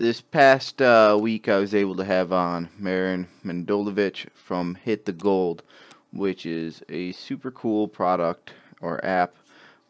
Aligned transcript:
This 0.00 0.22
past 0.22 0.80
uh, 0.80 1.18
week, 1.20 1.46
I 1.46 1.58
was 1.58 1.74
able 1.74 1.94
to 1.96 2.06
have 2.06 2.32
on 2.32 2.70
Marin 2.78 3.28
Mandolovich 3.44 4.30
from 4.32 4.74
Hit 4.76 5.04
the 5.04 5.12
Gold, 5.12 5.62
which 6.10 6.46
is 6.46 6.82
a 6.88 7.12
super 7.12 7.50
cool 7.50 7.86
product 7.86 8.54
or 8.80 9.04
app 9.04 9.34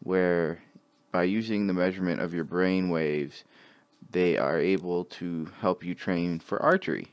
where 0.03 0.59
by 1.13 1.23
using 1.23 1.65
the 1.65 1.73
measurement 1.73 2.19
of 2.19 2.33
your 2.33 2.43
brain 2.43 2.89
waves, 2.89 3.45
they 4.11 4.37
are 4.37 4.59
able 4.59 5.05
to 5.05 5.47
help 5.61 5.81
you 5.81 5.95
train 5.95 6.41
for 6.41 6.61
archery. 6.61 7.07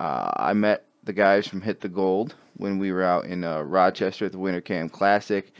Uh, 0.00 0.32
I 0.34 0.52
met 0.52 0.84
the 1.04 1.12
guys 1.12 1.46
from 1.46 1.60
Hit 1.60 1.80
the 1.80 1.88
Gold 1.88 2.34
when 2.56 2.76
we 2.76 2.90
were 2.90 3.04
out 3.04 3.26
in 3.26 3.44
uh, 3.44 3.62
Rochester 3.62 4.26
at 4.26 4.32
the 4.32 4.38
Winter 4.38 4.60
Camp 4.60 4.90
Classic. 4.90 5.52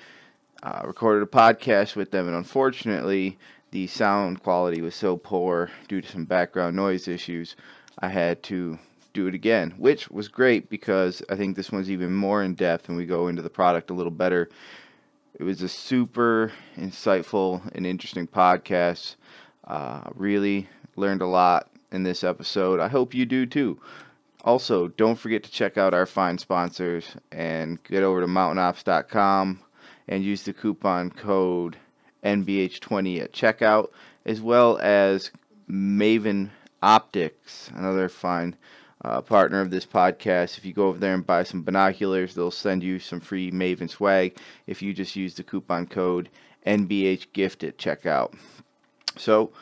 Uh, 0.64 0.82
recorded 0.84 1.22
a 1.22 1.26
podcast 1.26 1.94
with 1.94 2.10
them, 2.10 2.26
and 2.26 2.36
unfortunately, 2.36 3.38
the 3.72 3.86
sound 3.86 4.42
quality 4.42 4.82
was 4.82 4.94
so 4.94 5.16
poor 5.16 5.70
due 5.88 6.02
to 6.02 6.08
some 6.08 6.26
background 6.26 6.76
noise 6.76 7.08
issues. 7.08 7.56
I 7.98 8.08
had 8.08 8.42
to 8.44 8.78
do 9.14 9.26
it 9.26 9.34
again, 9.34 9.72
which 9.78 10.10
was 10.10 10.28
great 10.28 10.68
because 10.68 11.22
I 11.30 11.36
think 11.36 11.56
this 11.56 11.72
one's 11.72 11.90
even 11.90 12.14
more 12.14 12.42
in 12.42 12.54
depth 12.54 12.88
and 12.88 12.98
we 12.98 13.06
go 13.06 13.28
into 13.28 13.40
the 13.40 13.50
product 13.50 13.90
a 13.90 13.94
little 13.94 14.12
better. 14.12 14.50
It 15.38 15.44
was 15.44 15.62
a 15.62 15.68
super 15.70 16.52
insightful 16.76 17.62
and 17.74 17.86
interesting 17.86 18.26
podcast. 18.26 19.16
Uh, 19.64 20.02
really 20.14 20.68
learned 20.96 21.22
a 21.22 21.26
lot 21.26 21.70
in 21.92 22.02
this 22.02 22.22
episode. 22.22 22.78
I 22.78 22.88
hope 22.88 23.14
you 23.14 23.24
do 23.24 23.46
too. 23.46 23.80
Also, 24.44 24.88
don't 24.88 25.18
forget 25.18 25.44
to 25.44 25.50
check 25.50 25.78
out 25.78 25.94
our 25.94 26.04
fine 26.04 26.36
sponsors 26.36 27.16
and 27.30 27.82
get 27.84 28.02
over 28.02 28.20
to 28.20 28.26
mountainops.com 28.26 29.60
and 30.08 30.24
use 30.24 30.42
the 30.42 30.52
coupon 30.52 31.10
code 31.10 31.78
NBH20 32.24 33.22
at 33.22 33.32
checkout, 33.32 33.88
as 34.24 34.40
well 34.40 34.78
as 34.78 35.30
Maven 35.68 36.50
Optics, 36.82 37.70
another 37.74 38.08
fine 38.08 38.56
uh, 39.04 39.20
partner 39.20 39.60
of 39.60 39.70
this 39.70 39.86
podcast. 39.86 40.58
If 40.58 40.64
you 40.64 40.72
go 40.72 40.88
over 40.88 40.98
there 40.98 41.14
and 41.14 41.26
buy 41.26 41.42
some 41.42 41.62
binoculars, 41.62 42.34
they'll 42.34 42.50
send 42.50 42.82
you 42.82 42.98
some 42.98 43.20
free 43.20 43.50
Maven 43.50 43.90
swag 43.90 44.36
if 44.66 44.82
you 44.82 44.92
just 44.92 45.16
use 45.16 45.34
the 45.34 45.42
coupon 45.42 45.86
code 45.86 46.28
NBHGIFT 46.66 47.68
at 47.68 47.78
checkout. 47.78 48.34
So, 49.16 49.52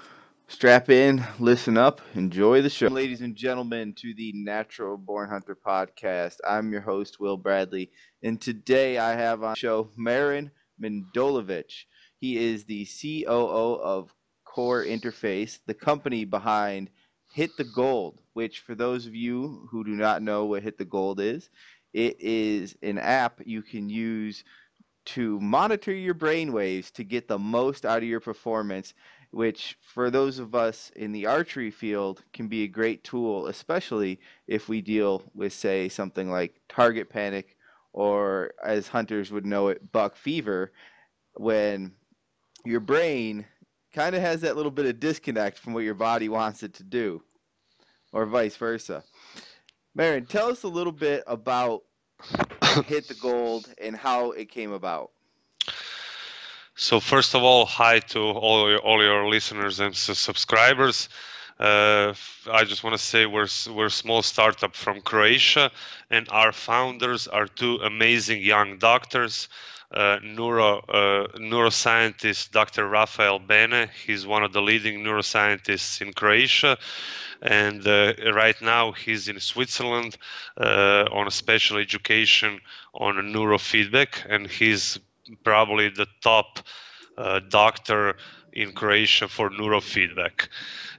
strap 0.49 0.91
in, 0.91 1.25
listen 1.39 1.77
up, 1.77 2.01
enjoy 2.15 2.63
the 2.63 2.71
show. 2.71 2.89
Ladies 2.89 3.23
and 3.23 3.35
gentlemen, 3.35 3.95
to 3.95 4.15
the 4.15 4.33
Natural 4.35 4.97
Born 4.97 5.29
Hunter 5.29 5.57
podcast. 5.57 6.37
I'm 6.47 6.73
your 6.73 6.83
host, 6.83 7.19
Will 7.19 7.37
Bradley, 7.37 7.91
and 8.23 8.41
today 8.41 8.99
I 8.99 9.15
have 9.15 9.43
on 9.43 9.55
show 9.57 9.91
Marin 9.97 10.51
Mandolovich. 10.81 11.85
He 12.21 12.37
is 12.37 12.65
the 12.65 12.87
COO 12.87 13.81
of 13.81 14.15
Core 14.45 14.85
Interface, 14.85 15.59
the 15.67 15.75
company 15.75 16.27
behind 16.27 16.91
Hit 17.33 17.57
the 17.57 17.65
Gold, 17.65 18.21
which, 18.35 18.61
for 18.61 18.75
those 18.75 19.07
of 19.07 19.15
you 19.15 19.67
who 19.71 19.85
do 19.85 19.93
not 19.93 20.23
know 20.23 20.45
what 20.45 20.63
Hit 20.63 20.77
the 20.77 20.85
Gold 20.85 21.19
is, 21.19 21.49
it 21.95 22.21
is 22.21 22.77
an 22.83 22.99
app 22.99 23.41
you 23.47 23.63
can 23.63 23.89
use 23.89 24.45
to 25.07 25.41
monitor 25.41 25.93
your 25.95 26.13
brain 26.15 26.53
waves 26.53 26.91
to 26.91 27.05
get 27.05 27.27
the 27.27 27.39
most 27.39 27.87
out 27.87 28.03
of 28.03 28.09
your 28.09 28.21
performance, 28.21 28.93
which, 29.31 29.79
for 29.81 30.11
those 30.11 30.39
of 30.39 30.55
us 30.55 30.93
in 30.97 31.13
the 31.13 31.25
archery 31.25 31.71
field, 31.71 32.23
can 32.35 32.49
be 32.49 32.65
a 32.65 32.69
great 32.69 33.03
tool, 33.03 33.47
especially 33.47 34.21
if 34.47 34.69
we 34.69 34.83
deal 34.83 35.23
with, 35.35 35.55
say, 35.55 35.89
something 35.89 36.31
like 36.31 36.61
target 36.69 37.09
panic 37.09 37.57
or, 37.95 38.53
as 38.63 38.89
hunters 38.89 39.33
would 39.33 39.47
know 39.47 39.69
it, 39.69 39.91
buck 39.91 40.17
fever, 40.17 40.71
when 41.35 41.93
your 42.65 42.81
brain 42.81 43.45
kind 43.93 44.15
of 44.15 44.23
has 44.23 44.41
that 44.43 44.57
little 44.57 44.71
bit 44.71 44.87
of 44.87 45.01
disconnect 45.01 45.59
from 45.59 45.73
what 45.73 45.85
your 45.85 45.95
body 45.95 46.29
wants 46.29 46.63
it 46.63 46.75
to 46.75 46.83
do, 46.83 47.23
or 48.13 48.27
vice 48.27 48.57
versa. 48.57 49.03
Marin, 49.95 50.27
tell 50.27 50.49
us 50.49 50.63
a 50.63 50.69
little 50.69 50.93
bit 50.93 51.25
about 51.27 51.83
Hit 52.87 53.09
the 53.09 53.17
Gold 53.21 53.73
and 53.81 53.97
how 53.97 54.31
it 54.33 54.51
came 54.51 54.73
about. 54.73 55.11
So 56.77 57.01
first 57.01 57.35
of 57.35 57.43
all, 57.43 57.67
hi 57.67 57.99
to 57.99 58.21
all 58.21 58.71
your, 58.71 58.79
all 58.79 59.03
your 59.03 59.29
listeners 59.29 59.81
and 59.81 59.95
subscribers. 59.95 61.09
Uh, 61.59 62.15
I 62.51 62.65
just 62.65 62.83
want 62.83 62.97
to 62.97 63.03
say 63.03 63.27
we're 63.27 63.49
we're 63.71 63.87
a 63.87 63.91
small 63.91 64.23
startup 64.23 64.75
from 64.75 65.03
Croatia, 65.03 65.71
and 66.11 66.27
our 66.31 66.53
founders 66.53 67.29
are 67.29 67.47
two 67.47 67.77
amazing 67.85 68.41
young 68.41 68.79
doctors 68.79 69.49
uh, 69.93 70.19
neuro 70.23 70.79
uh, 70.79 71.27
neuroscientist 71.39 72.53
Dr. 72.53 72.89
Rafael 72.89 73.39
Bene. 73.39 73.89
He's 74.07 74.27
one 74.27 74.43
of 74.45 74.53
the 74.53 74.63
leading 74.63 75.01
neuroscientists 75.01 76.01
in 76.01 76.13
Croatia, 76.13 76.79
and 77.43 77.87
uh, 77.87 78.15
right 78.33 78.61
now 78.63 78.93
he's 78.93 79.29
in 79.29 79.41
Switzerland 79.41 80.17
uh, 80.57 81.07
on 81.13 81.27
a 81.27 81.31
special 81.31 81.79
education 81.79 82.61
on 82.95 83.15
neurofeedback, 83.15 84.27
and 84.29 84.47
he's 84.47 84.99
probably 85.45 85.89
the 85.89 86.07
top 86.23 86.61
uh, 87.19 87.41
doctor 87.49 88.17
in 88.53 88.73
Croatia 88.73 89.29
for 89.29 89.51
neurofeedback. 89.51 90.49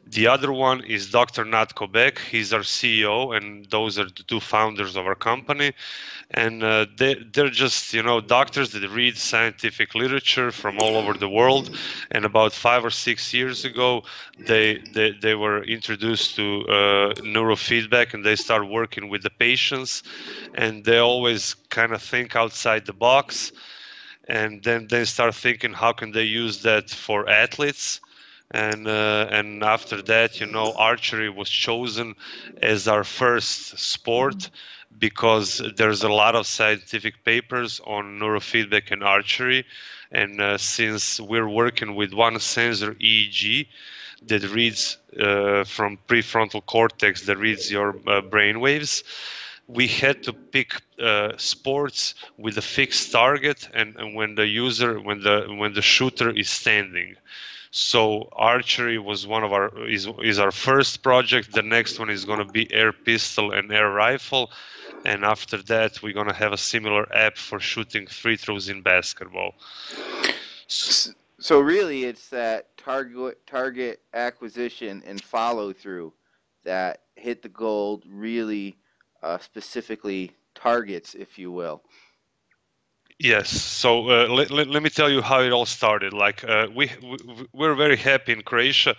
The 0.07 0.27
other 0.27 0.51
one 0.51 0.83
is 0.83 1.11
Dr. 1.11 1.45
Natko 1.45 1.89
Beck. 1.89 2.19
He's 2.19 2.51
our 2.51 2.61
CEO, 2.61 3.35
and 3.37 3.65
those 3.67 3.99
are 3.99 4.05
the 4.05 4.23
two 4.27 4.39
founders 4.39 4.95
of 4.95 5.05
our 5.05 5.15
company. 5.15 5.73
And 6.31 6.63
uh, 6.63 6.87
they, 6.97 7.15
they're 7.31 7.49
just, 7.49 7.93
you 7.93 8.01
know, 8.03 8.19
doctors 8.19 8.71
that 8.71 8.89
read 8.89 9.15
scientific 9.15 9.93
literature 9.95 10.51
from 10.51 10.79
all 10.79 10.95
over 10.95 11.13
the 11.13 11.29
world. 11.29 11.77
And 12.09 12.25
about 12.25 12.51
five 12.51 12.83
or 12.83 12.89
six 12.89 13.33
years 13.33 13.63
ago, 13.63 14.03
they 14.39 14.81
they, 14.93 15.11
they 15.11 15.35
were 15.35 15.63
introduced 15.63 16.35
to 16.35 16.61
uh, 16.67 17.13
neurofeedback, 17.21 18.13
and 18.13 18.25
they 18.25 18.35
start 18.35 18.67
working 18.67 19.07
with 19.07 19.21
the 19.21 19.29
patients. 19.29 20.03
And 20.55 20.83
they 20.83 20.97
always 20.97 21.53
kind 21.69 21.93
of 21.93 22.01
think 22.01 22.35
outside 22.35 22.85
the 22.85 22.93
box, 22.93 23.51
and 24.27 24.63
then 24.63 24.87
they 24.87 25.05
start 25.05 25.35
thinking 25.35 25.73
how 25.73 25.93
can 25.93 26.11
they 26.11 26.23
use 26.23 26.61
that 26.63 26.89
for 26.89 27.27
athletes? 27.29 27.99
And 28.51 28.87
uh, 28.87 29.27
and 29.31 29.63
after 29.63 30.01
that 30.03 30.39
you 30.39 30.45
know 30.45 30.73
archery 30.73 31.29
was 31.29 31.49
chosen 31.49 32.15
as 32.61 32.87
our 32.87 33.03
first 33.03 33.77
sport 33.79 34.49
because 34.99 35.61
there's 35.77 36.03
a 36.03 36.09
lot 36.09 36.35
of 36.35 36.45
scientific 36.45 37.23
papers 37.23 37.79
on 37.85 38.19
neurofeedback 38.19 38.91
and 38.91 39.03
archery. 39.03 39.65
And 40.11 40.41
uh, 40.41 40.57
since 40.57 41.19
we're 41.19 41.47
working 41.47 41.95
with 41.95 42.13
one 42.13 42.39
sensor 42.39 42.93
EEG 42.95 43.67
that 44.27 44.43
reads 44.51 44.97
uh, 45.19 45.63
from 45.63 45.97
prefrontal 46.07 46.65
cortex 46.65 47.25
that 47.25 47.37
reads 47.37 47.71
your 47.71 47.95
uh, 48.07 48.21
brain 48.21 48.59
waves 48.59 49.03
we 49.73 49.87
had 49.87 50.23
to 50.23 50.33
pick 50.33 50.81
uh, 50.99 51.31
sports 51.37 52.15
with 52.37 52.57
a 52.57 52.61
fixed 52.61 53.11
target 53.11 53.69
and, 53.73 53.95
and 53.95 54.15
when 54.15 54.35
the 54.35 54.47
user 54.47 54.99
when 54.99 55.21
the 55.21 55.47
when 55.57 55.73
the 55.73 55.81
shooter 55.81 56.29
is 56.29 56.49
standing 56.49 57.15
so 57.71 58.27
archery 58.33 58.99
was 58.99 59.25
one 59.25 59.45
of 59.45 59.53
our 59.53 59.87
is 59.87 60.07
is 60.21 60.39
our 60.39 60.51
first 60.51 61.01
project. 61.01 61.53
The 61.53 61.63
next 61.63 61.99
one 61.99 62.09
is 62.09 62.25
going 62.25 62.45
to 62.45 62.51
be 62.51 62.71
air 62.71 62.91
pistol 62.91 63.53
and 63.53 63.71
air 63.71 63.89
rifle, 63.89 64.51
and 65.05 65.23
after 65.23 65.57
that 65.63 66.03
we're 66.03 66.13
going 66.13 66.27
to 66.27 66.33
have 66.33 66.51
a 66.51 66.57
similar 66.57 67.07
app 67.15 67.37
for 67.37 67.61
shooting 67.61 68.07
free 68.07 68.35
throws 68.35 68.67
in 68.67 68.81
basketball. 68.81 69.55
So 70.67 71.59
really, 71.61 72.03
it's 72.03 72.27
that 72.29 72.77
target 72.77 73.47
target 73.47 74.01
acquisition 74.13 75.01
and 75.05 75.23
follow 75.23 75.71
through 75.71 76.11
that 76.65 77.03
hit 77.15 77.41
the 77.41 77.49
gold 77.49 78.03
really 78.05 78.75
uh, 79.23 79.37
specifically 79.39 80.31
targets, 80.55 81.15
if 81.15 81.37
you 81.37 81.51
will. 81.51 81.83
Yes. 83.19 83.49
So 83.49 84.09
uh, 84.09 84.27
let, 84.27 84.49
let, 84.49 84.67
let, 84.67 84.81
me 84.81 84.89
tell 84.89 85.09
you 85.09 85.21
how 85.21 85.41
it 85.41 85.51
all 85.51 85.67
started. 85.67 86.11
Like 86.11 86.43
uh, 86.43 86.67
we, 86.73 86.89
we 87.03 87.17
we're 87.53 87.75
very 87.75 87.97
happy 87.97 88.31
in 88.31 88.41
Croatia 88.41 88.95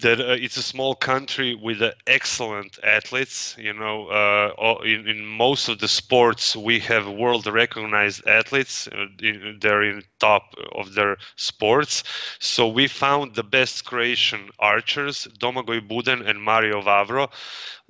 that 0.00 0.20
uh, 0.20 0.32
it's 0.32 0.56
a 0.56 0.62
small 0.62 0.94
country 0.94 1.54
with 1.54 1.82
uh, 1.82 1.92
excellent 2.06 2.78
athletes. 2.82 3.54
You 3.58 3.72
know, 3.72 4.06
uh, 4.08 4.82
in, 4.84 5.06
in 5.06 5.24
most 5.26 5.68
of 5.68 5.78
the 5.78 5.88
sports 5.88 6.56
we 6.56 6.78
have 6.80 7.08
world 7.08 7.46
recognized 7.46 8.26
athletes. 8.26 8.88
Uh, 8.88 9.06
in, 9.22 9.58
they're 9.60 9.82
in 9.82 10.02
top 10.18 10.54
of 10.72 10.94
their 10.94 11.16
sports. 11.36 12.04
So 12.38 12.66
we 12.66 12.88
found 12.88 13.34
the 13.34 13.42
best 13.42 13.84
Croatian 13.84 14.50
archers, 14.58 15.28
Domagoj 15.38 15.86
Buden 15.88 16.26
and 16.26 16.42
Mario 16.42 16.80
Vavro. 16.80 17.30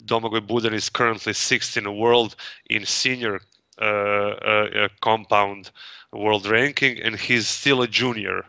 Domagoj 0.05 0.47
Buden 0.47 0.73
is 0.73 0.89
currently 0.89 1.33
sixth 1.33 1.77
in 1.77 1.85
the 1.85 1.93
world 1.93 2.35
in 2.69 2.85
senior 2.85 3.41
uh, 3.79 4.89
compound 5.01 5.71
world 6.13 6.47
ranking, 6.47 7.01
and 7.01 7.17
he's 7.17 7.49
still 7.49 7.83
a 7.83 7.89
junior 7.89 8.45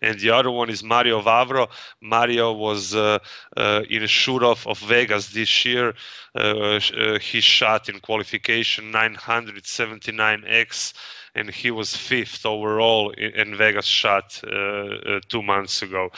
and 0.00 0.18
the 0.20 0.30
other 0.30 0.50
one 0.50 0.70
is 0.70 0.82
Mario 0.82 1.20
Vavro. 1.22 1.68
Mario 2.00 2.52
was 2.52 2.94
uh, 2.94 3.18
uh, 3.56 3.82
in 3.88 4.02
a 4.02 4.06
shoot 4.06 4.42
off 4.42 4.66
of 4.66 4.78
Vegas 4.78 5.30
this 5.30 5.64
year. 5.64 5.94
Uh, 6.34 6.80
uh 6.96 7.18
he 7.18 7.40
shot 7.40 7.88
in 7.88 8.00
qualification 8.00 8.92
979x, 8.92 10.92
and 11.34 11.50
he 11.50 11.70
was 11.70 11.96
fifth 11.96 12.44
overall 12.46 13.10
in, 13.10 13.32
in 13.32 13.56
Vegas 13.56 13.86
shot 13.86 14.40
uh, 14.44 15.20
two 15.28 15.42
months 15.42 15.82
ago. 15.82 16.10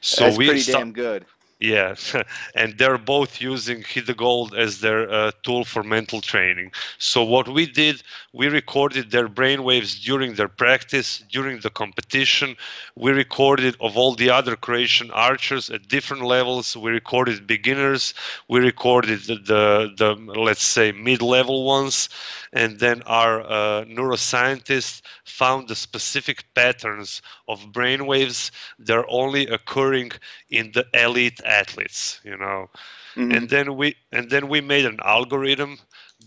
So 0.00 0.24
That's 0.24 0.36
we 0.36 0.46
pretty 0.46 0.72
damn 0.72 0.92
good. 0.92 1.24
Yeah, 1.62 1.94
and 2.56 2.76
they're 2.76 2.98
both 2.98 3.40
using 3.40 3.84
Hit 3.84 4.06
the 4.06 4.14
Gold 4.14 4.52
as 4.52 4.80
their 4.80 5.08
uh, 5.08 5.30
tool 5.44 5.64
for 5.64 5.84
mental 5.84 6.20
training. 6.20 6.72
So 6.98 7.22
what 7.22 7.48
we 7.48 7.66
did, 7.66 8.02
we 8.32 8.48
recorded 8.48 9.12
their 9.12 9.28
brainwaves 9.28 10.02
during 10.02 10.34
their 10.34 10.48
practice, 10.48 11.22
during 11.30 11.60
the 11.60 11.70
competition. 11.70 12.56
We 12.96 13.12
recorded 13.12 13.76
of 13.80 13.96
all 13.96 14.14
the 14.16 14.30
other 14.30 14.56
Croatian 14.56 15.12
archers 15.12 15.70
at 15.70 15.86
different 15.86 16.24
levels. 16.24 16.76
We 16.76 16.90
recorded 16.90 17.46
beginners. 17.46 18.12
We 18.48 18.58
recorded 18.58 19.20
the 19.20 19.36
the, 19.36 19.92
the 19.96 20.40
let's 20.40 20.64
say 20.64 20.90
mid-level 20.90 21.64
ones, 21.64 22.08
and 22.52 22.80
then 22.80 23.02
our 23.02 23.40
uh, 23.42 23.84
neuroscientists 23.84 25.00
found 25.24 25.68
the 25.68 25.76
specific 25.76 26.44
patterns 26.54 27.22
of 27.48 27.72
brainwaves 27.72 28.50
that 28.80 28.96
are 28.96 29.06
only 29.08 29.46
occurring 29.46 30.10
in 30.50 30.72
the 30.72 30.86
elite 30.94 31.40
athletes 31.60 32.20
you 32.24 32.36
know 32.36 32.68
mm-hmm. 33.16 33.32
and 33.32 33.48
then 33.48 33.76
we 33.76 33.94
and 34.10 34.30
then 34.30 34.48
we 34.48 34.60
made 34.60 34.86
an 34.86 34.98
algorithm 35.04 35.78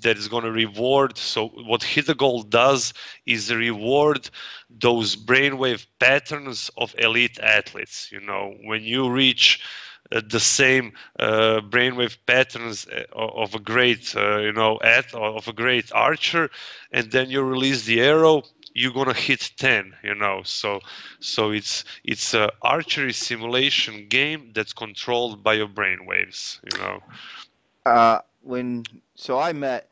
that 0.02 0.18
is 0.18 0.28
going 0.28 0.44
to 0.44 0.52
reward 0.52 1.18
so 1.18 1.48
what 1.48 1.84
hit 1.84 2.06
the 2.08 2.16
gold 2.16 2.50
does 2.50 2.94
is 3.26 3.54
reward 3.54 4.30
those 4.70 5.16
brainwave 5.16 5.86
patterns 6.00 6.70
of 6.78 6.96
elite 6.98 7.40
athletes 7.40 8.12
you 8.12 8.20
know 8.20 8.54
when 8.64 8.84
you 8.84 9.10
reach 9.10 9.62
uh, 10.12 10.22
the 10.30 10.40
same 10.40 10.94
uh, 11.20 11.62
brainwave 11.70 12.18
patterns 12.28 12.88
uh, 12.88 13.04
of 13.16 13.56
a 13.56 13.60
great 13.60 14.14
uh, 14.16 14.38
you 14.40 14.52
know 14.52 14.80
at 14.84 15.14
of 15.16 15.48
a 15.48 15.54
great 15.54 15.92
archer 15.94 16.50
and 16.92 17.12
then 17.12 17.30
you 17.30 17.42
release 17.42 17.86
the 17.86 18.02
arrow 18.02 18.44
you're 18.76 18.92
gonna 18.92 19.14
hit 19.14 19.52
10 19.58 19.96
you 20.04 20.14
know 20.14 20.42
so 20.44 20.80
so 21.20 21.52
it's 21.52 21.86
it's 22.04 22.34
a 22.36 22.52
archery 22.62 23.14
simulation 23.14 24.08
game 24.08 24.52
that's 24.54 24.74
controlled 24.74 25.42
by 25.44 25.54
your 25.54 25.68
brain 25.68 26.06
waves 26.06 26.60
you 26.72 26.78
know 26.78 27.00
uh 27.86 28.20
when 28.42 28.84
so 29.16 29.40
i 29.40 29.52
met 29.54 29.90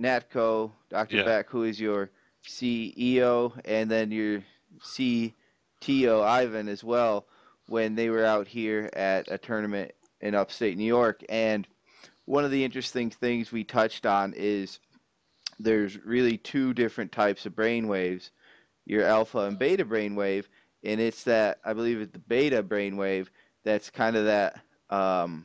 natko 0.00 0.72
dr 0.88 1.14
yeah. 1.14 1.22
beck 1.22 1.48
who 1.50 1.62
is 1.62 1.78
your 1.78 2.10
ceo 2.46 3.52
and 3.66 3.90
then 3.90 4.10
your 4.10 4.42
cto 4.80 6.24
ivan 6.24 6.66
as 6.66 6.82
well 6.82 7.26
when 7.68 7.94
they 7.94 8.08
were 8.08 8.24
out 8.24 8.48
here 8.48 8.88
at 8.94 9.30
a 9.30 9.36
tournament 9.36 9.92
in 10.22 10.34
upstate 10.34 10.78
new 10.78 10.84
york 10.84 11.22
and 11.28 11.68
one 12.24 12.44
of 12.44 12.50
the 12.50 12.64
interesting 12.64 13.10
things 13.10 13.52
we 13.52 13.64
touched 13.64 14.06
on 14.06 14.34
is 14.34 14.78
there's 15.58 15.98
really 16.04 16.36
two 16.36 16.72
different 16.74 17.12
types 17.12 17.46
of 17.46 17.54
brain 17.56 17.88
waves 17.88 18.30
your 18.86 19.04
alpha 19.04 19.38
and 19.40 19.58
beta 19.58 19.84
brain 19.84 20.14
wave 20.14 20.48
and 20.84 21.00
it's 21.00 21.24
that 21.24 21.58
i 21.64 21.72
believe 21.72 22.00
it's 22.00 22.12
the 22.12 22.18
beta 22.18 22.62
brain 22.62 22.96
wave 22.96 23.30
that's 23.64 23.90
kind 23.90 24.16
of 24.16 24.24
that 24.24 24.60
um, 24.90 25.44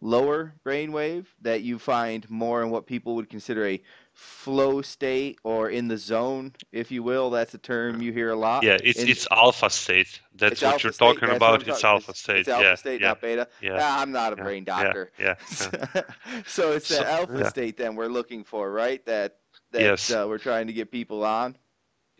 lower 0.00 0.54
brainwave 0.64 1.26
that 1.42 1.62
you 1.62 1.78
find 1.78 2.28
more 2.30 2.62
in 2.62 2.70
what 2.70 2.86
people 2.86 3.14
would 3.14 3.28
consider 3.28 3.66
a 3.66 3.82
flow 4.20 4.82
state 4.82 5.38
or 5.44 5.70
in 5.70 5.88
the 5.88 5.96
zone, 5.96 6.52
if 6.72 6.90
you 6.90 7.02
will. 7.02 7.30
That's 7.30 7.54
a 7.54 7.58
term 7.58 8.02
you 8.02 8.12
hear 8.12 8.30
a 8.30 8.36
lot. 8.36 8.62
Yeah, 8.62 8.76
it's 8.82 8.98
it's 8.98 9.26
alpha 9.30 9.70
state. 9.70 10.20
That's 10.34 10.60
what 10.60 10.82
you're 10.82 10.92
talking 10.92 11.28
state. 11.28 11.36
about. 11.36 11.66
It's 11.66 11.82
alpha 11.82 12.14
state. 12.14 12.40
It's 12.40 12.48
alpha 12.48 12.64
yeah, 12.64 12.74
state, 12.74 13.00
yeah, 13.00 13.08
not 13.08 13.20
beta. 13.22 13.48
Yeah. 13.62 13.78
Ah, 13.80 14.02
I'm 14.02 14.12
not 14.12 14.34
a 14.34 14.36
brain 14.36 14.64
doctor. 14.64 15.10
Yeah. 15.18 15.36
yeah, 15.62 16.02
so 16.46 16.72
it's 16.72 16.88
the 16.88 17.10
alpha 17.10 17.48
state 17.48 17.78
then 17.78 17.96
we're 17.96 18.08
looking 18.08 18.44
for, 18.44 18.70
right? 18.70 19.04
That 19.06 19.38
that 19.72 19.80
yes. 19.80 20.10
uh, 20.10 20.26
we're 20.28 20.38
trying 20.38 20.66
to 20.66 20.74
get 20.74 20.90
people 20.90 21.24
on. 21.24 21.56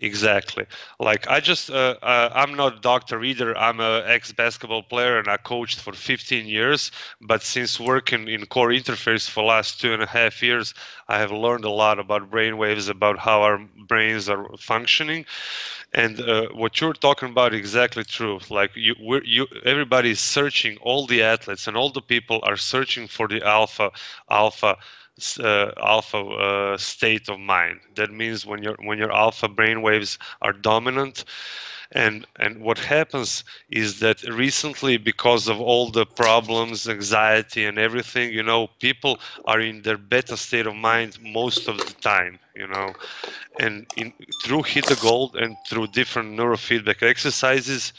Exactly. 0.02 0.64
Like 0.98 1.28
I 1.28 1.40
just, 1.40 1.68
uh, 1.70 1.94
uh, 2.00 2.30
I'm 2.34 2.54
not 2.54 2.78
a 2.78 2.80
doctor 2.80 3.22
either. 3.22 3.56
I'm 3.56 3.80
an 3.80 4.02
ex-basketball 4.06 4.84
player 4.84 5.18
and 5.18 5.28
I 5.28 5.36
coached 5.36 5.78
for 5.78 5.92
15 5.92 6.46
years. 6.46 6.90
But 7.20 7.42
since 7.42 7.78
working 7.78 8.26
in 8.26 8.46
core 8.46 8.70
interface 8.70 9.28
for 9.28 9.44
last 9.44 9.78
two 9.80 9.92
and 9.92 10.02
a 10.02 10.06
half 10.06 10.42
years, 10.42 10.72
I 11.08 11.18
have 11.18 11.30
learned 11.32 11.64
a 11.66 11.70
lot 11.70 11.98
about 11.98 12.30
brain 12.30 12.56
waves, 12.56 12.88
about 12.88 13.18
how 13.18 13.42
our 13.42 13.58
brains 13.86 14.28
are 14.30 14.46
functioning. 14.58 15.26
And 15.92 16.20
uh, 16.20 16.48
what 16.52 16.80
you're 16.80 16.92
talking 16.94 17.30
about 17.30 17.54
exactly 17.54 18.04
true. 18.04 18.40
Like 18.48 18.72
you, 18.74 18.94
we're, 19.00 19.22
you, 19.24 19.46
everybody 19.64 20.10
is 20.10 20.20
searching. 20.20 20.78
All 20.82 21.06
the 21.06 21.22
athletes 21.22 21.66
and 21.68 21.76
all 21.76 21.90
the 21.90 22.02
people 22.02 22.40
are 22.44 22.56
searching 22.56 23.06
for 23.08 23.28
the 23.28 23.42
alpha, 23.46 23.90
alpha 24.30 24.76
uh, 25.38 25.72
alpha 25.76 26.18
uh, 26.18 26.76
state 26.76 27.28
of 27.28 27.38
mind. 27.38 27.80
That 27.96 28.10
means 28.10 28.44
when 28.46 28.62
your 28.62 28.76
when 28.80 28.98
your 28.98 29.12
alpha 29.12 29.48
brain 29.48 29.82
waves 29.82 30.18
are 30.40 30.52
dominant, 30.52 31.24
and 31.92 32.26
and 32.38 32.60
what 32.60 32.78
happens 32.78 33.44
is 33.70 34.00
that 34.00 34.22
recently 34.24 34.96
because 34.96 35.48
of 35.48 35.60
all 35.60 35.90
the 35.90 36.06
problems 36.06 36.88
anxiety 36.88 37.64
and 37.64 37.78
everything 37.78 38.32
you 38.32 38.42
know 38.42 38.68
people 38.80 39.18
are 39.44 39.60
in 39.60 39.82
their 39.82 39.98
beta 39.98 40.36
state 40.36 40.66
of 40.66 40.74
mind 40.74 41.18
most 41.22 41.68
of 41.68 41.76
the 41.84 41.94
time 42.00 42.38
you 42.54 42.66
know 42.66 42.94
and 43.58 43.86
in 43.96 44.12
through 44.42 44.62
hit 44.62 44.86
the 44.86 44.96
gold 44.96 45.36
and 45.36 45.56
through 45.68 45.86
different 45.88 46.38
neurofeedback 46.38 47.02
exercises 47.02 47.92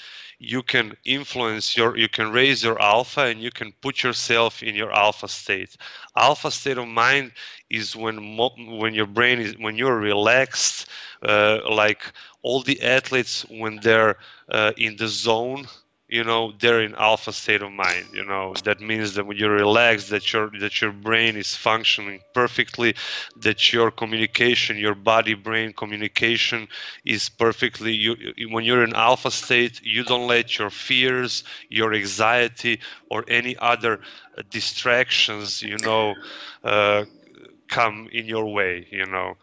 you 0.44 0.64
can 0.64 0.98
influence 1.06 1.78
your 1.78 1.96
you 1.96 2.10
can 2.10 2.32
raise 2.32 2.64
your 2.64 2.82
alpha 2.82 3.22
and 3.22 3.40
you 3.42 3.52
can 3.52 3.72
put 3.82 4.02
yourself 4.02 4.64
in 4.64 4.76
your 4.76 4.92
alpha 4.92 5.28
state. 5.28 5.78
Alpha 6.18 6.50
state 6.50 6.80
of 6.80 6.88
mind 6.88 7.32
is 7.70 7.96
when 7.96 8.38
when 8.38 8.94
your 8.96 9.06
brain 9.06 9.40
is 9.40 9.56
when 9.60 9.76
you're 9.76 10.00
relaxed 10.00 10.88
uh, 11.22 11.60
like 11.70 12.12
all 12.42 12.62
the 12.64 12.82
athletes 12.82 13.46
when 13.50 13.78
they're 13.84 14.18
uh, 14.50 14.72
in 14.78 14.96
the 14.98 15.08
zone 15.08 15.68
you 16.12 16.24
know 16.24 16.54
they're 16.60 16.82
in 16.82 16.96
alpha 16.96 17.34
state 17.34 17.64
of 17.64 17.72
mind 17.72 18.10
you 18.14 18.26
know. 18.26 18.58
That 18.66 18.82
means 18.82 19.16
that 19.16 19.26
when 19.28 19.38
you're 19.38 19.52
relaxed 19.52 20.12
that 20.12 20.34
your 20.34 20.52
that 20.60 20.82
your 20.82 20.92
brain 20.94 21.38
is 21.38 21.56
functioning 21.56 22.22
perfectly 22.34 22.96
that 23.38 23.74
your 23.74 23.92
communication 23.92 24.78
your 24.78 24.96
body 24.96 25.36
brain 25.36 25.74
communication 25.74 26.68
is 27.06 27.30
perfectly 27.30 27.94
you 27.94 28.16
when 28.52 28.66
you're 28.66 28.84
in 28.84 28.96
alpha 28.96 29.32
state 29.32 29.82
you 29.84 30.04
don't 30.04 30.28
let 30.28 30.60
your 30.60 30.70
fears 30.70 31.44
your 31.70 31.94
anxiety 31.94 32.80
or 33.10 33.26
any 33.28 33.58
other 33.60 34.00
distractions 34.50 35.62
you 35.64 35.78
know 35.78 36.16
uh, 36.64 37.06
come 37.70 38.08
in 38.12 38.26
your 38.28 38.48
way 38.54 38.88
you 38.92 39.06
know. 39.06 39.36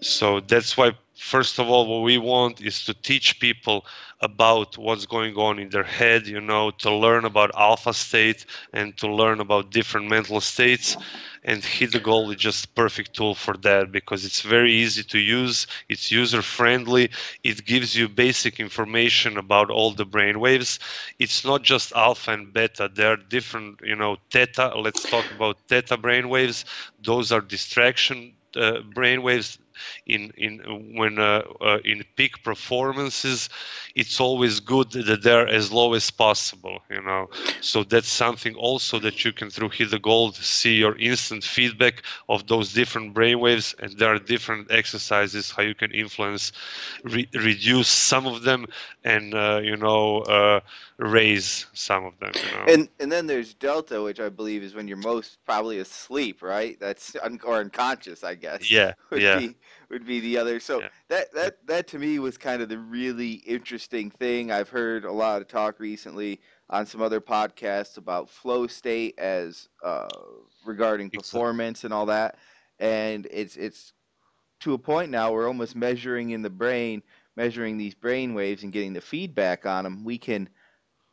So 0.00 0.40
that's 0.40 0.76
why 0.76 0.92
first 1.22 1.58
of 1.58 1.68
all 1.70 1.86
what 1.86 2.04
we 2.04 2.18
want 2.18 2.60
is 2.60 2.84
to 2.86 2.94
teach 2.94 3.40
people 3.40 3.84
about 4.20 4.78
what's 4.78 5.06
going 5.06 5.34
on 5.36 5.58
in 5.58 5.68
their 5.70 5.84
head, 5.84 6.26
you 6.26 6.40
know, 6.40 6.70
to 6.70 6.92
learn 6.94 7.24
about 7.24 7.50
alpha 7.56 7.92
state 7.94 8.44
and 8.72 8.96
to 8.98 9.06
learn 9.12 9.40
about 9.40 9.70
different 9.70 10.08
mental 10.08 10.40
states. 10.40 10.96
And 11.44 11.64
Hit 11.64 11.92
the 11.92 12.00
Gold 12.00 12.30
is 12.34 12.40
just 12.40 12.74
perfect 12.74 13.14
tool 13.14 13.34
for 13.34 13.56
that 13.58 13.92
because 13.92 14.24
it's 14.24 14.42
very 14.42 14.72
easy 14.72 15.02
to 15.04 15.18
use, 15.18 15.66
it's 15.88 16.10
user 16.10 16.42
friendly, 16.42 17.10
it 17.44 17.64
gives 17.64 17.96
you 17.96 18.08
basic 18.08 18.60
information 18.60 19.36
about 19.38 19.70
all 19.70 19.92
the 19.92 20.04
brain 20.06 20.40
waves. 20.40 20.78
It's 21.18 21.44
not 21.44 21.62
just 21.62 21.92
alpha 21.92 22.32
and 22.32 22.52
beta, 22.52 22.90
there 22.92 23.12
are 23.12 23.16
different, 23.16 23.80
you 23.82 23.96
know, 23.96 24.16
theta. 24.30 24.72
Let's 24.78 25.06
talk 25.06 25.30
about 25.30 25.58
theta 25.68 25.96
brain 25.96 26.28
waves. 26.28 26.64
Those 27.02 27.32
are 27.32 27.40
distraction 27.40 28.34
uh, 28.56 28.80
brain 28.82 29.22
waves 29.22 29.58
in 30.06 30.30
in 30.36 30.58
when 30.96 31.18
uh, 31.18 31.42
uh, 31.60 31.78
in 31.84 32.04
peak 32.16 32.42
performances 32.42 33.48
it's 33.94 34.20
always 34.20 34.60
good 34.60 34.90
that 34.92 35.22
they're 35.22 35.48
as 35.48 35.72
low 35.72 35.94
as 35.94 36.10
possible 36.10 36.80
you 36.90 37.00
know. 37.02 37.28
So 37.60 37.82
that's 37.84 38.08
something 38.08 38.54
also 38.54 38.98
that 39.00 39.24
you 39.24 39.32
can 39.32 39.50
through 39.50 39.70
hit 39.70 39.90
the 39.90 39.98
gold 39.98 40.36
see 40.36 40.74
your 40.76 40.96
instant 40.98 41.44
feedback 41.44 42.02
of 42.28 42.46
those 42.46 42.72
different 42.72 43.14
brainwaves 43.14 43.74
and 43.78 43.98
there 43.98 44.14
are 44.14 44.18
different 44.18 44.70
exercises 44.70 45.50
how 45.50 45.62
you 45.62 45.74
can 45.74 45.90
influence 45.92 46.52
re- 47.04 47.28
reduce 47.34 47.88
some 47.88 48.26
of 48.26 48.42
them 48.42 48.66
and 49.04 49.34
uh, 49.34 49.60
you 49.62 49.76
know 49.76 50.18
uh, 50.20 50.60
raise 51.02 51.66
some 51.72 52.04
of 52.04 52.18
them 52.18 52.32
you 52.34 52.56
know? 52.56 52.64
and 52.72 52.88
and 53.00 53.10
then 53.10 53.26
there's 53.26 53.54
delta 53.54 54.02
which 54.02 54.20
i 54.20 54.28
believe 54.28 54.62
is 54.62 54.74
when 54.74 54.86
you're 54.86 54.96
most 54.96 55.38
probably 55.44 55.78
asleep 55.78 56.42
right 56.42 56.78
that's 56.78 57.16
un- 57.22 57.40
or 57.44 57.56
unconscious 57.56 58.22
i 58.22 58.34
guess 58.34 58.70
yeah 58.70 58.92
yeah 59.12 59.38
be, 59.38 59.56
would 59.92 60.06
be 60.06 60.20
the 60.20 60.38
other. 60.38 60.58
So 60.58 60.80
yeah. 60.80 60.88
that 61.08 61.32
that 61.34 61.66
that 61.66 61.86
to 61.88 61.98
me 61.98 62.18
was 62.18 62.36
kind 62.38 62.62
of 62.62 62.68
the 62.68 62.78
really 62.78 63.34
interesting 63.34 64.10
thing. 64.10 64.50
I've 64.50 64.70
heard 64.70 65.04
a 65.04 65.12
lot 65.12 65.40
of 65.40 65.48
talk 65.48 65.78
recently 65.78 66.40
on 66.70 66.86
some 66.86 67.02
other 67.02 67.20
podcasts 67.20 67.98
about 67.98 68.28
flow 68.28 68.66
state 68.66 69.18
as 69.18 69.68
uh, 69.84 70.08
regarding 70.64 71.10
performance 71.10 71.84
and 71.84 71.92
all 71.92 72.06
that, 72.06 72.38
and 72.80 73.28
it's 73.30 73.56
it's 73.56 73.92
to 74.60 74.72
a 74.72 74.78
point 74.78 75.10
now 75.10 75.32
we're 75.32 75.46
almost 75.46 75.76
measuring 75.76 76.30
in 76.30 76.42
the 76.42 76.50
brain, 76.50 77.02
measuring 77.36 77.76
these 77.76 77.94
brain 77.94 78.34
waves 78.34 78.62
and 78.62 78.72
getting 78.72 78.94
the 78.94 79.00
feedback 79.00 79.66
on 79.66 79.84
them. 79.84 80.04
We 80.04 80.18
can 80.18 80.48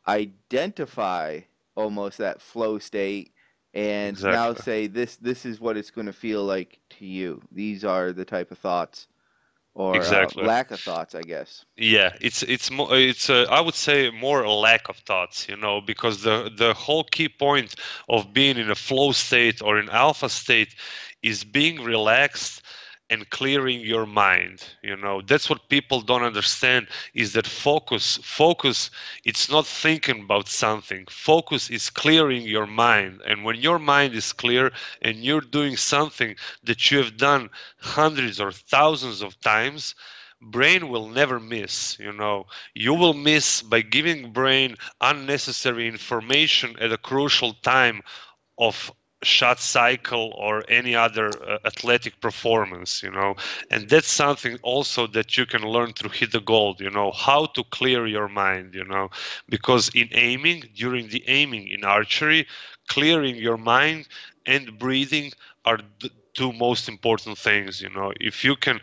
identify 0.08 1.40
almost 1.74 2.18
that 2.18 2.40
flow 2.40 2.78
state 2.78 3.32
and 3.74 4.22
exactly. 4.22 4.28
now 4.28 4.54
say 4.54 4.86
this 4.86 5.16
this 5.16 5.44
is 5.46 5.60
what 5.60 5.76
it's 5.76 5.90
going 5.90 6.06
to 6.06 6.12
feel 6.12 6.44
like 6.44 6.80
to 6.90 7.06
you. 7.06 7.42
These 7.52 7.84
are 7.84 8.12
the 8.12 8.24
type 8.24 8.50
of 8.50 8.58
thoughts 8.58 9.08
or 9.74 9.96
Exactly. 9.96 10.44
uh, 10.44 10.48
lack 10.48 10.70
of 10.70 10.80
thoughts, 10.82 11.14
I 11.14 11.24
guess. 11.24 11.64
yeah 11.76 12.12
it's 12.20 12.42
it's 12.42 12.70
more 12.70 12.88
it's 12.96 13.30
uh, 13.30 13.46
i 13.50 13.60
would 13.60 13.74
say 13.74 14.10
more 14.10 14.42
a 14.42 14.52
lack 14.52 14.88
of 14.88 14.96
thoughts 14.98 15.48
you 15.48 15.56
know 15.56 15.80
because 15.80 16.22
the 16.22 16.50
the 16.56 16.74
whole 16.74 17.04
key 17.04 17.28
point 17.28 17.74
of 18.08 18.32
being 18.32 18.56
in 18.58 18.70
a 18.70 18.74
flow 18.74 19.12
state 19.12 19.62
or 19.62 19.78
in 19.78 19.88
alpha 19.88 20.28
state 20.28 20.74
is 21.22 21.44
being 21.44 21.82
relaxed 21.82 22.62
and 23.10 23.28
clearing 23.30 23.80
your 23.80 24.06
mind 24.06 24.64
you 24.82 24.96
know. 24.96 25.20
That's 25.22 25.50
what 25.50 25.68
people 25.68 26.00
don't 26.00 26.22
understand 26.22 26.88
is 27.14 27.32
that 27.34 27.46
focus 27.46 28.18
focus 28.22 28.90
it's 29.24 29.50
not 29.50 29.66
thinking 29.66 30.22
about 30.22 30.48
something. 30.48 31.06
Focus 31.10 31.70
is 31.70 31.90
clearing 31.90 32.42
your 32.42 32.66
mind. 32.66 33.20
And 33.26 33.44
when 33.44 33.56
your 33.56 33.78
mind 33.78 34.14
is 34.14 34.32
clear 34.32 34.72
and 35.02 35.16
you're 35.18 35.40
doing 35.40 35.76
something 35.76 36.36
that 36.64 36.90
you 36.90 36.98
have 36.98 37.16
done 37.16 37.50
hundreds 37.80 38.40
or 38.40 38.52
thousands 38.52 39.22
of 39.22 39.40
times 39.40 39.94
brain 40.40 40.88
will 40.88 41.08
never 41.08 41.38
miss 41.40 41.98
you 41.98 42.12
know. 42.12 42.46
You 42.74 42.94
will 42.94 43.14
miss 43.14 43.62
by 43.62 43.82
giving 43.82 44.32
brain 44.32 44.76
unnecessary 45.00 45.86
information 45.88 46.76
at 46.80 46.92
a 46.92 46.98
crucial 46.98 47.54
time 47.54 48.02
of 48.58 48.92
shot 49.22 49.58
cycle 49.60 50.32
or 50.36 50.64
any 50.68 50.94
other 50.94 51.40
uh, 51.48 51.58
athletic 51.64 52.20
performance 52.20 53.02
you 53.02 53.10
know? 53.10 53.34
And 53.70 53.88
that's 53.88 54.10
something 54.10 54.58
also 54.62 55.06
that 55.08 55.36
you 55.36 55.46
can 55.46 55.62
learn 55.62 55.92
through 55.92 56.10
hit 56.10 56.32
the 56.32 56.40
gold 56.40 56.80
you 56.80 56.90
know? 56.90 57.10
How 57.12 57.46
to 57.46 57.64
clear 57.64 58.06
your 58.06 58.28
mind 58.28 58.74
you 58.74 58.84
know? 58.84 59.10
Because 59.48 59.90
in 59.94 60.08
aiming 60.12 60.64
during 60.74 61.08
the 61.08 61.22
aiming 61.28 61.68
in 61.68 61.84
archery 61.84 62.46
clearing 62.88 63.36
your 63.36 63.56
mind 63.58 64.08
and 64.46 64.78
breathing 64.78 65.32
are 65.64 65.78
the 66.00 66.10
two 66.34 66.52
most 66.52 66.88
important 66.88 67.38
things 67.38 67.80
you 67.80 67.90
know? 67.90 68.12
If 68.20 68.44
you 68.44 68.56
can 68.56 68.80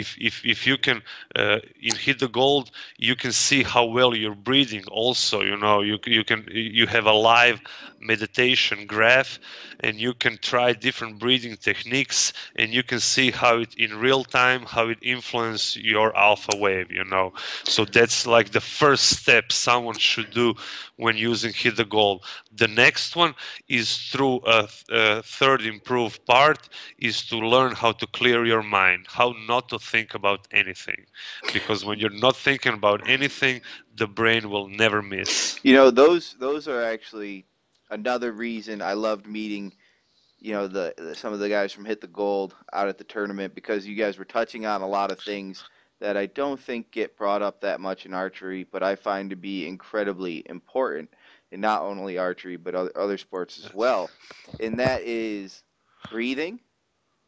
if 0.00 0.16
if, 0.28 0.34
if 0.44 0.66
you 0.66 0.76
can 0.76 1.02
uh, 1.42 1.58
in 1.80 1.94
hit 1.96 2.18
the 2.18 2.28
gold 2.28 2.70
you 2.98 3.14
can 3.16 3.32
see 3.32 3.62
how 3.62 3.84
well 3.84 4.14
you're 4.14 4.34
breathing 4.50 4.84
also 4.90 5.42
you 5.42 5.56
know 5.56 5.80
you, 5.82 5.98
you 6.06 6.24
can 6.24 6.40
you 6.50 6.86
have 6.86 7.06
a 7.06 7.12
live 7.12 7.60
meditation 8.00 8.86
graph 8.86 9.38
and 9.80 10.00
you 10.00 10.12
can 10.14 10.38
try 10.38 10.72
different 10.72 11.18
breathing 11.18 11.56
techniques 11.56 12.32
and 12.56 12.72
you 12.72 12.82
can 12.82 13.00
see 13.00 13.30
how 13.30 13.58
it 13.58 13.74
in 13.76 13.98
real 13.98 14.24
time 14.24 14.62
how 14.66 14.88
it 14.88 14.98
influences 15.02 15.76
your 15.76 16.16
alpha 16.16 16.56
wave 16.56 16.90
you 16.90 17.04
know. 17.04 17.32
So 17.64 17.84
that's 17.84 18.26
like 18.26 18.50
the 18.52 18.60
first 18.60 19.04
step 19.20 19.52
someone 19.52 19.96
should 19.98 20.30
do 20.30 20.54
when 20.96 21.16
using 21.16 21.52
hit 21.52 21.76
the 21.76 21.84
gold. 21.84 22.24
The 22.54 22.68
next 22.68 23.16
one 23.16 23.34
is 23.68 23.96
through 24.10 24.40
a, 24.46 24.68
a 24.90 25.22
third 25.22 25.62
improved 25.62 26.24
part 26.26 26.68
is 26.98 27.26
to 27.28 27.38
learn 27.38 27.72
how 27.74 27.92
to 27.92 28.06
clear 28.06 28.44
your 28.44 28.62
mind 28.62 29.06
how 29.08 29.34
not 29.46 29.68
to 29.70 29.78
think 29.90 30.14
about 30.14 30.46
anything 30.52 31.06
because 31.52 31.84
when 31.84 31.98
you're 31.98 32.18
not 32.26 32.36
thinking 32.36 32.74
about 32.74 33.00
anything 33.08 33.60
the 33.96 34.06
brain 34.06 34.50
will 34.50 34.68
never 34.68 35.02
miss 35.02 35.60
You 35.62 35.74
know, 35.74 35.90
those 35.90 36.34
those 36.38 36.68
are 36.68 36.82
actually 36.82 37.46
another 37.90 38.32
reason 38.32 38.82
I 38.82 38.94
loved 38.94 39.26
meeting, 39.26 39.72
you 40.38 40.52
know, 40.52 40.68
the, 40.68 40.94
the 40.96 41.14
some 41.14 41.32
of 41.32 41.40
the 41.40 41.48
guys 41.48 41.72
from 41.72 41.84
Hit 41.84 42.00
the 42.00 42.06
Gold 42.06 42.54
out 42.72 42.88
at 42.88 42.98
the 42.98 43.04
tournament 43.04 43.54
because 43.54 43.86
you 43.86 43.96
guys 43.96 44.18
were 44.18 44.24
touching 44.24 44.66
on 44.66 44.82
a 44.82 44.88
lot 44.88 45.10
of 45.10 45.20
things 45.20 45.64
that 46.00 46.16
I 46.16 46.26
don't 46.26 46.60
think 46.60 46.90
get 46.92 47.16
brought 47.18 47.42
up 47.42 47.60
that 47.60 47.80
much 47.80 48.06
in 48.06 48.14
archery, 48.14 48.64
but 48.64 48.82
I 48.82 48.96
find 48.96 49.30
to 49.30 49.36
be 49.36 49.66
incredibly 49.66 50.42
important 50.48 51.10
in 51.52 51.60
not 51.60 51.82
only 51.82 52.18
archery 52.18 52.56
but 52.56 52.74
other, 52.74 52.92
other 52.96 53.18
sports 53.18 53.58
as 53.64 53.74
well. 53.74 54.10
And 54.60 54.78
that 54.80 55.02
is 55.02 55.62
breathing. 56.10 56.60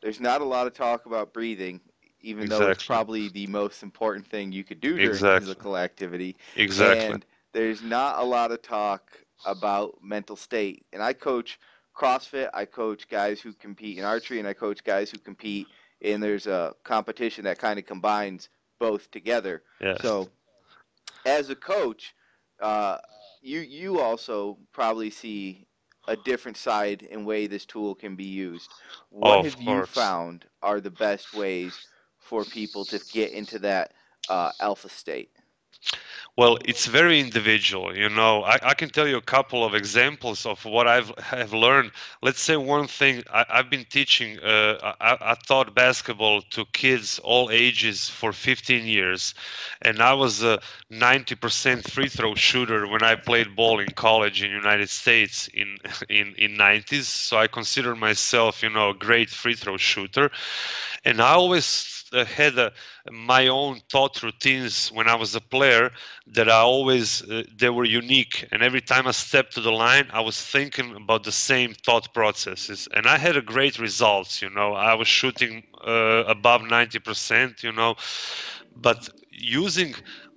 There's 0.02 0.20
not 0.20 0.40
a 0.40 0.44
lot 0.46 0.66
of 0.66 0.74
talk 0.74 1.06
about 1.06 1.32
breathing, 1.34 1.80
even 2.22 2.48
though 2.48 2.66
it's 2.68 2.78
probably 2.80 3.28
the 3.28 3.46
most 3.46 3.82
important 3.82 4.26
thing 4.26 4.52
you 4.52 4.64
could 4.64 4.80
do 4.80 4.98
during 4.98 5.24
Exactly. 5.24 5.40
physical 5.40 5.76
activity. 5.76 6.36
exactly 6.56 7.16
And 7.16 7.24
there's 7.52 7.82
not 7.82 8.18
a 8.18 8.24
lot 8.24 8.52
of 8.52 8.62
talk 8.62 9.22
about 9.44 9.98
mental 10.02 10.36
state. 10.36 10.86
And 10.92 11.02
I 11.02 11.12
coach 11.12 11.58
CrossFit. 11.96 12.50
I 12.54 12.64
coach 12.64 13.08
guys 13.08 13.40
who 13.40 13.52
compete 13.52 13.98
in 13.98 14.04
archery, 14.04 14.38
and 14.38 14.48
I 14.48 14.54
coach 14.54 14.84
guys 14.84 15.10
who 15.10 15.18
compete. 15.18 15.70
And 16.02 16.22
there's 16.22 16.46
a 16.46 16.74
competition 16.84 17.44
that 17.44 17.58
kind 17.58 17.78
of 17.78 17.86
combines 17.86 18.48
both 18.78 19.10
together. 19.10 19.62
yes. 19.80 20.00
So, 20.00 20.30
as 21.24 21.50
a 21.50 21.56
coach, 21.56 22.14
uh, 22.60 22.98
you 23.40 23.60
you 23.60 24.00
also 24.00 24.58
probably 24.72 25.10
see 25.10 25.66
a 26.06 26.16
different 26.16 26.56
side 26.56 27.06
and 27.10 27.26
way 27.26 27.46
this 27.46 27.66
tool 27.66 27.94
can 27.94 28.16
be 28.16 28.24
used. 28.24 28.74
What 29.10 29.40
Of 29.40 29.44
have 29.44 29.60
you 29.60 29.82
found 29.82 30.46
are 30.62 30.80
the 30.80 30.90
best 30.90 31.32
ways 31.32 31.82
for 32.22 32.44
people 32.44 32.84
to 32.86 32.98
get 33.12 33.32
into 33.32 33.58
that 33.60 33.92
uh, 34.28 34.52
alpha 34.60 34.88
state? 34.88 35.30
Well, 36.36 36.58
it's 36.64 36.86
very 36.86 37.20
individual, 37.20 37.96
you 37.96 38.08
know. 38.08 38.42
I, 38.42 38.58
I 38.62 38.74
can 38.74 38.88
tell 38.88 39.06
you 39.06 39.16
a 39.16 39.22
couple 39.22 39.64
of 39.64 39.74
examples 39.74 40.46
of 40.46 40.64
what 40.64 40.86
I've 40.88 41.10
have 41.18 41.52
learned. 41.52 41.90
Let's 42.22 42.40
say 42.40 42.56
one 42.56 42.86
thing 42.86 43.22
I, 43.32 43.44
I've 43.50 43.68
been 43.68 43.84
teaching. 43.84 44.38
Uh, 44.40 44.94
I, 45.00 45.18
I 45.20 45.36
taught 45.46 45.74
basketball 45.74 46.40
to 46.52 46.64
kids 46.72 47.18
all 47.18 47.50
ages 47.50 48.08
for 48.08 48.32
15 48.32 48.86
years, 48.86 49.34
and 49.82 50.00
I 50.00 50.14
was 50.14 50.42
a 50.42 50.60
90% 50.90 51.90
free 51.90 52.08
throw 52.08 52.34
shooter 52.34 52.86
when 52.86 53.02
I 53.02 53.14
played 53.16 53.54
ball 53.54 53.80
in 53.80 53.88
college 53.88 54.42
in 54.42 54.50
United 54.50 54.88
States 54.88 55.48
in 55.48 55.76
in 56.08 56.34
in 56.38 56.52
90s. 56.52 57.04
So 57.04 57.36
I 57.36 57.46
consider 57.46 57.94
myself, 57.94 58.62
you 58.62 58.70
know, 58.70 58.90
a 58.90 58.94
great 58.94 59.28
free 59.28 59.54
throw 59.54 59.76
shooter, 59.76 60.30
and 61.04 61.20
I 61.20 61.32
always 61.34 62.01
had 62.12 62.58
a, 62.58 62.72
my 63.10 63.48
own 63.48 63.80
thought 63.90 64.22
routines 64.22 64.90
when 64.92 65.08
I 65.08 65.14
was 65.14 65.34
a 65.34 65.40
player 65.40 65.90
that 66.28 66.48
I 66.48 66.60
always 66.60 67.22
uh, 67.22 67.42
they 67.56 67.70
were 67.70 67.84
unique. 67.84 68.46
And 68.52 68.62
every 68.62 68.80
time 68.80 69.06
I 69.06 69.12
stepped 69.12 69.54
to 69.54 69.60
the 69.60 69.72
line 69.72 70.08
I 70.12 70.20
was 70.20 70.40
thinking 70.40 70.94
about 70.96 71.24
the 71.24 71.32
same 71.32 71.74
thought 71.74 72.12
processes. 72.14 72.88
And 72.94 73.06
I 73.06 73.18
had 73.18 73.36
a 73.36 73.42
great 73.42 73.78
results 73.78 74.42
you 74.42 74.50
know. 74.50 74.74
I 74.74 74.94
was 74.94 75.08
shooting 75.08 75.64
uh, 75.86 76.24
above 76.26 76.62
90% 76.62 77.62
you 77.62 77.72
know. 77.72 77.96
But 78.76 79.08
using 79.30 79.94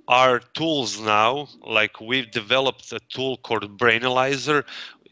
our 0.07 0.39
tools 0.39 0.99
now 0.99 1.47
like 1.63 1.99
we've 1.99 2.29
developed 2.31 2.91
a 2.91 2.99
tool 3.09 3.37
called 3.37 3.77
Brainalyzer 3.77 4.63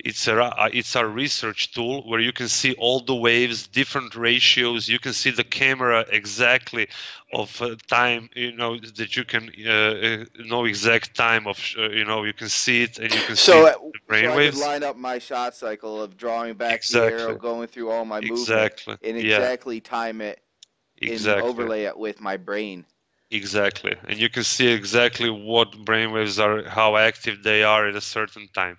it's 0.04 0.28
a 0.28 0.42
uh, 0.42 0.70
it's 0.74 0.96
our 0.96 1.08
research 1.08 1.72
tool 1.74 2.04
where 2.08 2.20
you 2.20 2.34
can 2.34 2.50
see 2.50 2.74
all 2.76 3.00
the 3.00 3.16
waves 3.16 3.68
different 3.68 4.16
ratios. 4.16 4.88
You 4.90 5.00
can 5.00 5.14
see 5.14 5.32
the 5.32 5.44
camera 5.44 6.06
exactly 6.10 6.88
of 7.34 7.62
uh, 7.62 7.76
time 7.88 8.30
you 8.36 8.52
know 8.52 8.78
that 8.80 9.16
you 9.18 9.24
can 9.26 9.52
uh, 9.66 9.72
uh, 9.72 10.26
know 10.46 10.66
exact 10.66 11.16
time 11.16 11.48
of 11.48 11.58
uh, 11.78 11.90
you 11.90 12.06
know 12.06 12.24
you 12.24 12.34
can 12.34 12.50
see 12.50 12.84
it 12.84 13.00
and 13.00 13.14
you 13.14 13.22
can 13.22 13.36
So, 13.36 13.52
see 13.52 13.68
uh, 13.68 13.74
the 13.94 14.00
so 14.12 14.32
I 14.32 14.40
could 14.40 14.56
brainwaves. 14.56 14.56
line 14.56 14.84
up 14.84 14.98
my 14.98 15.20
shot 15.20 15.56
cycle 15.56 16.02
of 16.02 16.18
drawing 16.18 16.56
back 16.56 16.86
the 16.88 17.02
arrow, 17.04 17.36
going 17.36 17.68
through 17.68 17.90
all 17.92 18.06
my 18.06 18.22
movement, 18.22 18.72
exactly. 18.72 18.98
and 19.02 19.18
yeah. 19.20 19.40
exactly 19.40 19.82
time 19.82 20.22
it 20.22 20.42
exactly. 20.98 21.32
and 21.32 21.40
overlay 21.42 21.84
it 21.84 21.98
with 21.98 22.22
my 22.22 22.38
brain. 22.38 22.86
Exactly, 23.34 23.96
and 24.08 24.18
you 24.18 24.30
can 24.30 24.44
see 24.46 24.68
exactly 24.68 25.30
what 25.30 25.72
brainwaves 25.74 26.40
are, 26.42 26.70
how 26.70 26.96
active 26.96 27.44
they 27.44 27.64
are 27.64 27.86
at 27.88 27.96
a 27.98 28.02
certain 28.02 28.48
time. 28.54 28.78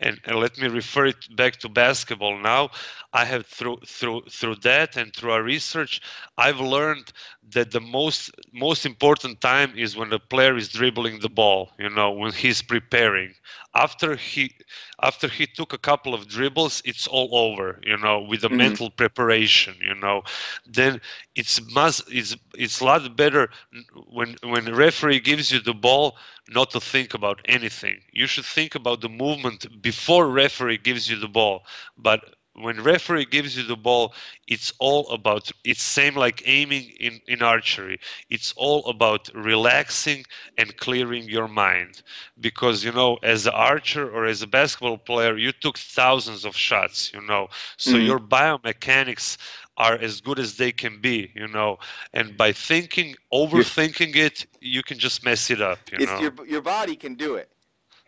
And, 0.00 0.20
and 0.24 0.38
let 0.38 0.58
me 0.58 0.68
refer 0.68 1.06
it 1.06 1.36
back 1.36 1.56
to 1.58 1.68
basketball 1.68 2.38
now. 2.38 2.70
I 3.12 3.24
have 3.26 3.46
through 3.46 3.78
through 3.86 4.22
through 4.30 4.56
that 4.62 4.96
and 4.96 5.14
through 5.14 5.32
our 5.32 5.42
research, 5.42 6.00
I've 6.38 6.60
learned 6.60 7.12
that 7.52 7.70
the 7.72 7.80
most 7.80 8.30
most 8.52 8.84
important 8.86 9.40
time 9.40 9.72
is 9.76 9.96
when 9.96 10.10
the 10.10 10.18
player 10.18 10.56
is 10.56 10.68
dribbling 10.68 11.20
the 11.20 11.28
ball. 11.28 11.70
You 11.78 11.90
know, 11.90 12.10
when 12.12 12.32
he's 12.32 12.62
preparing. 12.62 13.34
After 13.74 14.16
he 14.16 14.52
after 15.02 15.28
he 15.28 15.46
took 15.46 15.72
a 15.72 15.78
couple 15.78 16.14
of 16.14 16.28
dribbles, 16.28 16.82
it's 16.84 17.06
all 17.06 17.30
over. 17.32 17.80
You 17.84 17.96
know, 17.98 18.20
with 18.20 18.42
the 18.42 18.48
Mhm. 18.50 18.50
mental 18.50 18.90
preparation. 18.90 19.74
You 19.80 19.94
know, 19.94 20.22
then 20.66 21.00
it's 21.34 21.60
must 21.72 22.02
it's 22.10 22.36
it's 22.54 22.80
a 22.80 22.84
lot 22.84 23.16
better 23.16 23.48
when 24.08 24.36
when 24.42 24.64
the 24.64 24.74
referee 24.74 25.20
gives 25.20 25.50
you 25.50 25.60
the 25.60 25.74
ball 25.74 26.16
not 26.48 26.70
to 26.70 26.80
think 26.80 27.14
about 27.14 27.40
anything 27.44 28.00
you 28.12 28.26
should 28.26 28.44
think 28.44 28.74
about 28.74 29.00
the 29.00 29.08
movement 29.08 29.80
before 29.82 30.28
referee 30.28 30.78
gives 30.78 31.08
you 31.10 31.16
the 31.18 31.28
ball 31.28 31.64
but 31.96 32.20
when 32.62 32.82
referee 32.82 33.24
gives 33.26 33.56
you 33.56 33.64
the 33.64 33.76
ball 33.76 34.12
it's 34.46 34.72
all 34.78 35.08
about 35.10 35.50
it's 35.64 35.82
same 35.82 36.14
like 36.14 36.42
aiming 36.46 36.90
in 37.00 37.20
in 37.26 37.42
archery. 37.42 37.98
It's 38.28 38.52
all 38.56 38.84
about 38.86 39.28
relaxing 39.34 40.24
and 40.56 40.76
clearing 40.76 41.28
your 41.28 41.48
mind. 41.48 42.02
Because 42.38 42.84
you 42.84 42.92
know 42.92 43.18
as 43.22 43.46
an 43.46 43.54
archer 43.54 44.08
or 44.10 44.24
as 44.26 44.42
a 44.42 44.46
basketball 44.46 44.98
player 44.98 45.36
you 45.36 45.52
took 45.52 45.78
thousands 45.78 46.44
of 46.44 46.56
shots 46.56 47.12
you 47.12 47.20
know. 47.20 47.48
So 47.76 47.96
Mhm. 47.96 48.10
your 48.10 48.18
biomechanics 48.18 49.36
are 49.76 49.94
as 49.94 50.20
good 50.20 50.38
as 50.38 50.56
they 50.56 50.72
can 50.72 51.00
be 51.00 51.30
you 51.34 51.48
know. 51.48 51.78
And 52.12 52.36
by 52.36 52.52
thinking 52.52 53.16
overthinking 53.32 54.14
it 54.16 54.46
you 54.60 54.82
can 54.82 54.98
just 54.98 55.24
mess 55.24 55.50
it 55.50 55.60
up 55.60 55.90
you 55.92 55.98
It's 55.98 56.02
know. 56.02 56.24
your 56.24 56.32
your 56.46 56.62
body 56.62 56.96
can 56.96 57.14
do 57.14 57.34
it. 57.36 57.50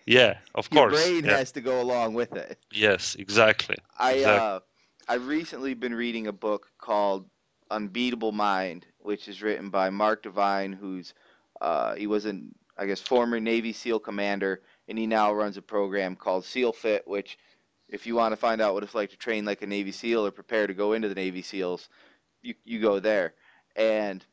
Yeah 0.07 0.39
of 0.55 0.71
Your 0.71 0.85
course 0.85 0.93
brain 0.93 1.25
yeah. 1.25 1.39
has 1.39 1.53
to 1.53 1.61
go 1.61 1.81
along 1.81 2.15
with 2.15 2.35
it. 2.35 2.59
yes 2.73 3.15
exactly 3.17 3.77
I 3.99 4.13
Exactly. 4.15 4.25
uh, 4.25 4.61
I've 5.09 5.27
recently 5.27 5.75
been 5.75 5.95
reading 5.95 6.27
a 6.29 6.33
book 6.33 6.69
called 6.79 7.29
Unbeatable 7.71 8.33
Mind, 8.33 8.87
which 8.99 9.29
is 9.29 9.43
written 9.43 9.71
by 9.71 9.91
Mark 9.91 10.23
Divine, 10.23 10.73
who's 10.73 11.15
uh, 11.61 11.95
he 11.95 12.07
was 12.07 12.25
an 12.27 12.55
I 12.79 12.87
guess 12.87 13.01
former 13.01 13.41
Navy 13.41 13.73
SEAL 13.73 14.01
commander, 14.01 14.63
and 14.89 14.99
he 14.99 15.07
now 15.07 15.33
runs 15.33 15.57
a 15.57 15.63
program 15.63 16.17
called 16.17 16.45
SEAL 16.45 16.73
Fit, 16.73 17.07
which 17.07 17.39
if 17.89 18.07
you 18.07 18.15
want 18.17 18.33
to 18.33 18.37
find 18.37 18.61
out 18.61 18.75
what 18.75 18.83
it's 18.83 18.95
like 18.95 19.11
to 19.11 19.17
train 19.17 19.45
like 19.45 19.63
a 19.63 19.67
Navy 19.67 19.93
SEAL 19.93 20.27
or 20.27 20.31
prepare 20.31 20.67
to 20.67 20.75
go 20.75 20.93
into 20.95 21.09
the 21.09 21.15
Navy 21.15 21.43
SEALs, 21.43 21.89
you 22.43 22.55
you 22.65 22.81
go 22.81 23.01
there. 23.01 23.35
And 23.77 24.25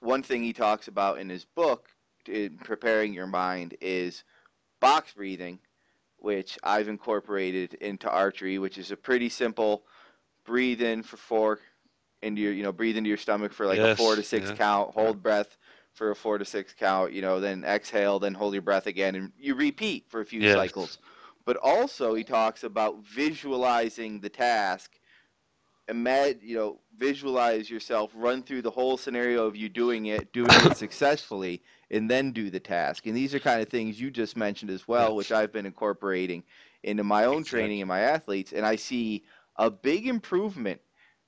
one 0.00 0.22
thing 0.22 0.42
he 0.42 0.52
talks 0.52 0.88
about 0.88 1.18
in 1.18 1.28
his 1.28 1.44
book 1.44 1.88
in 2.28 2.58
preparing 2.58 3.14
your 3.14 3.26
mind 3.26 3.76
is 3.80 4.24
box 4.80 5.14
breathing, 5.14 5.60
which 6.18 6.58
I've 6.62 6.88
incorporated 6.88 7.74
into 7.74 8.10
archery, 8.10 8.58
which 8.58 8.78
is 8.78 8.90
a 8.90 8.96
pretty 8.96 9.28
simple 9.28 9.84
breathe 10.44 10.82
in 10.82 11.02
for 11.02 11.16
four 11.16 11.60
into 12.22 12.40
your 12.40 12.52
you 12.52 12.62
know 12.62 12.72
breathe 12.72 12.96
into 12.96 13.08
your 13.08 13.16
stomach 13.16 13.52
for 13.52 13.66
like 13.66 13.78
Yes, 13.78 13.94
a 13.94 13.96
four 13.96 14.16
to 14.16 14.22
six 14.22 14.50
yeah. 14.50 14.56
count, 14.56 14.94
hold 14.94 15.22
breath 15.22 15.56
for 15.92 16.10
a 16.10 16.16
four 16.16 16.38
to 16.38 16.44
six 16.44 16.74
count, 16.74 17.12
you 17.12 17.22
know, 17.22 17.40
then 17.40 17.64
exhale, 17.64 18.18
then 18.18 18.34
hold 18.34 18.52
your 18.54 18.62
breath 18.62 18.86
again, 18.86 19.14
and 19.16 19.32
you 19.38 19.54
repeat 19.54 20.08
for 20.08 20.20
a 20.20 20.26
few 20.26 20.42
Yes. 20.42 20.46
cycles. 20.46 20.98
But 21.44 21.56
also 21.56 22.14
he 22.14 22.24
talks 22.24 22.62
about 22.64 22.98
visualizing 23.04 24.20
the 24.20 24.28
task. 24.28 25.00
Imagine, 25.88 26.40
you 26.42 26.56
know, 26.56 26.80
visualize 26.96 27.70
yourself, 27.70 28.10
run 28.14 28.42
through 28.42 28.62
the 28.62 28.70
whole 28.70 28.96
scenario 28.96 29.46
of 29.46 29.56
you 29.56 29.68
doing 29.68 30.06
it, 30.06 30.32
doing 30.32 30.50
it 30.50 30.76
successfully, 30.76 31.62
and 31.90 32.10
then 32.10 32.32
do 32.32 32.50
the 32.50 32.60
task. 32.60 33.06
And 33.06 33.16
these 33.16 33.34
are 33.34 33.38
kind 33.38 33.62
of 33.62 33.68
things 33.68 34.00
you 34.00 34.10
just 34.10 34.36
mentioned 34.36 34.70
as 34.70 34.86
well, 34.86 35.16
which 35.16 35.32
I've 35.32 35.52
been 35.52 35.66
incorporating 35.66 36.44
into 36.82 37.04
my 37.04 37.24
own 37.24 37.38
Exactly. 37.38 37.60
training 37.60 37.80
and 37.82 37.88
my 37.88 38.00
athletes. 38.00 38.52
And 38.52 38.66
I 38.66 38.76
see 38.76 39.24
a 39.56 39.70
big 39.70 40.06
improvement, 40.06 40.80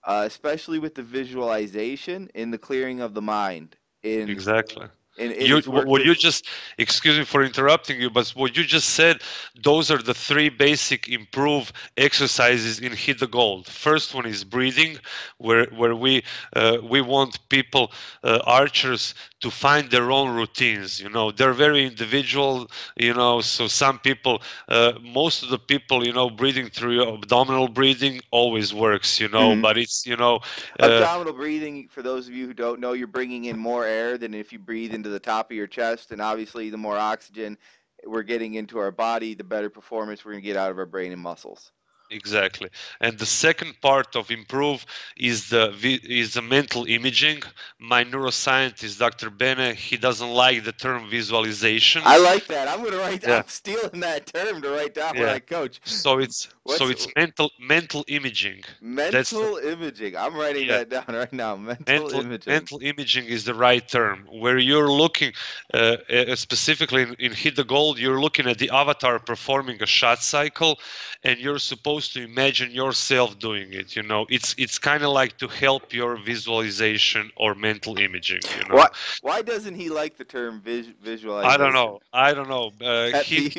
uh, 0.04 0.24
especially 0.26 0.78
with 0.78 0.94
the 0.94 1.02
visualization 1.02 2.28
in 2.34 2.50
the 2.50 2.58
clearing 2.58 3.00
of 3.00 3.14
the 3.14 3.22
mind. 3.22 3.76
In, 4.02 4.28
Exactly. 4.30 4.86
In 5.20 5.30
you 5.46 5.60
what 5.66 6.04
you 6.04 6.14
just 6.14 6.46
excuse 6.78 7.18
me 7.18 7.24
for 7.24 7.42
interrupting 7.42 8.00
you 8.00 8.10
but 8.10 8.28
what 8.30 8.56
you 8.56 8.64
just 8.64 8.90
said 8.90 9.20
those 9.62 9.90
are 9.90 10.02
the 10.02 10.14
three 10.14 10.48
basic 10.48 11.08
improve 11.08 11.72
exercises 11.96 12.80
in 12.80 12.92
hit 12.92 13.18
the 13.18 13.26
gold. 13.26 13.66
First 13.66 14.14
one 14.14 14.26
is 14.26 14.44
breathing 14.44 14.98
where 15.38 15.66
where 15.66 15.94
we 15.94 16.24
uh, 16.54 16.78
we 16.82 17.00
want 17.00 17.38
people 17.48 17.92
uh, 18.24 18.40
archers 18.44 19.14
to 19.40 19.50
find 19.50 19.90
their 19.90 20.10
own 20.10 20.34
routines 20.34 21.00
you 21.00 21.08
know 21.08 21.30
they're 21.30 21.52
very 21.52 21.84
individual 21.86 22.68
you 22.96 23.12
know 23.14 23.40
so 23.40 23.66
some 23.66 23.98
people 23.98 24.40
uh, 24.68 24.92
most 25.02 25.42
of 25.42 25.50
the 25.50 25.58
people 25.58 26.06
you 26.06 26.12
know 26.12 26.30
breathing 26.30 26.68
through 26.68 27.02
abdominal 27.14 27.68
breathing 27.68 28.20
always 28.30 28.72
works 28.74 29.20
you 29.20 29.28
know 29.28 29.54
Mhm. 29.54 29.60
but 29.60 29.76
it's 29.78 30.06
you 30.06 30.16
know 30.16 30.40
uh, 30.80 31.06
Abdominal 31.06 31.32
breathing, 31.32 31.88
for 31.88 32.02
those 32.02 32.28
of 32.28 32.34
you 32.34 32.46
who 32.46 32.54
don't 32.54 32.80
know, 32.80 32.92
you're 32.92 33.06
bringing 33.06 33.44
in 33.44 33.58
more 33.58 33.84
air 33.84 34.16
than 34.18 34.34
if 34.34 34.52
you 34.52 34.58
breathe 34.58 34.92
into 34.94 35.08
the 35.08 35.20
top 35.20 35.50
of 35.50 35.56
your 35.56 35.66
chest. 35.66 36.10
And 36.12 36.20
obviously, 36.20 36.70
the 36.70 36.76
more 36.78 36.96
oxygen 36.96 37.58
we're 38.06 38.22
getting 38.22 38.54
into 38.54 38.78
our 38.78 38.90
body, 38.92 39.34
the 39.34 39.44
better 39.44 39.70
performance 39.70 40.24
we're 40.24 40.32
going 40.32 40.42
to 40.42 40.46
get 40.46 40.56
out 40.56 40.70
of 40.70 40.78
our 40.78 40.86
brain 40.86 41.12
and 41.12 41.20
muscles. 41.20 41.72
Exactly. 42.10 42.68
And 43.00 43.18
the 43.18 43.26
second 43.26 43.80
part 43.80 44.16
of 44.16 44.30
improve 44.32 44.84
is 45.16 45.48
the 45.48 45.72
is 46.02 46.34
the 46.34 46.42
mental 46.42 46.84
imaging. 46.86 47.42
My 47.78 48.02
neuroscientist, 48.04 48.98
Dr. 48.98 49.30
Bene, 49.30 49.74
he 49.74 49.96
doesn't 49.96 50.28
like 50.30 50.64
the 50.64 50.72
term 50.72 51.08
visualization. 51.08 52.02
I 52.04 52.18
like 52.18 52.46
that. 52.48 52.66
I'm 52.66 52.80
going 52.80 52.92
to 52.92 52.98
write. 52.98 53.22
Yeah. 53.22 53.38
I'm 53.38 53.48
stealing 53.48 54.00
that 54.00 54.26
term 54.26 54.60
to 54.62 54.70
write 54.70 54.94
down 54.94 55.14
when 55.14 55.28
Yeah. 55.28 55.34
I 55.34 55.38
coach. 55.38 55.80
so 55.84 56.18
it's 56.18 56.48
so 56.66 56.86
What's- 56.86 56.90
it's 56.90 57.06
mental 57.16 57.50
mental 57.60 58.04
imaging. 58.08 58.62
Mental 58.80 59.56
imaging. 59.58 60.16
I'm 60.16 60.34
writing 60.34 60.66
Yeah. 60.66 60.78
that 60.78 60.88
down 60.88 61.14
right 61.20 61.32
now. 61.32 61.54
Mental, 61.56 61.84
Mental, 61.86 62.20
imaging. 62.20 62.52
mental 62.52 62.78
imaging 62.82 63.24
is 63.26 63.44
the 63.44 63.54
right 63.54 63.86
term 63.88 64.26
where 64.42 64.58
you're 64.58 64.90
looking 64.90 65.32
uh, 65.74 65.96
uh, 66.10 66.34
specifically 66.34 67.02
in, 67.02 67.14
in 67.18 67.32
hit 67.32 67.54
the 67.56 67.64
gold 67.64 67.98
you're 67.98 68.20
looking 68.20 68.46
at 68.52 68.58
the 68.58 68.70
avatar 68.70 69.18
performing 69.20 69.80
a 69.82 69.86
shot 69.86 70.20
cycle 70.22 70.78
and 71.22 71.38
you're 71.38 71.58
supposed 71.58 71.99
to 72.08 72.22
imagine 72.22 72.70
yourself 72.70 73.38
doing 73.38 73.72
it 73.72 73.94
you 73.96 74.02
know? 74.02 74.26
It's 74.28 74.54
it's 74.58 74.78
kind 74.78 75.02
of 75.02 75.10
like 75.10 75.36
to 75.38 75.48
help 75.48 75.92
your 75.92 76.16
visualization 76.16 77.30
or 77.36 77.54
mental 77.54 77.98
imaging 77.98 78.42
you 78.56 78.64
know? 78.68 78.76
Why, 78.76 78.88
why 79.20 79.42
doesn't 79.42 79.74
he 79.74 79.88
like 79.88 80.16
the 80.16 80.24
term 80.24 80.60
vis- 80.60 80.86
visualization? 81.02 81.52
i 81.52 81.56
don't 81.56 81.72
know. 81.72 82.00
I 82.12 82.32
don't 82.34 82.48
know. 82.48 82.72
Uh, 82.80 83.12
he, 83.12 83.52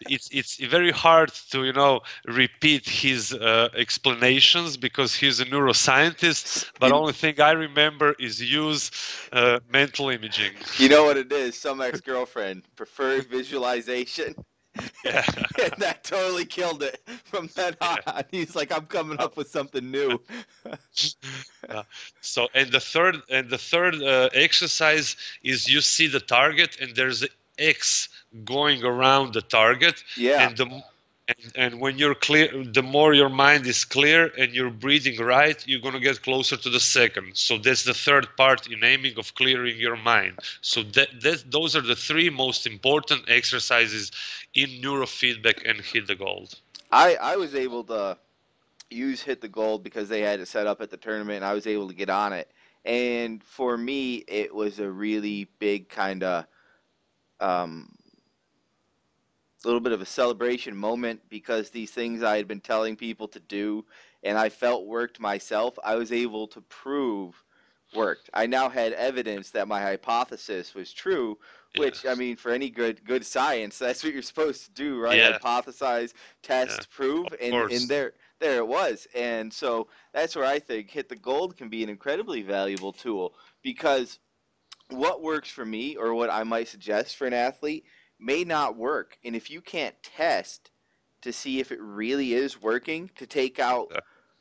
it's 0.00 0.28
it's 0.32 0.56
very 0.56 0.90
hard 0.90 1.30
to 1.50 1.64
you 1.64 1.72
know 1.72 2.00
repeat 2.26 2.88
his 2.88 3.32
uh, 3.32 3.68
explanations 3.76 4.76
because 4.76 5.14
he's 5.14 5.40
a 5.40 5.44
neuroscientist 5.46 6.44
but 6.78 6.90
You- 6.90 6.92
only 6.92 7.12
thing 7.12 7.40
i 7.40 7.52
remember 7.52 8.14
is 8.18 8.40
use 8.40 8.90
uh, 9.32 9.58
mental 9.70 10.08
imaging. 10.10 10.54
You 10.76 10.88
know 10.88 11.04
what 11.04 11.16
it 11.16 11.32
is? 11.32 11.56
Some 11.56 11.80
ex-girlfriend 11.80 12.64
preferred 12.76 13.26
visualization, 13.28 14.34
yeah 15.04 15.24
and 15.62 15.72
that 15.78 16.04
totally 16.04 16.44
killed 16.44 16.82
it. 16.82 17.00
From 17.24 17.48
then 17.54 17.76
on, 17.80 17.98
he's 18.30 18.54
like, 18.56 18.72
"I'm 18.72 18.86
coming 18.86 19.18
up 19.20 19.36
with 19.36 19.48
something 19.48 19.90
new." 19.90 20.20
so 22.20 22.48
and 22.54 22.72
the 22.72 22.80
third 22.80 23.16
and 23.30 23.50
the 23.50 23.58
third 23.58 24.02
uh, 24.02 24.28
exercise 24.34 25.16
is 25.42 25.68
you 25.68 25.80
see 25.80 26.06
the 26.06 26.20
target 26.20 26.78
and 26.80 26.94
there's 26.94 27.24
X 27.58 28.08
going 28.44 28.82
around 28.82 29.34
the 29.34 29.42
target 29.42 30.02
Yeah, 30.16 30.48
and 30.48 30.56
the 30.56 30.82
and, 31.28 31.52
and 31.54 31.80
when 31.80 31.98
you're 31.98 32.14
clear 32.14 32.48
the 32.64 32.82
more 32.82 33.14
your 33.14 33.28
mind 33.28 33.66
is 33.66 33.84
clear 33.84 34.30
and 34.38 34.52
you're 34.52 34.70
breathing 34.70 35.18
right 35.20 35.64
you're 35.66 35.80
going 35.80 35.94
to 35.94 36.00
get 36.00 36.22
closer 36.22 36.56
to 36.56 36.70
the 36.70 36.80
second. 36.80 37.36
So 37.36 37.58
that's 37.58 37.84
the 37.84 37.94
third 37.94 38.28
part 38.36 38.66
in 38.66 38.82
aiming 38.84 39.18
of 39.18 39.34
clearing 39.34 39.78
your 39.78 39.96
mind. 39.96 40.38
So 40.60 40.82
that, 40.82 41.08
that 41.22 41.44
those 41.50 41.76
are 41.76 41.80
the 41.80 41.96
three 41.96 42.30
most 42.30 42.66
important 42.66 43.28
exercises 43.28 44.10
in 44.54 44.68
neurofeedback 44.82 45.68
and 45.68 45.80
hit 45.80 46.06
the 46.06 46.14
gold. 46.14 46.54
I 46.90 47.16
I 47.16 47.36
was 47.36 47.54
able 47.54 47.84
to 47.84 48.18
use 48.90 49.22
hit 49.22 49.40
the 49.40 49.48
gold 49.48 49.82
because 49.82 50.08
they 50.08 50.20
had 50.20 50.40
it 50.40 50.46
set 50.46 50.66
up 50.66 50.80
at 50.80 50.90
the 50.90 50.96
tournament, 50.96 51.36
and 51.36 51.44
I 51.44 51.54
was 51.54 51.66
able 51.66 51.88
to 51.88 51.94
get 51.94 52.10
on 52.10 52.32
it. 52.32 52.50
And 52.84 53.42
for 53.42 53.78
me, 53.78 54.16
it 54.28 54.54
was 54.54 54.78
a 54.78 54.90
really 54.90 55.48
big 55.58 55.88
kind 55.88 56.22
of 56.22 56.46
um, 57.40 57.88
little 59.64 59.80
bit 59.80 59.92
of 59.92 60.00
a 60.00 60.06
celebration 60.06 60.76
moment 60.76 61.20
because 61.28 61.70
these 61.70 61.90
things 61.90 62.22
I 62.22 62.36
had 62.36 62.48
been 62.48 62.60
telling 62.60 62.96
people 62.96 63.28
to 63.28 63.40
do 63.40 63.84
and 64.22 64.38
I 64.38 64.48
felt 64.48 64.86
worked 64.86 65.20
myself, 65.20 65.78
I 65.84 65.96
was 65.96 66.12
able 66.12 66.46
to 66.48 66.60
prove 66.62 67.42
worked. 67.94 68.30
I 68.32 68.46
now 68.46 68.68
had 68.68 68.92
evidence 68.94 69.50
that 69.50 69.68
my 69.68 69.80
hypothesis 69.80 70.74
was 70.74 70.92
true, 70.92 71.38
which 71.74 72.06
I 72.06 72.14
mean 72.14 72.36
for 72.36 72.50
any 72.50 72.70
good 72.70 73.04
good 73.04 73.24
science, 73.24 73.78
that's 73.80 74.02
what 74.02 74.12
you're 74.12 74.22
supposed 74.22 74.64
to 74.64 74.70
do, 74.72 75.00
right? 75.00 75.18
Yeah. 75.18 75.38
Hypothesize, 75.38 76.12
test, 76.42 76.88
Yeah, 76.90 76.96
prove, 76.96 77.26
of 77.32 77.38
and 77.40 77.50
course. 77.50 77.72
and 77.72 77.88
there 77.88 78.14
there 78.40 78.58
it 78.58 78.66
was. 78.66 79.06
And 79.14 79.52
so 79.52 79.88
that's 80.12 80.34
where 80.34 80.44
I 80.44 80.58
think 80.58 80.90
hit 80.90 81.08
the 81.08 81.16
gold 81.16 81.56
can 81.56 81.68
be 81.68 81.82
an 81.82 81.88
incredibly 81.88 82.42
valuable 82.42 82.92
tool 82.92 83.34
because 83.62 84.18
what 84.90 85.22
works 85.22 85.50
for 85.50 85.64
me 85.64 85.96
or 85.96 86.14
what 86.14 86.30
I 86.30 86.42
might 86.44 86.68
suggest 86.68 87.16
for 87.16 87.26
an 87.26 87.32
athlete 87.32 87.84
may 88.22 88.44
not 88.44 88.76
work. 88.76 89.18
And 89.24 89.36
if 89.36 89.50
you 89.50 89.60
can't 89.62 90.00
test 90.02 90.70
to 91.22 91.32
see 91.32 91.60
if 91.60 91.72
it 91.72 91.80
really 91.80 92.34
is 92.34 92.60
working 92.60 93.08
to 93.16 93.26
take 93.26 93.58
out 93.58 93.92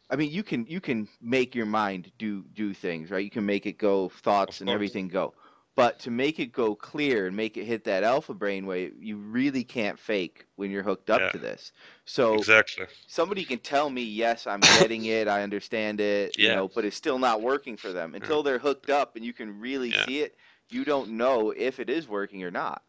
I 0.10 0.16
mean 0.16 0.32
you 0.32 0.44
can 0.44 0.66
you 0.68 0.82
can 0.82 1.08
make 1.22 1.56
your 1.56 1.66
mind 1.66 2.12
do 2.18 2.44
do 2.44 2.74
things, 2.74 3.12
right? 3.12 3.24
You 3.24 3.32
can 3.32 3.46
make 3.46 3.66
it 3.66 3.78
go 3.78 4.10
thoughts 4.10 4.62
and 4.62 4.70
everything 4.70 5.08
go. 5.08 5.36
But 5.76 6.00
to 6.00 6.12
make 6.12 6.40
it 6.40 6.48
go 6.52 6.76
clear 6.76 7.28
and 7.28 7.36
make 7.36 7.56
it 7.58 7.66
hit 7.66 7.86
that 7.86 8.04
alpha 8.04 8.34
brainwave, 8.36 8.94
you 9.00 9.18
really 9.18 9.64
can't 9.64 9.98
fake 10.00 10.48
when 10.56 10.70
you're 10.70 10.84
hooked 10.84 11.10
up 11.10 11.22
Yeah. 11.22 11.32
to 11.32 11.40
this. 11.40 11.72
So 12.06 12.50
exactly 12.50 12.88
somebody 13.08 13.46
can 13.46 13.60
tell 13.60 13.90
me, 13.90 14.04
yes, 14.04 14.48
I'm 14.48 14.66
getting 14.68 15.06
it, 15.06 15.28
I 15.28 15.44
understand 15.44 16.02
it, 16.02 16.36
you 16.38 16.50
Yeah. 16.50 16.52
know, 16.52 16.68
but 16.68 16.86
it's 16.86 16.96
still 16.98 17.20
not 17.20 17.42
working 17.42 17.78
for 17.78 17.94
them 17.94 18.16
until 18.16 18.44
they're 18.44 18.60
hooked 18.60 18.90
up 18.90 19.16
and 19.16 19.26
you 19.26 19.34
can 19.34 19.60
really 19.60 19.92
Yeah. 19.92 20.06
see 20.06 20.22
it. 20.22 20.38
You 20.70 20.86
don't 20.86 21.12
know 21.12 21.52
if 21.52 21.80
it 21.80 21.90
is 21.90 22.08
working 22.08 22.44
or 22.44 22.52
not. 22.52 22.84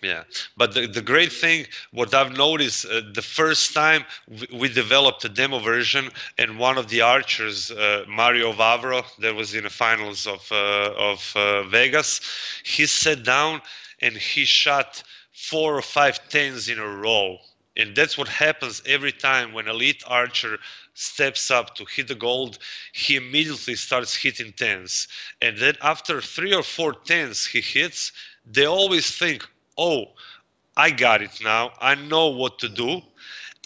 Yeah, 0.00 0.22
but 0.56 0.74
the, 0.74 0.86
the 0.86 1.02
great 1.02 1.32
thing, 1.32 1.66
what 1.90 2.14
I've 2.14 2.36
noticed, 2.36 2.86
uh, 2.86 3.00
the 3.12 3.22
first 3.22 3.74
time 3.74 4.04
we, 4.52 4.68
developed 4.68 5.24
a 5.24 5.28
demo 5.28 5.58
version, 5.58 6.10
and 6.38 6.56
one 6.56 6.78
of 6.78 6.88
the 6.88 7.00
archers, 7.00 7.72
uh, 7.72 8.04
Mario 8.06 8.52
Vavro, 8.52 9.04
that 9.18 9.34
was 9.34 9.54
in 9.54 9.64
the 9.64 9.70
finals 9.70 10.24
of 10.26 10.46
uh, 10.52 10.92
of 10.96 11.32
uh, 11.34 11.64
Vegas, 11.64 12.20
he 12.64 12.86
sat 12.86 13.24
down 13.24 13.60
and 14.00 14.16
he 14.16 14.44
shot 14.44 15.02
four 15.32 15.76
or 15.76 15.82
five 15.82 16.20
tens 16.28 16.68
in 16.68 16.78
a 16.78 16.86
row, 16.86 17.38
and 17.76 17.96
that's 17.96 18.16
what 18.16 18.28
happens 18.28 18.80
every 18.86 19.12
time 19.12 19.52
when 19.52 19.66
elite 19.66 20.04
archer 20.06 20.58
steps 20.94 21.50
up 21.50 21.74
to 21.74 21.84
hit 21.84 22.06
the 22.06 22.14
gold 22.14 22.58
he 22.92 23.16
immediately 23.16 23.74
starts 23.74 24.14
hitting 24.14 24.52
tens. 24.52 25.08
And 25.42 25.58
then 25.58 25.74
after 25.82 26.20
three 26.20 26.54
or 26.54 26.62
four 26.62 26.92
tens 26.92 27.46
he 27.46 27.60
hits 27.60 28.12
they 28.46 28.64
always 28.64 29.16
think 29.16 29.46
oh 29.78 30.06
i 30.76 30.90
got 30.90 31.22
it 31.22 31.40
now. 31.42 31.72
I 31.80 31.94
know 31.96 32.28
what 32.28 32.58
to 32.60 32.68
do. 32.68 33.02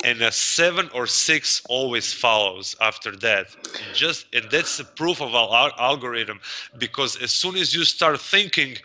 And 0.04 0.22
a 0.22 0.32
seven 0.32 0.88
or 0.94 1.06
six 1.06 1.62
always 1.68 2.12
follows 2.12 2.76
after 2.80 3.16
that. 3.18 3.46
Just 3.92 4.26
and 4.34 4.50
that's 4.50 4.76
the 4.78 4.84
proof 4.84 5.20
of 5.22 5.34
our 5.34 5.72
algorithm. 5.78 6.40
Because 6.76 7.16
as 7.22 7.30
soon 7.32 7.56
as 7.56 7.74
you 7.74 7.84
start 7.84 8.20
thinking, 8.20 8.76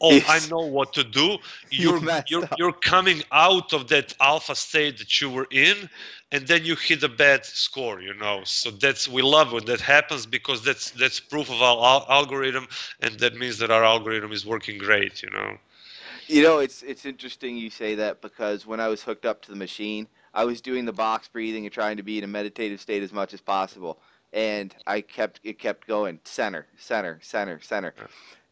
oh 0.00 0.20
i 0.28 0.38
know 0.40 0.64
what 0.66 0.92
to 0.94 1.04
do 1.04 1.38
you're 1.70 2.00
you're, 2.26 2.44
you're 2.56 2.72
coming 2.72 3.22
out 3.32 3.72
of 3.72 3.88
that 3.88 4.14
alpha 4.20 4.54
state 4.54 4.98
that 4.98 5.20
you 5.20 5.28
were 5.30 5.46
in 5.50 5.88
and 6.32 6.46
then 6.48 6.64
you 6.64 6.74
hit 6.76 7.02
a 7.02 7.08
bad 7.08 7.44
score 7.44 8.00
you 8.00 8.14
know. 8.14 8.40
So 8.44 8.70
that's 8.70 9.08
we 9.08 9.22
love 9.22 9.52
when 9.52 9.64
that 9.66 9.80
happens 9.80 10.26
because 10.26 10.64
that's 10.64 10.90
that's 10.92 11.20
proof 11.20 11.50
of 11.50 11.62
our 11.62 12.06
algorithm 12.10 12.66
and 13.00 13.18
that 13.20 13.34
means 13.34 13.58
that 13.58 13.70
our 13.70 13.84
algorithm 13.84 14.32
is 14.32 14.46
working 14.46 14.78
great 14.78 15.22
you 15.22 15.30
know 15.30 15.56
you 16.30 16.42
know 16.42 16.58
it's 16.58 16.82
it's 16.82 17.04
interesting 17.04 17.56
you 17.56 17.70
say 17.70 17.94
that 17.94 18.20
because 18.20 18.66
when 18.66 18.80
i 18.80 18.88
was 18.88 19.02
hooked 19.02 19.26
up 19.26 19.42
to 19.42 19.50
the 19.50 19.56
machine 19.56 20.06
i 20.34 20.44
was 20.44 20.60
doing 20.60 20.84
the 20.84 20.92
box 20.92 21.28
breathing 21.28 21.64
and 21.64 21.72
trying 21.72 21.96
to 21.96 22.02
be 22.02 22.18
in 22.18 22.24
a 22.24 22.28
meditative 22.28 22.80
state 22.80 23.02
as 23.02 23.12
much 23.12 23.34
as 23.34 23.40
possible 23.40 23.98
and 24.32 24.74
i 24.86 25.00
kept 25.00 25.40
it 25.42 25.58
kept 25.58 25.86
going 25.86 26.18
center 26.24 26.66
center 26.78 27.18
center 27.22 27.60
center 27.60 27.94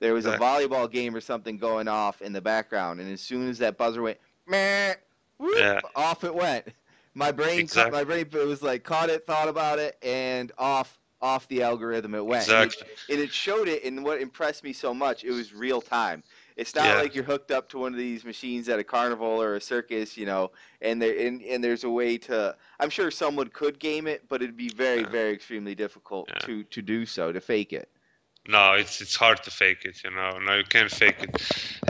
there 0.00 0.14
was 0.14 0.26
a 0.26 0.36
volleyball 0.38 0.90
game 0.90 1.14
or 1.14 1.20
something 1.20 1.56
going 1.58 1.88
off 1.88 2.22
in 2.22 2.32
the 2.32 2.40
background, 2.40 3.00
and 3.00 3.12
as 3.12 3.20
soon 3.20 3.48
as 3.48 3.58
that 3.58 3.76
buzzer 3.76 4.02
went, 4.02 4.18
meh, 4.46 4.94
whoop, 5.38 5.56
yeah. 5.56 5.80
off 5.96 6.24
it 6.24 6.34
went. 6.34 6.68
My 7.14 7.32
brain, 7.32 7.58
exactly. 7.60 7.98
my 7.98 8.04
brain, 8.04 8.26
it 8.30 8.46
was 8.46 8.62
like 8.62 8.84
caught 8.84 9.10
it, 9.10 9.26
thought 9.26 9.48
about 9.48 9.80
it, 9.80 9.96
and 10.02 10.52
off, 10.56 10.98
off 11.20 11.48
the 11.48 11.62
algorithm 11.62 12.14
it 12.14 12.24
went. 12.24 12.44
Exactly. 12.44 12.82
And 12.82 12.90
it, 12.90 13.12
and 13.12 13.20
it 13.20 13.32
showed 13.32 13.66
it, 13.66 13.82
and 13.84 14.04
what 14.04 14.20
impressed 14.20 14.62
me 14.62 14.72
so 14.72 14.94
much, 14.94 15.24
it 15.24 15.32
was 15.32 15.52
real 15.52 15.80
time. 15.80 16.22
It's 16.58 16.74
not 16.74 16.86
yeah. 16.86 17.00
like 17.00 17.14
you're 17.14 17.24
hooked 17.24 17.52
up 17.52 17.68
to 17.70 17.78
one 17.78 17.92
of 17.92 17.98
these 17.98 18.24
machines 18.24 18.68
at 18.68 18.80
a 18.80 18.84
carnival 18.84 19.40
or 19.40 19.54
a 19.54 19.60
circus, 19.60 20.16
you 20.16 20.26
know, 20.26 20.50
and 20.82 21.00
there 21.00 21.16
and, 21.16 21.40
and 21.42 21.62
there's 21.62 21.84
a 21.84 21.88
way 21.88 22.18
to. 22.18 22.54
I'm 22.80 22.90
sure 22.90 23.12
someone 23.12 23.48
could 23.48 23.78
game 23.78 24.08
it, 24.08 24.28
but 24.28 24.42
it'd 24.42 24.56
be 24.56 24.68
very, 24.68 25.02
yeah. 25.02 25.08
very 25.08 25.32
extremely 25.32 25.76
difficult 25.76 26.28
yeah. 26.28 26.38
to 26.40 26.64
to 26.64 26.82
do 26.82 27.06
so 27.06 27.30
to 27.30 27.40
fake 27.40 27.72
it 27.72 27.88
no 28.48 28.72
it's 28.74 29.00
it's 29.00 29.16
hard 29.16 29.42
to 29.44 29.50
fake 29.50 29.84
it 29.84 30.02
you 30.04 30.10
know. 30.10 30.38
No 30.38 30.56
you 30.56 30.64
can't 30.64 30.90
fake 30.90 31.22
it. 31.22 31.42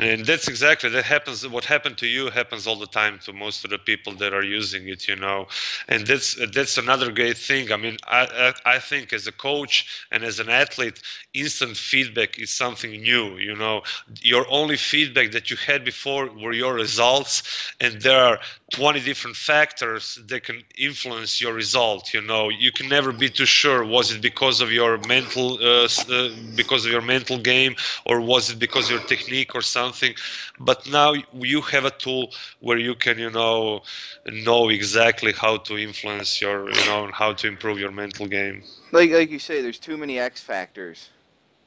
And 0.02 0.26
that's 0.26 0.48
exactly 0.48 0.90
that 0.90 1.04
happens 1.04 1.46
what 1.48 1.64
happened 1.64 1.98
to 1.98 2.06
you 2.06 2.30
happens 2.30 2.66
all 2.66 2.76
the 2.76 2.86
time 2.86 3.18
to 3.24 3.32
most 3.32 3.64
of 3.64 3.70
the 3.70 3.78
people 3.78 4.14
that 4.16 4.34
are 4.34 4.42
using 4.44 4.88
it 4.88 5.08
you 5.08 5.16
know. 5.16 5.46
And 5.88 6.06
that's 6.06 6.36
that's 6.52 6.78
another 6.78 7.12
great 7.12 7.38
thing. 7.38 7.72
I 7.72 7.76
mean 7.76 7.98
i 8.06 8.52
i, 8.66 8.74
I 8.76 8.78
think 8.80 9.12
as 9.12 9.26
a 9.26 9.32
coach 9.32 10.06
and 10.12 10.24
as 10.24 10.40
an 10.40 10.48
athlete 10.50 11.00
instant 11.34 11.76
feedback 11.76 12.38
is 12.38 12.50
something 12.50 12.90
new 12.90 13.38
you 13.38 13.54
know. 13.56 13.82
Your 14.22 14.46
only 14.50 14.76
feedback 14.76 15.30
that 15.32 15.50
you 15.50 15.56
had 15.56 15.84
before 15.84 16.26
were 16.26 16.52
your 16.52 16.74
results 16.74 17.72
and 17.80 18.00
there 18.02 18.20
are 18.20 18.40
20 18.70 19.00
different 19.00 19.36
factors 19.36 20.18
that 20.26 20.42
can 20.44 20.62
influence 20.76 21.40
your 21.40 21.52
result 21.52 22.12
you 22.12 22.20
know. 22.20 22.48
You 22.48 22.70
can 22.72 22.88
never 22.88 23.12
be 23.12 23.28
too 23.28 23.46
sure 23.46 23.84
was 23.84 24.12
it 24.12 24.20
because 24.22 24.60
of 24.60 24.70
your 24.72 24.98
mental 24.98 25.58
uh, 25.62 25.88
uh, 26.10 26.28
because 26.54 26.84
of 26.86 26.92
your 26.92 27.00
mental 27.02 27.38
game 27.38 27.74
or 28.04 28.20
was 28.20 28.50
it 28.50 28.58
because 28.58 28.88
your 28.90 29.00
technique 29.00 29.54
or 29.54 29.62
something. 29.62 30.14
But 30.58 30.86
now 30.88 31.14
you 31.32 31.60
have 31.62 31.84
a 31.84 31.90
tool 31.90 32.32
where 32.60 32.78
you 32.78 32.94
can 32.94 33.18
you 33.18 33.30
know 33.30 33.82
know 34.26 34.68
exactly 34.68 35.32
how 35.32 35.56
to 35.58 35.76
influence 35.78 36.40
your 36.40 36.70
you 36.70 36.84
know 36.84 37.10
how 37.12 37.32
to 37.34 37.46
improve 37.46 37.78
your 37.78 37.92
mental 37.92 38.26
game. 38.26 38.62
Like 38.92 39.10
like 39.10 39.30
you 39.30 39.38
say 39.38 39.60
there's 39.62 39.78
too 39.78 39.96
many 39.96 40.18
x 40.18 40.40
factors 40.40 41.10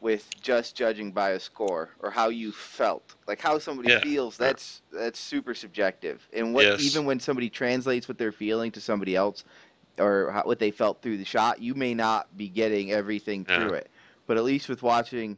with 0.02 0.28
just 0.42 0.76
judging 0.76 1.12
by 1.12 1.30
a 1.32 1.40
score 1.40 1.92
or 2.00 2.10
how 2.10 2.30
you 2.30 2.52
felt 2.52 3.16
like 3.28 3.40
how 3.40 3.58
somebody 3.60 3.90
yeah. 3.90 4.00
feels 4.02 4.36
that's 4.36 4.82
that's 4.92 5.20
super 5.20 5.54
subjective 5.54 6.28
and 6.34 6.54
what 6.54 6.66
yes. 6.66 6.82
even 6.82 7.06
when 7.06 7.20
somebody 7.20 7.50
translates 7.50 8.08
what 8.08 8.18
they're 8.18 8.32
feeling 8.32 8.72
to 8.72 8.82
somebody 8.82 9.16
else 9.16 9.46
or 10.00 10.32
how, 10.32 10.42
what 10.44 10.60
they 10.60 10.72
felt 10.72 11.02
through 11.02 11.18
the 11.18 11.26
shot 11.26 11.62
you 11.62 11.76
may 11.76 11.94
not 11.94 12.36
be 12.36 12.50
getting 12.50 12.92
everything 12.92 13.46
yeah. 13.48 13.60
through 13.60 13.74
it 13.76 13.90
but 14.26 14.38
at 14.38 14.44
least 14.44 14.68
with 14.68 14.82
watching 14.82 15.38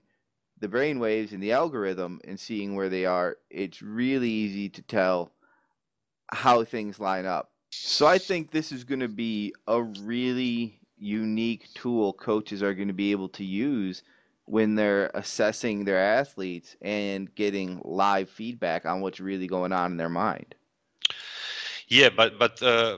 the 0.60 0.68
brain 0.68 0.98
waves 0.98 1.34
and 1.34 1.44
the 1.44 1.52
algorithm 1.52 2.22
and 2.26 2.40
seeing 2.40 2.74
where 2.74 2.90
they 2.90 3.06
are 3.06 3.38
it's 3.50 3.82
really 3.82 4.30
easy 4.30 4.70
to 4.70 4.82
tell 4.84 5.30
how 6.32 6.64
things 6.64 7.00
line 7.00 7.26
up 7.26 7.52
so 7.70 8.08
i 8.08 8.18
think 8.18 8.50
this 8.50 8.72
is 8.72 8.86
going 8.86 9.02
to 9.02 9.10
be 9.10 9.54
a 9.68 9.84
really 9.84 10.80
unique 10.98 11.68
tool 11.74 12.14
coaches 12.14 12.64
are 12.64 12.74
going 12.74 12.88
to 12.88 12.94
be 12.94 13.12
able 13.12 13.28
to 13.28 13.44
use 13.44 14.04
when 14.46 14.76
they're 14.76 15.10
assessing 15.14 15.86
their 15.86 16.00
athletes 16.00 16.76
and 16.82 17.34
getting 17.36 17.82
live 17.84 18.30
feedback 18.30 18.86
on 18.86 19.02
what's 19.02 19.20
really 19.20 19.48
going 19.48 19.72
on 19.72 19.92
in 19.92 19.98
their 19.98 20.10
mind. 20.10 20.56
Yeah, 21.88 22.10
but 22.10 22.40
but 22.40 22.62
uh, 22.62 22.98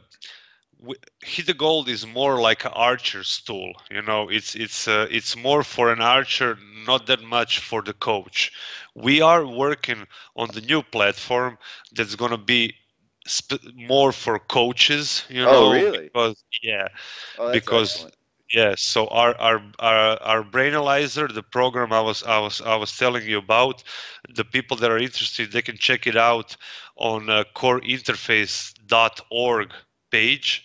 hit 1.23 1.47
the 1.47 1.53
gold 1.53 1.89
is 1.89 2.05
more 2.05 2.39
like 2.39 2.65
an 2.65 2.71
archer's 2.73 3.41
tool. 3.41 3.73
You 3.91 4.01
know, 4.01 4.29
it's 4.29 4.55
it's 4.55 4.87
uh, 4.87 5.07
it's 5.09 5.35
more 5.35 5.63
for 5.63 5.91
an 5.91 6.01
archer, 6.01 6.57
not 6.85 7.07
that 7.07 7.21
much 7.21 7.59
for 7.59 7.81
the 7.81 7.93
coach. 7.93 8.51
We 8.95 9.21
are 9.21 9.45
working 9.45 10.07
on 10.35 10.49
the 10.53 10.61
new 10.61 10.81
platform 10.81 11.57
that's 11.93 12.15
going 12.15 12.31
to 12.31 12.37
be 12.37 12.75
sp- 13.27 13.63
more 13.75 14.11
for 14.11 14.39
coaches. 14.39 15.25
You 15.29 15.43
oh, 15.43 15.45
know, 15.45 15.65
oh, 15.67 15.73
really? 15.73 16.03
because 16.05 16.43
yeah, 16.63 16.87
oh, 17.37 17.51
because. 17.51 17.93
Excellent 17.93 18.15
Yes. 18.55 18.81
So 18.81 19.07
our 19.07 19.35
our 19.35 19.61
our, 19.79 20.23
our 20.23 20.43
Brainalyzer, 20.43 21.33
the 21.33 21.43
program 21.43 21.91
I 21.91 21.99
was 21.99 22.23
I 22.23 22.39
was 22.39 22.61
I 22.61 22.77
was 22.77 22.97
telling 22.97 23.27
you 23.27 23.37
about, 23.37 23.83
the 24.33 24.45
people 24.45 24.77
that 24.77 24.89
are 24.89 24.97
interested, 24.97 25.51
they 25.51 25.61
can 25.61 25.77
check 25.77 26.07
it 26.07 26.15
out 26.15 26.55
on 26.95 27.29
uh, 27.29 27.43
coreinterface.org 27.53 29.73
page. 30.09 30.63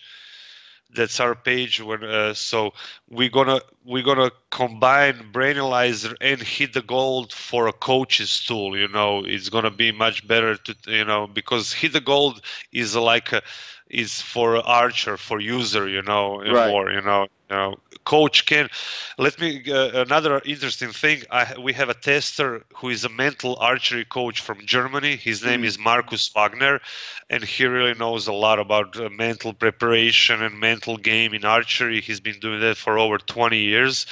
That's 0.95 1.19
our 1.19 1.35
page. 1.35 1.81
When 1.81 2.05
uh, 2.05 2.33
so 2.33 2.71
we're 3.09 3.29
gonna 3.29 3.59
we're 3.83 4.03
gonna 4.03 4.31
combine 4.51 5.33
Brainalyzer 5.33 6.15
and 6.21 6.41
hit 6.41 6.71
the 6.71 6.81
gold 6.81 7.33
for 7.33 7.67
a 7.67 7.73
coach's 7.73 8.41
tool. 8.41 8.77
You 8.77 8.87
know, 8.87 9.25
it's 9.25 9.49
gonna 9.49 9.69
be 9.69 9.91
much 9.91 10.25
better 10.25 10.55
to 10.55 10.75
you 10.87 11.03
know 11.03 11.27
because 11.27 11.73
hit 11.73 11.91
the 11.91 11.99
gold 11.99 12.41
is 12.71 12.95
like 12.95 13.33
a, 13.33 13.41
is 13.89 14.21
for 14.21 14.65
archer 14.65 15.17
for 15.17 15.41
user. 15.41 15.89
You 15.89 16.03
know, 16.03 16.41
right. 16.41 16.71
more. 16.71 16.89
You 16.89 17.01
know 17.01 17.27
know, 17.51 17.75
coach 18.05 18.45
can. 18.45 18.69
Let 19.17 19.39
me 19.39 19.63
uh, 19.71 20.01
another 20.01 20.41
interesting 20.45 20.89
thing. 20.89 21.23
I, 21.29 21.55
we 21.59 21.73
have 21.73 21.89
a 21.89 21.93
tester 21.93 22.63
who 22.75 22.89
is 22.89 23.05
a 23.05 23.09
mental 23.09 23.57
archery 23.59 24.05
coach 24.05 24.41
from 24.41 24.65
Germany. 24.65 25.15
His 25.15 25.43
name 25.43 25.61
mm. 25.61 25.65
is 25.65 25.77
Markus 25.77 26.29
Wagner, 26.29 26.79
and 27.29 27.43
he 27.43 27.65
really 27.65 27.93
knows 27.93 28.27
a 28.27 28.33
lot 28.33 28.59
about 28.59 28.99
uh, 28.99 29.09
mental 29.09 29.53
preparation 29.53 30.41
and 30.41 30.59
mental 30.59 30.97
game 30.97 31.33
in 31.33 31.45
archery. 31.45 32.01
He's 32.01 32.19
been 32.19 32.39
doing 32.39 32.59
that 32.61 32.77
for 32.77 32.97
over 32.97 33.17
20 33.17 33.57
years, 33.57 34.05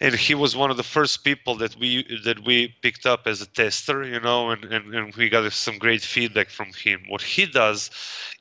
and 0.00 0.14
he 0.14 0.34
was 0.34 0.56
one 0.56 0.70
of 0.70 0.76
the 0.76 0.82
first 0.82 1.24
people 1.24 1.56
that 1.56 1.76
we 1.76 2.20
that 2.24 2.44
we 2.44 2.74
picked 2.82 3.06
up 3.06 3.26
as 3.26 3.42
a 3.42 3.46
tester. 3.46 4.04
You 4.04 4.20
know, 4.20 4.50
and 4.50 4.64
and, 4.64 4.94
and 4.94 5.14
we 5.16 5.28
got 5.28 5.52
some 5.52 5.78
great 5.78 6.02
feedback 6.02 6.48
from 6.48 6.72
him. 6.72 7.02
What 7.08 7.22
he 7.22 7.46
does 7.46 7.90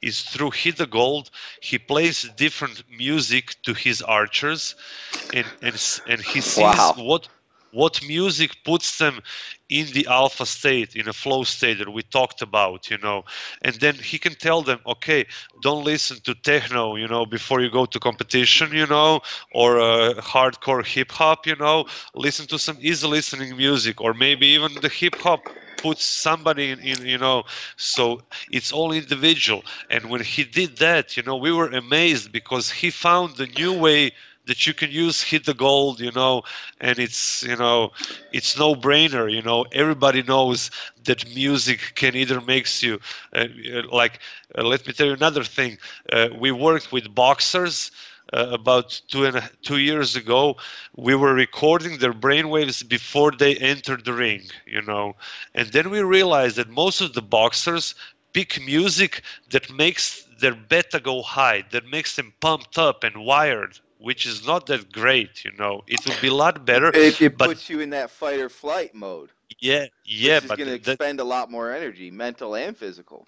is 0.02 0.22
through 0.22 0.52
Hit 0.52 0.78
the 0.78 0.86
Gold, 0.86 1.32
he 1.62 1.80
plays 1.80 2.30
different 2.36 2.84
music 2.90 3.56
to 3.64 3.74
his 3.74 4.04
archers, 4.28 4.76
and 5.34 5.48
and, 5.62 6.02
and 6.08 6.22
he 6.22 6.42
sees 6.42 6.62
wow. 6.62 6.94
what 6.98 7.28
what 7.72 8.02
music 8.04 8.52
puts 8.66 8.98
them 8.98 9.20
in 9.70 9.88
the 9.94 10.08
alpha 10.08 10.46
state 10.46 10.96
in 10.96 11.08
a 11.08 11.14
flow 11.14 11.44
state 11.44 11.78
that 11.80 11.92
we 11.92 12.02
talked 12.04 12.42
about 12.42 12.90
you 12.90 12.98
know. 12.98 13.24
And 13.62 13.76
then 13.76 13.96
he 13.96 14.18
can 14.18 14.34
tell 14.36 14.62
them 14.62 14.80
okay 14.86 15.26
don't 15.60 15.84
listen 15.84 16.18
to 16.24 16.36
techno 16.36 16.96
you 16.96 17.08
know 17.08 17.26
before 17.26 17.62
you 17.62 17.70
go 17.70 17.86
to 17.86 18.00
competition 18.00 18.72
you 18.72 18.88
know 18.88 19.22
or 19.52 19.80
uh, 19.80 20.14
hardcore 20.16 20.86
hip 20.86 21.12
hop 21.12 21.46
you 21.46 21.56
know. 21.56 21.86
Listen 22.16 22.48
to 22.48 22.60
some 22.60 22.78
easy 22.82 23.08
listening 23.08 23.56
music 23.58 24.02
or 24.02 24.14
maybe 24.14 24.48
even 24.48 24.80
the 24.82 24.90
hip 24.90 25.20
hop 25.20 25.42
puts 25.78 26.04
somebody 26.04 26.72
in, 26.72 26.80
in, 26.80 27.06
you 27.06 27.18
know. 27.18 27.44
So 27.78 28.22
it's 28.50 28.72
all 28.72 28.92
individual. 28.92 29.64
And 29.90 30.10
when 30.10 30.22
he 30.22 30.44
did 30.44 30.78
that 30.78 31.18
you 31.18 31.24
know 31.24 31.38
we 31.38 31.52
were 31.52 31.70
amazed 31.70 32.32
because 32.32 32.72
he 32.72 32.90
found 32.90 33.36
the 33.38 33.48
new 33.48 33.74
way 33.74 34.12
that 34.48 34.66
you 34.68 34.74
can 34.74 34.92
use 34.92 35.22
hit 35.22 35.46
the 35.46 35.54
gold 35.54 36.00
you 36.00 36.12
know 36.12 36.44
and 36.82 37.00
it's 37.00 37.44
you 37.44 37.56
know 37.56 37.92
it's 38.32 38.58
no 38.58 38.76
brainer 38.76 39.32
you 39.32 39.42
know. 39.42 39.66
Everybody 39.72 40.24
knows 40.24 40.72
that 41.06 41.28
music 41.34 41.94
can 41.96 42.16
either 42.16 42.42
makes 42.42 42.84
you 42.84 43.00
uh, 43.34 43.48
like 43.92 44.20
uh, 44.58 44.64
let 44.64 44.86
me 44.88 44.94
tell 44.94 45.08
you 45.08 45.14
another 45.14 45.44
thing. 45.44 45.78
Uh, 46.12 46.30
we 46.40 46.52
worked 46.52 46.92
with 46.92 47.14
boxers 47.14 47.92
uh, 48.34 48.48
about 48.52 49.02
two 49.08 49.26
and 49.26 49.38
a, 49.38 49.50
two 49.62 49.78
years 49.78 50.16
ago, 50.16 50.58
we 50.96 51.16
were 51.16 51.34
recording 51.34 51.98
their 51.98 52.14
brainwaves 52.14 52.88
before 52.88 53.32
they 53.32 53.56
entered 53.56 54.04
the 54.06 54.14
ring, 54.14 54.44
you 54.66 54.82
know, 54.82 55.16
and 55.54 55.68
then 55.70 55.90
we 55.90 56.02
realized 56.02 56.56
that 56.58 56.70
most 56.70 57.02
of 57.02 57.14
the 57.14 57.22
boxers 57.22 57.96
pick 58.34 58.62
music 58.64 59.22
that 59.50 59.72
makes 59.72 60.24
their 60.40 60.56
beta 60.56 61.00
go 61.00 61.22
high, 61.22 61.64
that 61.72 61.86
makes 61.88 62.16
them 62.16 62.34
pumped 62.40 62.78
up 62.78 63.04
and 63.04 63.26
wired, 63.26 63.80
which 64.00 64.26
is 64.26 64.46
not 64.46 64.68
that 64.68 64.92
great, 64.92 65.44
you 65.46 65.52
know. 65.58 65.84
It 65.88 66.06
would 66.06 66.20
be 66.22 66.28
a 66.28 66.34
lot 66.34 66.66
better. 66.66 66.90
It, 66.90 67.22
it 67.22 67.38
but, 67.38 67.48
puts 67.48 67.70
you 67.70 67.80
in 67.80 67.92
that 67.92 68.10
fight 68.10 68.40
or 68.40 68.50
flight 68.50 68.94
mode. 68.94 69.30
Yeah, 69.60 69.86
yeah, 70.04 70.36
which 70.36 70.44
is 70.44 70.52
going 70.52 70.68
to 70.68 70.74
expend 70.74 71.20
a 71.20 71.24
lot 71.24 71.50
more 71.50 71.72
energy, 71.72 72.12
mental 72.12 72.56
and 72.56 72.78
physical. 72.78 73.26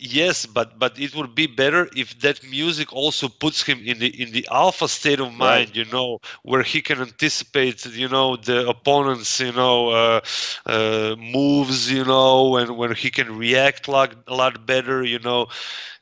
Yes 0.00 0.46
but 0.46 0.78
but 0.78 0.98
it 0.98 1.14
would 1.14 1.34
be 1.34 1.46
better 1.46 1.88
if 1.94 2.18
that 2.20 2.42
music 2.44 2.92
also 2.92 3.28
puts 3.28 3.62
him 3.62 3.80
in 3.84 3.98
the 3.98 4.08
in 4.22 4.32
the 4.32 4.46
alpha 4.50 4.88
state 4.88 5.20
of 5.20 5.32
mind 5.32 5.70
right. 5.70 5.76
you 5.76 5.84
know 5.86 6.18
where 6.42 6.62
he 6.62 6.80
can 6.80 7.00
anticipate 7.00 7.84
you 7.86 8.08
know 8.08 8.36
the 8.36 8.68
opponent's 8.68 9.40
you 9.40 9.52
know 9.52 9.90
uh, 9.90 10.20
uh, 10.66 11.14
moves 11.18 11.90
you 11.92 12.04
know 12.04 12.56
and 12.56 12.76
when 12.76 12.94
he 12.94 13.10
can 13.10 13.36
react 13.38 13.88
like 13.88 14.12
a 14.26 14.34
lot 14.34 14.66
better 14.66 15.04
you 15.04 15.18
know 15.20 15.46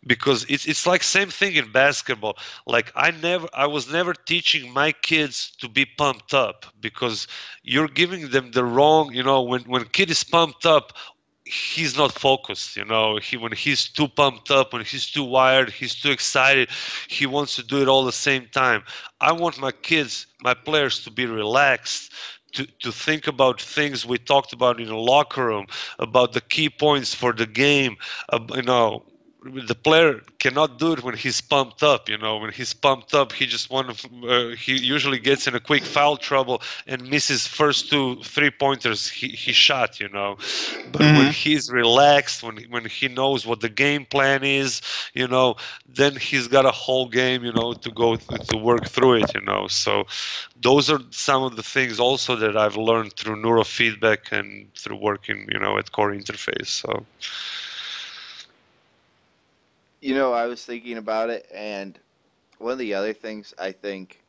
because 0.07 0.45
it's 0.49 0.67
it's 0.67 0.87
like 0.87 1.03
same 1.03 1.29
thing 1.29 1.55
in 1.57 1.71
basketball 1.73 2.37
like 2.67 2.93
i 2.97 3.11
never 3.11 3.49
i 3.55 3.67
was 3.67 3.91
never 3.93 4.15
teaching 4.15 4.73
my 4.73 4.93
kids 4.93 5.53
to 5.61 5.69
be 5.69 5.85
pumped 5.85 6.33
up 6.35 6.67
because 6.81 7.27
you're 7.63 7.89
giving 7.89 8.29
them 8.31 8.51
the 8.53 8.65
wrong 8.65 9.13
you 9.13 9.23
know 9.23 9.43
when 9.43 9.63
when 9.63 9.85
kid 9.87 10.11
is 10.11 10.25
pumped 10.25 10.65
up 10.67 10.93
he's 11.49 11.97
not 11.97 12.13
focused 12.13 12.77
you 12.77 12.85
know. 12.85 13.17
He 13.17 13.37
when 13.37 13.53
he's 13.53 13.89
too 13.89 14.09
pumped 14.09 14.51
up 14.51 14.73
when 14.73 14.85
he's 14.85 15.07
too 15.11 15.25
wired 15.25 15.71
he's 15.71 15.95
too 15.95 16.11
excited 16.11 16.69
he 17.09 17.27
wants 17.27 17.57
to 17.57 17.63
do 17.63 17.83
it 17.83 17.89
all 17.89 18.05
the 18.05 18.13
same 18.13 18.47
time. 18.53 18.83
I 19.21 19.33
want 19.33 19.59
my 19.61 19.73
kids 19.73 20.27
my 20.43 20.55
players 20.55 21.05
to 21.05 21.11
be 21.11 21.27
relaxed 21.27 22.13
to, 22.53 22.67
to 22.81 22.93
think 22.93 23.27
about 23.27 23.61
things 23.61 24.07
we 24.07 24.19
talked 24.19 24.53
about 24.53 24.81
in 24.81 24.89
the 24.89 24.97
locker 24.97 25.47
room 25.47 25.67
about 25.99 26.33
the 26.33 26.41
key 26.41 26.69
points 26.71 27.15
for 27.15 27.33
the 27.33 27.47
game 27.47 27.97
uh, 28.31 28.41
you 28.55 28.63
know 28.63 29.05
the 29.45 29.75
player 29.75 30.21
cannot 30.39 30.79
do 30.79 30.93
it 30.93 31.03
when 31.03 31.15
he's 31.15 31.41
pumped 31.41 31.83
up. 31.83 32.09
You 32.09 32.19
know, 32.19 32.39
when 32.39 32.51
he's 32.51 32.75
pumped 32.75 33.15
up, 33.15 33.33
he 33.33 33.47
just 33.47 33.71
want 33.71 33.97
to. 33.97 34.29
Uh, 34.29 34.57
he 34.57 34.77
usually 34.77 35.19
gets 35.19 35.47
in 35.47 35.55
a 35.55 35.61
quick 35.61 35.85
foul 35.85 36.17
trouble 36.17 36.61
and 36.87 37.09
misses 37.09 37.47
first 37.47 37.89
two 37.89 38.17
three 38.23 38.51
pointers 38.51 39.09
he, 39.09 39.29
he 39.29 39.53
shot. 39.53 40.01
You 40.01 40.09
know, 40.09 40.37
but 40.91 41.03
mm-hmm. 41.03 41.19
when 41.19 41.33
he's 41.33 41.71
relaxed, 41.71 42.43
when 42.43 42.57
when 42.69 42.85
he 42.85 43.09
knows 43.09 43.47
what 43.47 43.61
the 43.61 43.69
game 43.69 44.05
plan 44.05 44.43
is, 44.43 44.81
you 45.15 45.29
know, 45.29 45.57
then 45.87 46.17
he's 46.17 46.49
got 46.49 46.67
a 46.67 46.73
whole 46.73 47.09
game. 47.09 47.45
You 47.45 47.53
know, 47.53 47.75
to 47.75 47.91
go 47.91 48.17
th- 48.17 48.49
to 48.49 48.57
work 48.57 48.89
through 48.89 49.23
it. 49.23 49.35
You 49.35 49.43
know, 49.43 49.69
so 49.69 50.07
those 50.61 50.91
are 50.91 51.01
some 51.11 51.45
of 51.45 51.55
the 51.55 51.63
things 51.63 52.01
also 52.01 52.35
that 52.37 52.57
I've 52.57 52.77
learned 52.77 53.13
through 53.13 53.37
neurofeedback 53.37 54.33
and 54.33 54.75
through 54.75 54.97
working. 54.97 55.49
You 55.53 55.61
know, 55.61 55.79
at 55.79 55.93
Core 55.93 56.11
Interface. 56.11 56.67
So. 56.67 57.07
You 60.01 60.15
know, 60.15 60.33
I 60.33 60.47
was 60.47 60.65
thinking 60.65 60.97
about 60.97 61.31
it, 61.31 61.47
and 61.53 61.99
one 62.59 62.73
of 62.73 62.79
the 62.79 62.95
other 62.95 63.13
things 63.13 63.55
I 63.59 63.73
think 63.73 64.23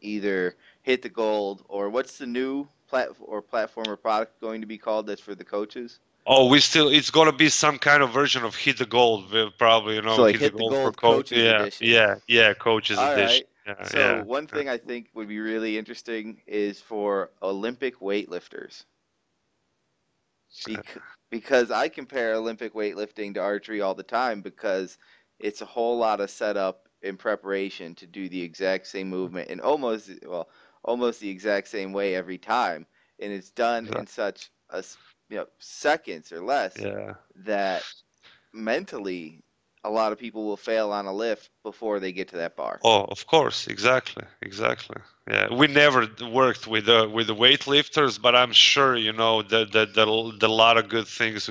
either 0.00 0.54
hit 0.82 1.02
the 1.02 1.08
gold 1.08 1.64
or 1.68 1.88
what's 1.88 2.18
the 2.18 2.26
new 2.26 2.68
plat 2.88 3.08
or 3.20 3.42
platform 3.42 3.88
or 3.88 3.96
product 3.96 4.40
going 4.40 4.60
to 4.60 4.66
be 4.66 4.78
called 4.78 5.06
that's 5.06 5.20
for 5.20 5.34
the 5.34 5.44
coaches? 5.44 5.98
Oh, 6.26 6.48
we 6.48 6.58
still 6.58 6.88
it's 6.88 7.10
gonna 7.10 7.32
be 7.32 7.48
some 7.48 7.78
kind 7.78 8.02
of 8.02 8.10
version 8.10 8.44
of 8.44 8.56
hit 8.56 8.78
the 8.78 8.86
gold, 8.86 9.30
we'll 9.32 9.52
probably 9.52 9.94
you 9.94 10.02
know. 10.02 10.16
So 10.16 10.22
like 10.22 10.32
hit, 10.32 10.40
hit 10.40 10.52
the, 10.52 10.58
gold, 10.58 10.72
gold 10.72 10.94
for 10.94 11.00
coaches 11.00 11.38
yeah, 11.38 11.62
edition. 11.62 11.86
Yeah, 11.86 12.14
yeah, 12.26 12.54
coaches 12.54 12.98
All 12.98 13.12
edition. 13.12 13.44
Right. 13.66 13.76
Yeah, 13.78 13.84
so 13.84 13.98
yeah. 13.98 14.22
one 14.22 14.46
thing 14.46 14.68
I 14.68 14.78
think 14.78 15.08
would 15.14 15.28
be 15.28 15.40
really 15.40 15.76
interesting 15.76 16.40
is 16.46 16.80
for 16.80 17.30
Olympic 17.42 17.98
weightlifters. 17.98 18.84
Uh, 20.68 20.76
because 20.76 21.02
because 21.30 21.70
I 21.70 21.88
compare 21.88 22.34
Olympic 22.34 22.74
weightlifting 22.74 23.34
to 23.34 23.40
archery 23.40 23.80
all 23.80 23.94
the 23.94 24.02
time 24.02 24.40
because 24.40 24.98
it's 25.38 25.60
a 25.60 25.66
whole 25.66 25.98
lot 25.98 26.20
of 26.20 26.30
setup 26.30 26.88
and 27.02 27.18
preparation 27.18 27.94
to 27.96 28.06
do 28.06 28.28
the 28.28 28.42
exact 28.42 28.86
same 28.86 29.06
mm-hmm. 29.06 29.16
movement 29.16 29.50
in 29.50 29.60
almost 29.60 30.10
well 30.26 30.48
almost 30.84 31.20
the 31.20 31.28
exact 31.28 31.68
same 31.68 31.92
way 31.92 32.14
every 32.14 32.38
time 32.38 32.86
and 33.18 33.32
it's 33.32 33.50
done 33.50 33.86
yeah. 33.86 33.98
in 33.98 34.06
such 34.06 34.50
a 34.70 34.82
you 35.28 35.36
know 35.36 35.46
seconds 35.58 36.32
or 36.32 36.40
less 36.40 36.76
yeah. 36.78 37.14
that 37.34 37.82
mentally 38.52 39.42
a 39.84 39.90
lot 39.90 40.12
of 40.12 40.18
people 40.18 40.44
will 40.44 40.56
fail 40.56 40.90
on 40.92 41.06
a 41.06 41.12
lift 41.12 41.50
before 41.62 42.00
they 42.00 42.12
get 42.12 42.28
to 42.28 42.36
that 42.36 42.56
bar. 42.56 42.80
Oh, 42.82 43.04
of 43.04 43.26
course, 43.26 43.68
exactly, 43.68 44.24
exactly. 44.42 44.96
Yeah, 45.28 45.52
we 45.52 45.66
never 45.66 46.06
worked 46.30 46.68
with 46.68 46.86
the 46.86 47.10
with 47.12 47.26
the 47.26 47.34
weightlifters, 47.34 48.22
but 48.22 48.36
I'm 48.36 48.52
sure 48.52 48.96
you 48.96 49.12
know 49.12 49.42
that 49.42 49.72
that 49.72 49.94
the, 49.94 50.32
the 50.38 50.48
lot 50.48 50.78
of 50.78 50.88
good 50.88 51.08
things. 51.08 51.50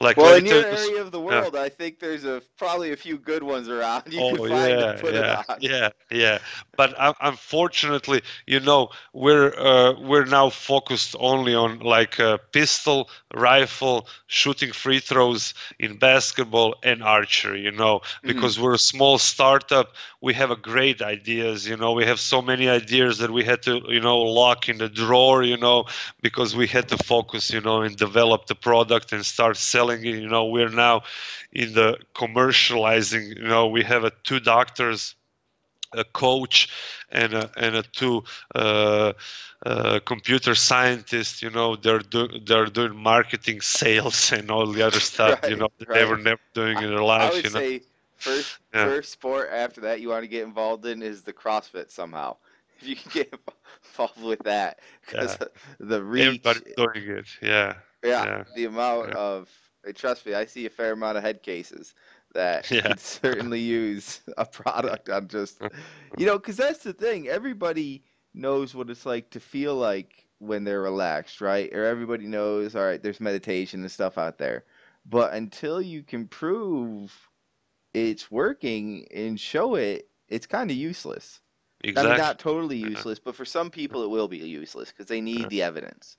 Like 0.00 0.16
well, 0.16 0.36
in 0.36 0.46
your 0.46 0.64
area 0.64 1.00
of 1.00 1.10
the 1.10 1.20
world, 1.20 1.54
yeah. 1.54 1.62
I 1.62 1.68
think 1.68 1.98
there's 1.98 2.24
a 2.24 2.40
probably 2.56 2.92
a 2.92 2.96
few 2.96 3.18
good 3.18 3.42
ones 3.42 3.68
around. 3.68 4.04
You 4.06 4.20
oh 4.20 4.44
yeah, 4.44 5.00
yeah, 5.10 5.42
yeah, 5.58 5.88
yeah. 6.12 6.38
But 6.76 6.94
unfortunately, 7.20 8.22
you 8.46 8.60
know, 8.60 8.90
we're 9.12 9.52
uh, 9.58 10.00
we're 10.00 10.26
now 10.26 10.50
focused 10.50 11.16
only 11.18 11.56
on 11.56 11.80
like 11.80 12.20
a 12.20 12.38
pistol, 12.52 13.10
rifle, 13.34 14.06
shooting 14.28 14.70
free 14.70 15.00
throws 15.00 15.54
in 15.80 15.98
basketball 15.98 16.76
and 16.84 17.02
archery. 17.02 17.62
You 17.62 17.72
know, 17.72 17.98
mm-hmm. 17.98 18.28
because 18.28 18.54
mm-hmm. 18.54 18.62
we're 18.62 18.74
a 18.74 18.78
small 18.78 19.18
startup, 19.18 19.94
we 20.20 20.34
have 20.34 20.52
a 20.52 20.56
great 20.56 21.02
ideas. 21.02 21.66
You 21.66 21.76
know, 21.76 21.90
we 21.94 22.04
have 22.04 22.20
so 22.20 22.40
many 22.40 22.68
ideas 22.68 22.91
ideas 22.92 23.18
that 23.18 23.30
we 23.30 23.44
had 23.44 23.62
to 23.62 23.80
you 23.88 24.00
know 24.00 24.18
lock 24.18 24.68
in 24.68 24.78
the 24.78 24.88
drawer 24.88 25.42
you 25.42 25.56
know 25.56 25.84
because 26.20 26.54
we 26.54 26.66
had 26.66 26.88
to 26.88 26.96
focus 26.98 27.50
you 27.50 27.60
know 27.60 27.82
and 27.82 27.96
develop 27.96 28.46
the 28.46 28.54
product 28.54 29.12
and 29.12 29.24
start 29.24 29.56
selling 29.56 30.00
it 30.04 30.16
you 30.16 30.28
know 30.28 30.44
we're 30.46 30.68
now 30.68 31.02
in 31.52 31.72
the 31.72 31.96
commercializing 32.14 33.36
you 33.36 33.48
know 33.48 33.66
we 33.66 33.82
have 33.82 34.04
a 34.04 34.12
two 34.24 34.40
doctors 34.40 35.14
a 35.94 36.04
coach 36.04 36.68
and 37.10 37.34
a, 37.34 37.50
and 37.56 37.76
a 37.76 37.82
two 37.82 38.24
uh, 38.54 39.12
uh, 39.66 40.00
computer 40.06 40.54
scientists, 40.54 41.42
you 41.42 41.50
know, 41.50 41.76
they're 41.76 41.98
do, 41.98 42.26
they're 42.46 42.64
doing 42.64 42.96
marketing, 42.96 43.60
sales, 43.80 44.32
and 44.32 44.50
all 44.50 44.66
the 44.66 44.80
other 44.80 45.00
stuff, 45.00 45.42
right, 45.42 45.50
you 45.50 45.56
know, 45.58 45.68
right. 45.86 45.98
they 45.98 46.04
were 46.06 46.16
never 46.16 46.40
doing 46.54 46.78
in 46.78 46.88
their 46.88 47.02
lives. 47.02 47.34
I 47.34 47.36
would 47.36 47.44
you 47.44 47.50
know? 47.50 47.60
say 47.60 47.82
first 48.22 48.58
yeah. 48.72 48.84
first 48.84 49.12
sport 49.12 49.50
after 49.52 49.80
that 49.82 50.00
you 50.00 50.08
want 50.08 50.22
to 50.22 50.28
get 50.28 50.44
involved 50.44 50.86
in 50.86 51.02
is 51.02 51.22
the 51.22 51.32
CrossFit 51.32 51.90
somehow 51.90 52.36
if 52.82 52.88
you 52.88 52.96
can 52.96 53.10
get 53.12 53.34
involved 53.84 54.22
with 54.22 54.40
that 54.40 54.80
because 55.06 55.36
yeah. 55.40 55.46
the 55.80 56.02
reach. 56.02 56.24
Everybody's 56.26 56.74
doing 56.76 57.18
it. 57.18 57.26
Yeah. 57.40 57.74
Yeah. 58.04 58.24
yeah. 58.24 58.44
The 58.54 58.64
amount 58.66 59.10
yeah. 59.10 59.18
of 59.18 59.48
uh, 59.86 59.92
trust 59.94 60.26
me, 60.26 60.34
I 60.34 60.44
see 60.44 60.66
a 60.66 60.70
fair 60.70 60.92
amount 60.92 61.18
of 61.18 61.24
head 61.24 61.42
cases 61.42 61.94
that 62.34 62.64
could 62.68 63.00
certainly 63.00 63.60
use 63.60 64.20
a 64.36 64.46
product 64.46 65.08
on 65.08 65.28
just 65.28 65.60
you 66.18 66.26
know 66.26 66.38
because 66.38 66.56
that's 66.56 66.82
the 66.82 66.92
thing. 66.92 67.28
Everybody 67.28 68.04
knows 68.34 68.74
what 68.74 68.90
it's 68.90 69.06
like 69.06 69.30
to 69.30 69.40
feel 69.40 69.74
like 69.74 70.26
when 70.38 70.64
they're 70.64 70.82
relaxed, 70.82 71.40
right? 71.40 71.72
Or 71.72 71.84
everybody 71.84 72.26
knows, 72.26 72.74
all 72.74 72.82
right, 72.82 73.00
there's 73.00 73.20
meditation 73.20 73.80
and 73.82 73.90
stuff 73.90 74.18
out 74.18 74.38
there. 74.38 74.64
But 75.06 75.34
until 75.34 75.80
you 75.80 76.02
can 76.02 76.26
prove 76.26 77.12
it's 77.94 78.30
working 78.30 79.06
and 79.14 79.38
show 79.38 79.74
it, 79.74 80.08
it's 80.28 80.46
kind 80.46 80.70
of 80.70 80.76
useless. 80.76 81.41
Exactly. 81.82 81.94
I 81.96 82.04
mean, 82.04 82.16
not 82.16 82.38
totally 82.38 82.76
useless, 82.76 83.18
but 83.18 83.34
for 83.34 83.44
some 83.44 83.70
people 83.70 84.02
it 84.02 84.08
will 84.10 84.28
be 84.28 84.38
useless 84.38 84.90
because 84.90 85.06
they 85.06 85.20
need 85.20 85.48
the 85.50 85.62
evidence. 85.62 86.16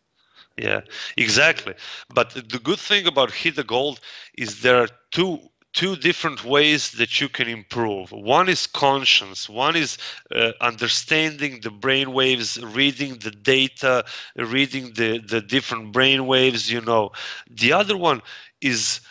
Yeah, 0.58 0.82
exactly. 1.18 1.74
But 2.14 2.32
the 2.32 2.60
good 2.60 2.80
thing 2.80 3.08
about 3.08 3.32
hit 3.32 3.56
the 3.56 3.64
gold 3.64 4.00
is 4.38 4.62
there 4.62 4.78
are 4.82 4.88
two 5.12 5.40
two 5.74 5.96
different 5.96 6.44
ways 6.44 6.92
that 6.92 7.20
you 7.22 7.30
can 7.30 7.48
improve. 7.48 8.12
One 8.12 8.50
is 8.50 8.66
conscience. 8.68 9.50
One 9.50 9.76
is 9.76 9.98
uh, 10.34 10.52
understanding 10.62 11.60
the 11.62 11.72
brain 11.72 12.14
waves, 12.14 12.62
reading 12.64 13.18
the 13.20 13.32
data, 13.32 14.06
reading 14.36 14.94
the 14.94 15.20
the 15.20 15.42
different 15.42 15.92
brain 15.94 16.26
waves. 16.28 16.72
You 16.72 16.82
know, 16.82 17.12
the 17.50 17.74
other 17.74 17.98
one 17.98 18.22
is 18.62 19.02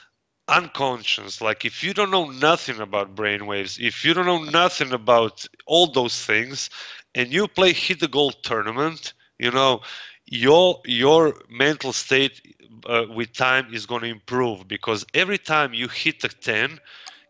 unconscious. 0.48 1.40
Like 1.40 1.64
if 1.64 1.82
you 1.84 1.92
don't 1.94 2.10
know 2.10 2.30
nothing 2.30 2.80
about 2.80 3.14
brainwaves 3.14 3.78
if 3.80 4.04
you 4.04 4.14
don't 4.14 4.26
know 4.26 4.42
nothing 4.44 4.92
about 4.92 5.46
all 5.66 5.86
those 5.86 6.24
things 6.24 6.70
and 7.14 7.32
you 7.32 7.48
play 7.48 7.72
hit 7.72 8.00
the 8.00 8.08
gold 8.08 8.36
tournament 8.42 9.12
you 9.38 9.50
know 9.50 9.80
your 10.26 10.80
your 10.84 11.34
mental 11.50 11.92
state 11.92 12.40
uh, 12.86 13.04
with 13.14 13.32
time 13.32 13.72
is 13.72 13.86
going 13.86 14.02
to 14.02 14.08
improve 14.08 14.66
because 14.68 15.04
every 15.14 15.38
time 15.38 15.72
you 15.74 15.88
hit 15.88 16.24
a 16.24 16.28
10 16.28 16.78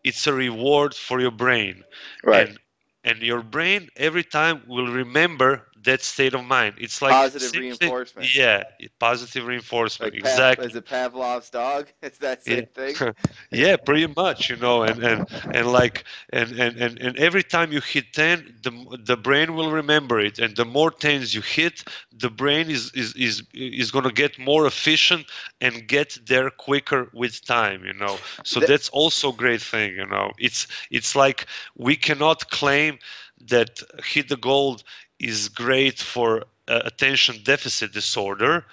it's 0.03 0.27
a 0.27 0.33
reward 0.33 0.93
for 0.93 1.19
your 1.19 1.31
brain. 1.31 1.83
Right. 2.23 2.47
And 2.47 2.59
and 3.03 3.21
your 3.21 3.41
brain 3.41 3.89
every 3.95 4.23
time 4.23 4.63
will 4.67 4.87
remember 4.87 5.67
that 5.83 6.01
state 6.01 6.33
of 6.33 6.43
mind. 6.43 6.75
It's 6.77 7.01
like 7.01 7.11
positive 7.11 7.59
reinforcement. 7.59 8.35
Yeah, 8.35 8.63
positive 8.99 9.45
reinforcement. 9.45 10.13
Like 10.13 10.19
exactly. 10.19 10.67
is 10.67 10.75
it 10.75 10.85
Pavlov's 10.85 11.49
dog? 11.49 11.87
Is 12.01 12.17
that 12.19 12.43
same 12.43 12.67
yeah. 12.75 12.93
thing? 12.93 13.13
yeah, 13.51 13.75
pretty 13.77 14.11
much. 14.15 14.49
You 14.49 14.57
know, 14.57 14.83
and 14.83 15.03
and 15.03 15.27
and 15.53 15.71
like 15.71 16.05
and 16.31 16.51
and 16.59 16.77
and, 16.77 16.99
and 16.99 17.17
every 17.17 17.43
time 17.43 17.71
you 17.71 17.81
hit 17.81 18.13
ten, 18.13 18.55
the 18.63 18.71
the 19.03 19.17
brain 19.17 19.55
will 19.55 19.71
remember 19.71 20.19
it, 20.19 20.39
and 20.39 20.55
the 20.55 20.65
more 20.65 20.91
tens 20.91 21.33
you 21.33 21.41
hit, 21.41 21.83
the 22.11 22.29
brain 22.29 22.69
is 22.69 22.91
is 22.93 23.13
is 23.15 23.43
is 23.53 23.91
going 23.91 24.05
to 24.05 24.13
get 24.13 24.39
more 24.39 24.65
efficient 24.65 25.25
and 25.61 25.87
get 25.87 26.17
there 26.25 26.49
quicker 26.49 27.09
with 27.13 27.43
time. 27.45 27.83
You 27.85 27.93
know, 27.93 28.17
so 28.43 28.59
that's 28.59 28.89
also 28.89 29.31
a 29.31 29.35
great 29.35 29.61
thing. 29.61 29.95
You 29.95 30.07
know, 30.07 30.31
it's 30.37 30.67
it's 30.91 31.15
like 31.15 31.47
we 31.75 31.95
cannot 31.95 32.49
claim 32.49 32.99
that 33.47 33.79
hit 34.03 34.29
the 34.29 34.37
gold 34.37 34.83
is 35.23 35.49
great 35.49 35.99
for 35.99 36.43
uh, 36.67 36.81
attention 36.85 37.35
deficit 37.43 37.93
disorder 37.93 38.65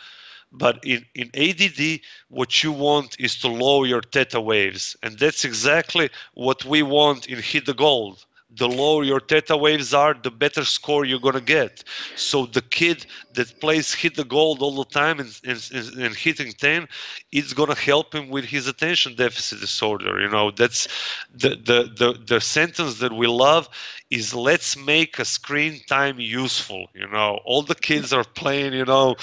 But 0.52 0.84
in, 0.84 1.06
in 1.14 1.30
ADD, 1.34 2.00
what 2.28 2.62
you 2.62 2.72
want 2.72 3.16
is 3.20 3.36
to 3.40 3.48
lower 3.48 3.86
your 3.86 4.02
theta 4.02 4.40
waves. 4.40 4.96
And 5.02 5.18
that's 5.18 5.44
exactly 5.44 6.10
what 6.34 6.64
we 6.64 6.82
want 6.82 7.26
in 7.26 7.40
Hit 7.42 7.66
the 7.66 7.74
Gold 7.74 8.24
the 8.56 8.68
lower 8.68 9.04
your 9.04 9.20
theta 9.20 9.56
waves 9.56 9.94
are, 9.94 10.14
the 10.14 10.30
better 10.30 10.64
score 10.64 11.04
you're 11.04 11.20
gonna 11.20 11.40
get. 11.40 11.84
So 12.16 12.46
the 12.46 12.62
kid 12.62 13.06
that 13.34 13.60
plays 13.60 13.94
hit 13.94 14.14
the 14.16 14.24
gold 14.24 14.62
all 14.62 14.76
the 14.76 14.84
time 14.90 15.20
and, 15.20 15.40
and, 15.44 15.70
and, 15.98 16.14
hitting 16.14 16.52
10, 16.52 16.88
it's 17.32 17.52
gonna 17.52 17.74
help 17.74 18.14
him 18.14 18.28
with 18.28 18.44
his 18.44 18.66
attention 18.66 19.14
deficit 19.16 19.60
disorder. 19.60 20.20
You 20.20 20.28
know, 20.28 20.50
that's 20.50 20.88
the, 21.34 21.50
the 21.50 21.90
the 21.96 22.18
the 22.26 22.40
sentence 22.40 22.98
that 22.98 23.12
we 23.12 23.26
love 23.26 23.68
is 24.10 24.34
let's 24.34 24.76
make 24.76 25.18
a 25.18 25.24
screen 25.24 25.80
time 25.86 26.18
useful. 26.18 26.86
You 26.94 27.08
know, 27.08 27.40
all 27.44 27.62
the 27.62 27.74
kids 27.74 28.12
are 28.12 28.24
playing, 28.24 28.72
you 28.74 28.84
know, 28.84 29.16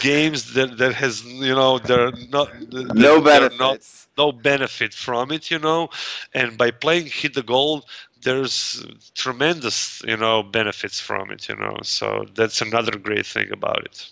games 0.00 0.54
that 0.54 0.78
that 0.78 0.94
has 0.94 1.24
you 1.24 1.54
know 1.54 1.78
they're 1.78 2.12
not 2.30 2.48
no 2.70 3.20
benefits. 3.20 3.58
Not, 3.58 4.05
no 4.16 4.32
benefit 4.32 4.94
from 4.94 5.30
it, 5.32 5.50
you 5.50 5.58
know, 5.58 5.90
and 6.34 6.56
by 6.56 6.70
playing 6.70 7.06
hit 7.06 7.34
the 7.34 7.42
gold, 7.42 7.84
there's 8.22 8.84
tremendous 9.14 10.02
you 10.06 10.16
know 10.16 10.42
benefits 10.42 11.00
from 11.00 11.30
it 11.30 11.48
you 11.48 11.56
know? 11.56 11.76
So 11.82 12.26
that's 12.34 12.60
another 12.60 12.98
great 12.98 13.26
thing 13.26 13.50
about 13.52 13.84
it. 13.84 14.10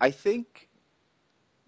I 0.00 0.10
think 0.10 0.68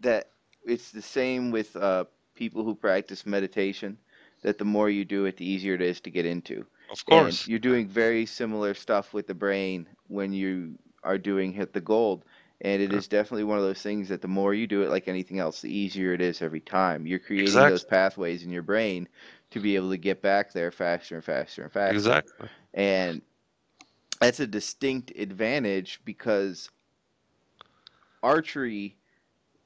that 0.01 0.31
it's 0.65 0.91
the 0.91 1.03
same 1.03 1.51
with 1.51 1.77
uh, 1.77 2.05
people 2.35 2.65
who 2.65 2.75
practice 2.75 3.27
meditation 3.27 3.99
that 4.43 4.59
the 4.59 4.65
more 4.65 4.91
you 4.91 5.05
do 5.05 5.25
it 5.25 5.37
the 5.37 5.45
easier 5.47 5.75
it 5.75 5.83
is 5.83 6.01
to 6.01 6.11
get 6.11 6.27
into. 6.27 6.67
Of 6.91 7.05
course. 7.07 7.43
And 7.43 7.49
you're 7.49 7.59
doing 7.59 7.89
very 7.89 8.27
similar 8.27 8.75
stuff 8.75 9.13
with 9.15 9.27
the 9.27 9.35
brain 9.35 9.89
when 10.09 10.33
you 10.33 10.79
are 11.03 11.19
doing 11.19 11.53
hit 11.53 11.73
the 11.73 11.81
gold 11.81 12.25
and 12.63 12.81
it 12.81 12.93
is 12.93 13.07
definitely 13.07 13.45
one 13.45 13.59
of 13.59 13.65
those 13.65 13.83
things 13.83 14.09
that 14.09 14.23
the 14.23 14.29
more 14.29 14.55
you 14.55 14.67
do 14.67 14.83
it 14.83 14.91
like 14.91 15.09
anything 15.09 15.39
else 15.39 15.61
the 15.61 15.75
easier 15.75 16.13
it 16.15 16.21
is 16.21 16.41
every 16.41 16.61
time 16.61 17.07
you're 17.07 17.19
creating 17.19 17.49
exactly. 17.49 17.71
those 17.71 17.85
pathways 17.85 18.45
in 18.45 18.51
your 18.51 18.63
brain 18.63 19.07
to 19.51 19.61
be 19.61 19.77
able 19.77 19.91
to 19.91 19.97
get 19.97 20.23
back 20.23 20.53
there 20.53 20.71
faster 20.71 21.15
and 21.15 21.25
faster 21.25 21.63
and 21.63 21.73
faster. 21.73 21.97
Exactly. 21.97 22.49
And 22.75 23.23
that's 24.21 24.41
a 24.41 24.47
distinct 24.47 25.13
advantage 25.17 26.01
because 26.05 26.71
archery 28.23 28.97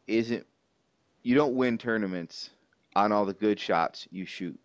isn't 0.06 0.46
you 1.22 1.34
don't 1.34 1.54
win 1.54 1.78
tournaments 1.78 2.50
on 2.96 3.12
all 3.12 3.24
the 3.24 3.34
good 3.34 3.58
shots 3.58 4.06
you 4.10 4.24
shoot. 4.24 4.58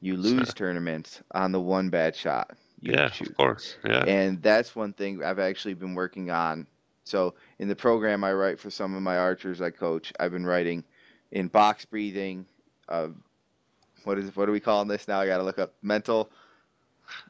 You 0.00 0.16
lose 0.16 0.54
tournaments 0.54 1.22
on 1.32 1.50
the 1.50 1.60
one 1.60 1.88
bad 1.88 2.14
shot 2.14 2.56
you 2.80 2.92
yeah, 2.92 3.10
shoot. 3.10 3.30
of 3.30 3.36
course. 3.36 3.76
Yeah. 3.84 4.04
And 4.04 4.40
that's 4.40 4.76
one 4.76 4.92
thing 4.92 5.22
I've 5.24 5.40
actually 5.40 5.74
been 5.74 5.94
working 5.94 6.30
on. 6.30 6.66
So 7.08 7.34
in 7.58 7.68
the 7.68 7.76
program 7.76 8.22
I 8.22 8.32
write 8.32 8.60
for 8.60 8.70
some 8.70 8.94
of 8.94 9.02
my 9.02 9.16
archers 9.16 9.60
I 9.60 9.70
coach, 9.70 10.12
I've 10.20 10.32
been 10.32 10.46
writing 10.46 10.84
in 11.32 11.48
box 11.48 11.84
breathing, 11.84 12.46
uh, 12.88 13.08
what 14.04 14.18
is 14.18 14.34
what 14.36 14.48
are 14.48 14.52
we 14.52 14.60
calling 14.60 14.88
this 14.88 15.08
now? 15.08 15.20
I 15.20 15.26
got 15.26 15.38
to 15.38 15.42
look 15.42 15.58
up 15.58 15.74
mental 15.82 16.30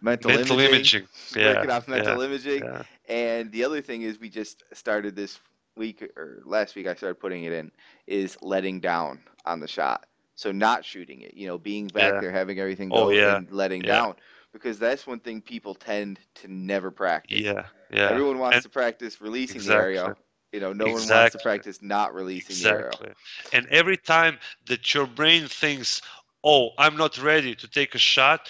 mental, 0.01 0.31
mental 0.31 0.59
imaging. 0.59 1.03
imaging. 1.03 1.09
Yeah, 1.37 1.53
Breaking 1.55 1.71
off 1.71 1.89
mental 1.89 2.19
yeah, 2.19 2.29
imaging. 2.29 2.65
Yeah. 2.65 2.83
And 3.09 3.53
the 3.53 3.65
other 3.65 3.81
thing 3.81 4.03
is 4.03 4.21
we 4.21 4.29
just 4.29 4.63
started 4.73 5.17
this 5.17 5.39
week 5.77 6.03
or 6.17 6.43
last 6.45 6.75
week 6.75 6.87
I 6.87 6.95
started 6.95 7.17
putting 7.17 7.45
it 7.45 7.53
in 7.53 7.71
is 8.07 8.37
letting 8.43 8.81
down 8.81 9.21
on 9.47 9.61
the 9.61 9.69
shot. 9.69 10.07
So 10.35 10.53
not 10.53 10.85
shooting 10.85 11.23
it, 11.23 11.35
you 11.35 11.49
know, 11.49 11.59
being 11.59 11.89
back 11.89 12.15
yeah. 12.15 12.21
there, 12.21 12.31
having 12.31 12.61
everything 12.61 12.91
oh, 12.93 12.97
go 12.97 13.07
oh, 13.07 13.11
yeah. 13.11 13.37
and 13.37 13.51
letting 13.51 13.83
down. 13.83 14.15
Because 14.53 14.79
that's 14.79 15.07
one 15.07 15.21
thing 15.21 15.41
people 15.41 15.75
tend 15.75 16.19
to 16.37 16.49
never 16.49 16.91
practice. 16.91 17.41
Yeah, 17.41 17.67
yeah. 17.91 18.09
Everyone 18.11 18.39
wants 18.39 18.57
and 18.57 18.63
to 18.65 18.69
practice 18.71 19.21
releasing 19.21 19.57
exactly. 19.57 19.95
the 19.95 20.01
arrow. 20.01 20.15
You 20.53 20.61
know, 20.61 20.73
no 20.73 20.87
exactly. 20.87 21.11
one 21.11 21.21
wants 21.21 21.33
to 21.37 21.39
practice 21.43 21.83
not 21.83 22.15
releasing 22.15 22.55
exactly. 22.55 22.99
the 23.01 23.07
arrow. 23.07 23.15
And 23.53 23.67
every 23.69 23.97
time 23.97 24.39
that 24.67 24.95
your 24.95 25.07
brain 25.07 25.47
thinks, 25.47 26.01
oh 26.45 26.71
i'm 26.79 26.97
not 26.97 27.19
ready 27.19 27.55
to 27.55 27.69
take 27.69 27.95
a 27.95 27.99
shot 27.99 28.49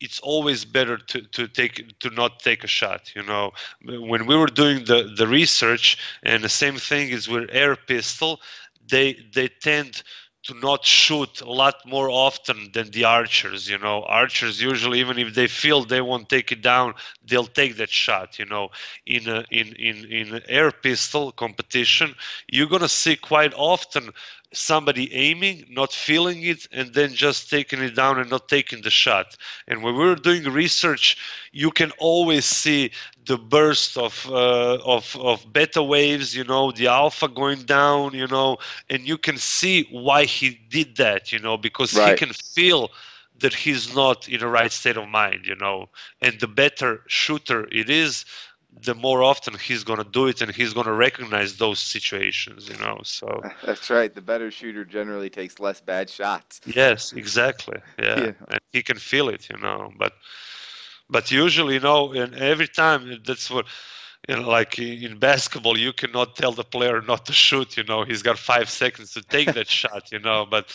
it's 0.00 0.20
always 0.20 0.64
better 0.64 0.96
to, 0.96 1.22
to 1.22 1.48
take 1.48 1.98
to 1.98 2.10
not 2.10 2.40
take 2.40 2.64
a 2.64 2.68
shot 2.68 3.14
you 3.14 3.22
know 3.22 3.50
when 3.82 4.26
we 4.26 4.36
were 4.36 4.46
doing 4.46 4.84
the 4.84 5.12
the 5.16 5.26
research 5.26 5.98
and 6.22 6.42
the 6.42 6.48
same 6.48 6.76
thing 6.76 7.10
is 7.10 7.28
with 7.28 7.48
air 7.52 7.76
pistol 7.76 8.40
they 8.90 9.16
they 9.34 9.48
tend 9.48 10.02
to 10.48 10.54
not 10.54 10.84
shoot 10.84 11.42
a 11.42 11.50
lot 11.50 11.76
more 11.86 12.10
often 12.10 12.70
than 12.72 12.90
the 12.90 13.04
archers 13.04 13.68
you 13.68 13.78
know. 13.78 14.02
Archers 14.04 14.60
usually 14.60 15.00
even 15.00 15.18
if 15.18 15.34
they 15.34 15.46
feel 15.46 15.84
they 15.84 16.00
won't 16.00 16.28
take 16.28 16.50
it 16.52 16.62
down 16.62 16.94
they'll 17.26 17.46
take 17.46 17.76
that 17.76 17.90
shot 17.90 18.38
you 18.38 18.46
know. 18.46 18.70
In 19.06 19.28
a, 19.28 19.44
in 19.50 19.74
in 19.74 20.04
in 20.10 20.42
air 20.48 20.72
pistol 20.72 21.32
competition 21.32 22.14
you're 22.48 22.66
to 22.80 22.88
see 22.88 23.16
quite 23.16 23.52
often 23.54 24.10
somebody 24.52 25.12
aiming, 25.12 25.66
not 25.70 25.92
feeling 25.92 26.42
it, 26.42 26.66
and 26.72 26.94
then 26.94 27.12
just 27.12 27.50
taking 27.50 27.80
it 27.80 27.94
down 27.94 28.18
and 28.18 28.30
not 28.30 28.48
taking 28.48 28.80
the 28.82 28.90
shot. 28.90 29.36
And 29.66 29.82
when 29.82 29.94
we 29.94 30.04
were 30.04 30.14
doing 30.14 30.44
research, 30.44 31.16
you 31.52 31.70
can 31.70 31.90
always 31.98 32.44
see 32.44 32.90
the 33.26 33.36
burst 33.36 33.98
of 33.98 34.26
uh, 34.30 34.78
of 34.84 35.16
of 35.20 35.52
beta 35.52 35.82
waves, 35.82 36.34
you 36.34 36.44
know, 36.44 36.72
the 36.72 36.86
alpha 36.86 37.28
going 37.28 37.62
down, 37.62 38.14
you 38.14 38.26
know, 38.26 38.56
and 38.88 39.06
you 39.06 39.18
can 39.18 39.36
see 39.36 39.86
why 39.90 40.24
he 40.24 40.58
did 40.70 40.96
that, 40.96 41.30
you 41.30 41.38
know, 41.38 41.56
because 41.56 41.94
right. 41.94 42.18
he 42.18 42.26
can 42.26 42.32
feel 42.32 42.90
that 43.40 43.54
he's 43.54 43.94
not 43.94 44.28
in 44.28 44.40
the 44.40 44.48
right 44.48 44.72
state 44.72 44.96
of 44.96 45.08
mind, 45.08 45.46
you 45.46 45.54
know, 45.56 45.88
and 46.20 46.40
the 46.40 46.48
better 46.48 47.02
shooter 47.06 47.68
it 47.70 47.88
is, 47.88 48.24
the 48.82 48.94
more 48.94 49.22
often 49.22 49.54
he's 49.54 49.84
going 49.84 49.98
to 49.98 50.08
do 50.10 50.26
it 50.26 50.40
and 50.40 50.54
he's 50.54 50.72
going 50.72 50.86
to 50.86 50.92
recognize 50.92 51.56
those 51.56 51.78
situations 51.78 52.68
you 52.68 52.76
know 52.78 52.98
so. 53.02 53.42
That's 53.64 53.90
right. 53.90 54.14
The 54.14 54.20
better 54.20 54.50
shooter 54.50 54.84
generally 54.84 55.30
takes 55.30 55.58
less 55.58 55.80
bad 55.80 56.10
shots. 56.10 56.60
Yes 56.66 57.12
exactly. 57.12 57.78
Yeah, 57.98 58.20
yeah. 58.20 58.32
and 58.48 58.60
he 58.72 58.82
can 58.82 58.98
feel 58.98 59.28
it 59.28 59.48
you 59.50 59.58
know 59.58 59.92
but 59.98 60.12
but 61.08 61.30
usually 61.30 61.74
you 61.74 61.80
know 61.80 62.12
and 62.12 62.34
every 62.34 62.68
time 62.68 63.20
that's 63.24 63.50
what 63.50 63.66
you 64.28 64.36
know 64.36 64.48
like 64.48 64.78
in 64.78 65.18
basketball 65.18 65.78
you 65.78 65.92
cannot 65.92 66.36
tell 66.36 66.52
the 66.52 66.64
player 66.64 67.00
not 67.00 67.24
to 67.26 67.32
shoot 67.32 67.76
you 67.76 67.84
know 67.84 68.04
he's 68.04 68.22
got 68.22 68.38
five 68.38 68.68
seconds 68.68 69.12
to 69.14 69.22
take 69.22 69.52
that 69.54 69.68
shot 69.80 70.12
you 70.12 70.18
know 70.18 70.46
but 70.48 70.74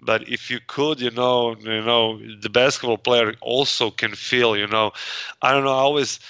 but 0.00 0.28
if 0.28 0.50
you 0.50 0.60
could 0.66 1.00
you 1.00 1.10
know 1.10 1.56
you 1.56 1.82
know 1.82 2.20
the 2.40 2.50
basketball 2.50 2.98
player 2.98 3.34
also 3.40 3.90
can 3.90 4.14
feel 4.14 4.56
you 4.56 4.66
know. 4.66 4.92
I 5.40 5.52
don't 5.52 5.64
know 5.64 5.70
i 5.72 5.80
always 5.80 6.20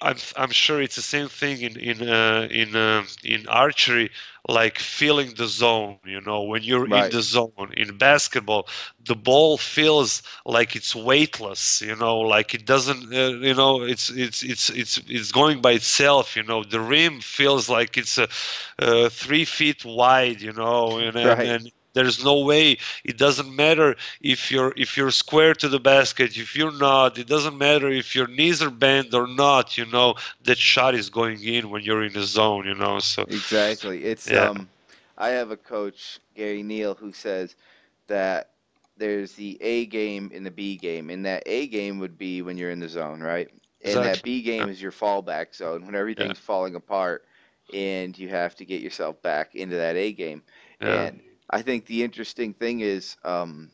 I'm 0.00 0.16
I'm 0.36 0.50
sure 0.50 0.80
it's 0.80 0.94
the 0.96 1.02
same 1.02 1.28
thing 1.28 1.60
in 1.60 1.76
in 1.76 2.08
uh, 2.08 2.46
in 2.50 2.76
uh, 2.76 3.04
in 3.24 3.48
archery, 3.48 4.10
like 4.48 4.78
feeling 4.78 5.34
the 5.36 5.46
zone. 5.46 5.98
You 6.04 6.20
know, 6.20 6.42
when 6.42 6.62
you're 6.62 6.86
right. 6.86 7.06
in 7.06 7.10
the 7.10 7.22
zone 7.22 7.72
in 7.76 7.98
basketball, 7.98 8.68
the 9.04 9.16
ball 9.16 9.58
feels 9.58 10.22
like 10.46 10.76
it's 10.76 10.94
weightless. 10.94 11.82
You 11.82 11.96
know, 11.96 12.20
like 12.20 12.54
it 12.54 12.64
doesn't. 12.64 13.12
Uh, 13.12 13.38
you 13.40 13.54
know, 13.54 13.82
it's 13.82 14.08
it's 14.10 14.42
it's 14.44 14.70
it's 14.70 14.98
it's 15.08 15.32
going 15.32 15.60
by 15.60 15.72
itself. 15.72 16.36
You 16.36 16.44
know, 16.44 16.62
the 16.62 16.80
rim 16.80 17.20
feels 17.20 17.68
like 17.68 17.96
it's 17.98 18.18
a, 18.18 18.28
uh, 18.78 19.08
three 19.08 19.44
feet 19.44 19.84
wide. 19.84 20.40
You 20.40 20.52
know, 20.52 20.98
and, 20.98 21.16
right. 21.16 21.48
and 21.48 21.72
there's 21.94 22.24
no 22.24 22.40
way. 22.40 22.78
It 23.04 23.18
doesn't 23.18 23.54
matter 23.54 23.96
if 24.20 24.50
you're 24.50 24.72
if 24.76 24.96
you're 24.96 25.10
square 25.10 25.54
to 25.54 25.68
the 25.68 25.80
basket, 25.80 26.36
if 26.36 26.56
you're 26.56 26.76
not. 26.76 27.18
It 27.18 27.26
doesn't 27.26 27.56
matter 27.58 27.88
if 27.88 28.14
your 28.14 28.26
knees 28.26 28.62
are 28.62 28.70
bent 28.70 29.14
or 29.14 29.26
not. 29.26 29.76
You 29.76 29.86
know 29.86 30.14
that 30.44 30.58
shot 30.58 30.94
is 30.94 31.10
going 31.10 31.42
in 31.42 31.70
when 31.70 31.82
you're 31.82 32.04
in 32.04 32.12
the 32.12 32.24
zone. 32.24 32.66
You 32.66 32.74
know. 32.74 32.98
So 32.98 33.22
exactly. 33.22 34.04
It's 34.04 34.30
yeah. 34.30 34.50
um, 34.50 34.68
I 35.18 35.30
have 35.30 35.50
a 35.50 35.56
coach 35.56 36.20
Gary 36.34 36.62
Neal 36.62 36.94
who 36.94 37.12
says 37.12 37.54
that 38.06 38.50
there's 38.96 39.32
the 39.32 39.58
A 39.60 39.86
game 39.86 40.30
and 40.34 40.44
the 40.46 40.50
B 40.50 40.76
game, 40.76 41.10
and 41.10 41.24
that 41.26 41.42
A 41.46 41.66
game 41.66 41.98
would 41.98 42.16
be 42.18 42.42
when 42.42 42.56
you're 42.56 42.70
in 42.70 42.80
the 42.80 42.88
zone, 42.88 43.20
right? 43.20 43.48
And 43.84 43.90
exactly. 43.90 44.12
that 44.12 44.22
B 44.22 44.42
game 44.42 44.62
yeah. 44.62 44.68
is 44.68 44.80
your 44.80 44.92
fallback 44.92 45.54
zone 45.54 45.84
when 45.84 45.94
everything's 45.94 46.38
yeah. 46.38 46.46
falling 46.46 46.74
apart, 46.74 47.24
and 47.74 48.16
you 48.16 48.28
have 48.28 48.54
to 48.56 48.64
get 48.64 48.80
yourself 48.80 49.20
back 49.22 49.54
into 49.54 49.76
that 49.76 49.96
A 49.96 50.12
game. 50.12 50.42
Yeah. 50.80 51.02
And 51.02 51.20
I 51.52 51.62
think 51.62 51.86
the 51.86 52.02
interesting 52.02 52.54
thing 52.54 52.80
is 52.80 53.16
um, 53.24 53.70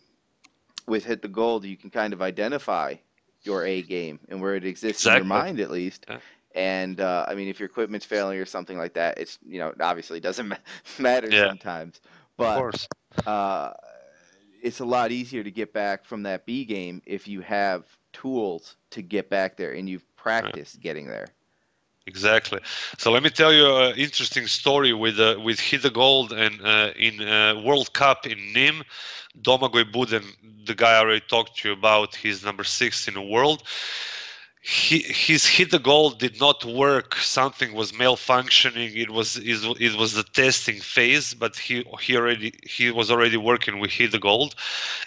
with 0.87 1.05
Hit 1.05 1.23
the 1.23 1.29
Gold, 1.29 1.65
you 1.65 1.77
can 1.77 1.91
kind 1.91 2.13
of 2.13 2.21
identify 2.21 2.97
your 3.43 3.65
A 3.65 3.83
game 3.83 4.19
and 4.29 4.41
where 4.41 4.57
it 4.57 4.65
exists 4.65 5.03
exactly. 5.03 5.21
in 5.21 5.27
your 5.29 5.39
mind 5.39 5.61
at 5.61 5.71
least. 5.71 6.07
Yeah. 6.09 6.19
And 6.55 7.01
uh, 7.01 7.25
I 7.29 7.35
mean, 7.35 7.49
if 7.49 7.61
your 7.61 7.69
equipment's 7.69 8.05
failing 8.05 8.39
or 8.39 8.47
something 8.47 8.77
like 8.77 8.95
that, 8.95 9.19
it's 9.19 9.39
you 9.47 9.59
know 9.61 9.73
obviously 9.81 10.19
doesn't 10.19 10.53
matter 10.99 11.29
yeah. 11.31 11.49
sometimes, 11.49 12.01
but 12.37 12.87
uh, 13.27 13.73
it's 14.63 14.81
a 14.81 14.85
lot 14.85 15.13
easier 15.13 15.45
to 15.45 15.51
get 15.51 15.73
back 15.73 16.05
from 16.05 16.23
that 16.25 16.47
B 16.47 16.65
game 16.65 17.01
if 17.07 17.29
you 17.29 17.43
have 17.43 17.85
tools 18.13 18.77
to 18.91 19.03
get 19.03 19.31
back 19.31 19.57
there 19.57 19.73
and 19.73 19.89
you've 19.89 20.05
practiced 20.17 20.81
getting 20.81 21.07
there. 21.07 21.29
Exactly. 22.09 22.61
So 22.99 23.13
let 23.13 23.23
me 23.23 23.31
tell 23.31 23.53
you 23.53 23.67
an 23.77 23.97
interesting 23.97 24.49
story 24.49 24.93
with 24.95 25.21
uh, 25.21 25.37
with 25.45 25.61
Hit 25.61 25.83
the 25.83 25.91
Gold 25.91 26.33
and 26.33 26.61
uh, 26.63 26.93
in 26.97 27.21
uh, 27.23 27.61
World 27.65 27.93
Cup 27.93 28.27
in 28.27 28.39
Nîmes, 28.55 28.85
Domagoj 29.41 29.93
Buden, 29.93 30.25
the 30.67 30.75
guy 30.75 30.93
I 30.95 31.01
already 31.01 31.25
talked 31.29 31.59
to 31.59 31.69
you 31.69 31.75
about, 31.75 32.15
he's 32.17 32.45
number 32.45 32.65
six 32.65 33.09
in 33.09 33.15
the 33.15 33.23
world. 33.23 33.63
he, 34.63 34.99
his 35.01 35.47
hit 35.47 35.71
the 35.71 35.79
gold 35.79 36.19
did 36.19 36.41
not 36.41 36.65
work. 36.65 37.15
Something 37.17 37.75
was 37.75 37.93
malfunctioning. 37.93 38.97
It 38.97 39.11
was 39.11 39.37
it 39.37 39.97
was 39.97 40.15
the 40.15 40.25
testing 40.25 40.81
phase, 40.81 41.35
but 41.35 41.57
he 41.57 41.85
he 42.01 42.17
already 42.17 42.53
he 42.65 42.91
was 42.91 43.11
already 43.11 43.37
working 43.37 43.79
with 43.81 43.93
hit 43.93 44.13
the 44.13 44.19
gold. 44.19 44.55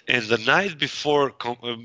And 0.07 0.23
the 0.25 0.37
night 0.37 0.79
before 0.79 1.33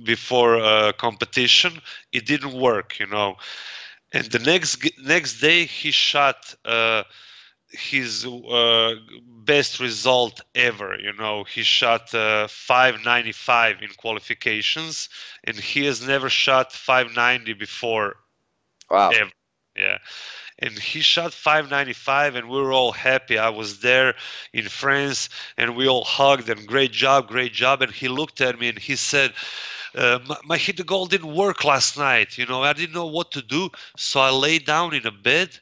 before 0.04 0.56
uh, 0.60 0.92
competition, 0.92 1.80
it 2.12 2.26
didn't 2.26 2.54
work. 2.54 2.98
You 3.00 3.06
know, 3.06 3.36
and 4.16 4.26
the 4.30 4.38
next 4.38 4.84
next 4.98 5.40
day 5.40 5.64
he 5.64 5.90
shot. 5.90 6.54
Uh, 6.64 7.02
his 7.70 8.24
uh, 8.24 8.94
best 9.44 9.80
result 9.80 10.40
ever. 10.54 10.96
You 10.98 11.12
know, 11.12 11.44
he 11.44 11.62
shot 11.62 12.14
uh, 12.14 12.46
595 12.48 13.82
in 13.82 13.88
qualifications, 13.98 15.08
and 15.44 15.56
he 15.56 15.84
has 15.84 16.06
never 16.06 16.28
shot 16.30 16.72
590 16.72 17.52
before. 17.54 18.16
Wow. 18.90 19.10
Ever. 19.10 19.30
Yeah. 19.76 19.98
And 20.58 20.78
he 20.78 21.00
shot 21.00 21.34
595, 21.34 22.36
and 22.36 22.48
we 22.48 22.60
were 22.60 22.72
all 22.72 22.92
happy. 22.92 23.36
I 23.36 23.50
was 23.50 23.80
there 23.80 24.14
in 24.54 24.68
France, 24.68 25.28
and 25.58 25.76
we 25.76 25.86
all 25.86 26.04
hugged 26.04 26.48
and 26.48 26.66
great 26.66 26.92
job, 26.92 27.28
great 27.28 27.52
job. 27.52 27.82
And 27.82 27.92
he 27.92 28.08
looked 28.08 28.40
at 28.40 28.58
me 28.58 28.68
and 28.68 28.78
he 28.78 28.96
said, 28.96 29.34
uh, 29.96 30.18
my, 30.26 30.36
my 30.44 30.56
hit 30.56 30.76
the 30.76 30.84
gold 30.84 31.10
didn't 31.10 31.34
work 31.34 31.64
last 31.64 31.96
night. 31.98 32.38
You 32.38 32.46
know, 32.46 32.62
I 32.62 32.72
didn't 32.72 32.94
know 32.94 33.06
what 33.06 33.32
to 33.32 33.42
do, 33.42 33.70
so 33.96 34.20
I 34.20 34.30
lay 34.30 34.58
down 34.58 34.94
in 34.94 35.06
a 35.06 35.10
bed 35.12 35.58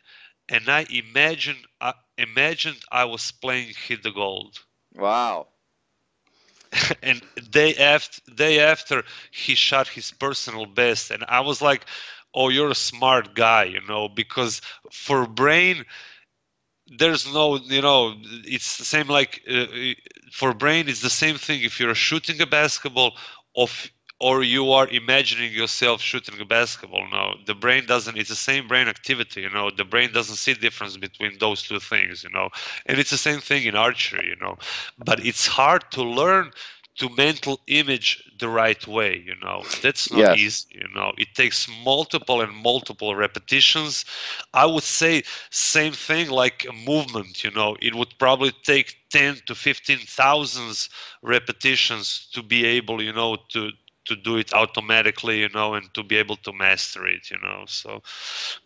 and 0.49 0.69
I 0.69 0.87
imagined 0.91 1.59
I 1.81 1.95
imagined 2.19 2.79
I 2.91 3.05
was 3.05 3.31
playing 3.33 3.73
Hit 3.87 4.03
the 4.03 4.11
Gold. 4.11 4.59
Wow. 4.95 5.49
and 7.03 7.23
day 7.51 7.75
after 7.77 8.21
day 8.35 8.61
after 8.61 9.05
he 9.31 9.55
shot 9.55 9.89
his 9.89 10.11
personal 10.11 10.67
best 10.67 11.11
and 11.11 11.25
I 11.29 11.41
was 11.41 11.63
like, 11.63 11.87
"Oh, 12.35 12.49
you're 12.49 12.71
a 12.71 12.75
smart 12.75 13.35
guy, 13.35 13.65
you 13.65 13.81
know, 13.87 14.09
because 14.09 14.61
for 14.91 15.27
brain 15.27 15.85
there's 16.99 17.33
no, 17.33 17.57
you 17.57 17.81
know, 17.81 18.15
it's 18.45 18.77
the 18.79 18.85
same 18.85 19.09
like 19.09 19.43
uh, 19.51 19.67
for 20.33 20.53
brain 20.53 20.89
it's 20.89 21.01
the 21.01 21.11
same 21.11 21.37
thing 21.37 21.63
if 21.63 21.81
you're 21.81 21.95
shooting 21.95 22.41
a 22.41 22.47
basketball 22.47 23.17
of 23.57 23.91
or 24.25 24.43
you 24.43 24.73
are 24.73 24.89
imagining 24.89 25.53
yourself 25.53 26.01
shooting 26.01 26.41
a 26.41 26.47
basketball. 26.47 27.07
No, 27.11 27.35
the 27.45 27.55
brain 27.55 27.85
doesn't. 27.85 28.17
It's 28.17 28.31
the 28.31 28.45
same 28.51 28.67
brain 28.67 28.89
activity. 28.89 29.43
You 29.43 29.51
know, 29.51 29.71
the 29.71 29.85
brain 29.85 30.13
doesn't 30.15 30.37
see 30.45 30.55
difference 30.55 30.97
between 30.97 31.33
those 31.41 31.61
two 31.63 31.79
things. 31.79 32.25
You 32.25 32.31
know, 32.31 32.49
and 32.87 32.99
it's 32.99 33.11
the 33.11 33.19
same 33.29 33.41
thing 33.41 33.65
in 33.65 33.77
archery. 33.77 34.27
You 34.27 34.37
know, 34.41 34.57
but 34.99 35.19
it's 35.27 35.47
hard 35.47 35.83
to 35.97 36.03
learn 36.03 36.53
to 36.97 37.11
mental 37.11 37.61
image 37.67 38.09
the 38.39 38.49
right 38.49 38.87
way 38.87 39.23
you 39.27 39.35
know 39.43 39.63
that's 39.83 40.11
not 40.13 40.19
yes. 40.19 40.39
easy 40.39 40.79
you 40.83 40.89
know 40.95 41.13
it 41.19 41.29
takes 41.35 41.69
multiple 41.85 42.41
and 42.41 42.55
multiple 42.55 43.15
repetitions 43.17 44.05
i 44.55 44.65
would 44.65 44.83
say 44.83 45.23
same 45.51 45.93
thing 45.93 46.31
like 46.31 46.65
a 46.69 46.73
movement 46.73 47.43
you 47.43 47.51
know 47.51 47.77
it 47.83 47.95
would 47.95 48.13
probably 48.19 48.53
take 48.63 48.97
10 49.11 49.39
to 49.47 49.55
15 49.55 49.99
thousands 49.99 50.89
repetitions 51.23 52.29
to 52.33 52.43
be 52.43 52.65
able 52.65 53.03
you 53.03 53.13
know 53.13 53.37
to 53.49 53.71
to 54.07 54.17
do 54.17 54.37
it 54.37 54.53
automatically, 54.53 55.41
you 55.41 55.49
know, 55.51 55.75
and 55.75 55.93
to 55.95 56.03
be 56.03 56.17
able 56.17 56.37
to 56.37 56.53
master 56.53 57.07
it, 57.07 57.31
you 57.31 57.39
know. 57.43 57.65
So, 57.67 58.03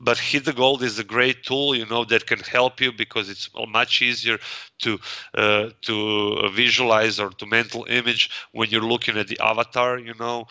but 0.01 0.19
Hit 0.19 0.45
the 0.45 0.53
Gold 0.53 0.83
is 0.83 0.99
a 0.99 1.05
great 1.05 1.45
tool, 1.45 1.75
you 1.75 1.87
know, 1.87 2.05
that 2.05 2.27
can 2.27 2.41
help 2.41 2.81
you 2.81 2.93
because 2.93 3.29
it's 3.29 3.49
much 3.69 4.03
easier 4.03 4.39
to 4.81 4.99
uh, 5.35 5.71
to 5.83 6.51
visualize 6.53 7.19
or 7.21 7.31
to 7.31 7.47
mental 7.47 7.87
image 7.89 8.31
when 8.53 8.71
you're 8.71 8.83
looking 8.83 9.17
at 9.17 9.29
the 9.29 9.39
avatar, 9.41 9.99
you 9.99 10.15
know. 10.19 10.47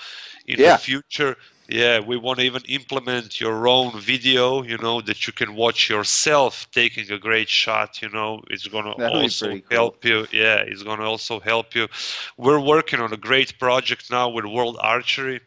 In 0.45 0.59
yeah. 0.59 0.73
the 0.73 0.77
future, 0.77 1.38
yeah 1.68 1.99
we 1.99 2.18
want 2.18 2.39
to 2.39 2.45
even 2.45 2.61
implement 2.68 3.39
your 3.39 3.68
own 3.68 3.99
video 3.99 4.63
you 4.63 4.78
know 4.78 5.01
that 5.01 5.28
you 5.28 5.34
can 5.34 5.55
watch 5.55 5.89
yourself 5.89 6.68
taking 6.72 7.11
a 7.11 7.20
great 7.20 7.49
shot 7.49 8.01
you 8.01 8.09
know. 8.09 8.41
It's 8.49 8.68
going 8.68 8.86
to 8.86 9.09
also 9.09 9.49
cool. 9.49 9.61
help 9.70 10.05
you. 10.05 10.28
Yeah 10.32 10.57
it's 10.57 10.84
going 10.84 10.99
to 10.99 11.05
also 11.05 11.39
help 11.39 11.76
you. 11.76 11.88
We're 12.38 12.59
working 12.59 12.99
on 12.99 13.13
a 13.13 13.18
great 13.18 13.59
project 13.59 14.11
now 14.11 14.30
with 14.30 14.45
world 14.45 14.78
archery. 14.80 15.41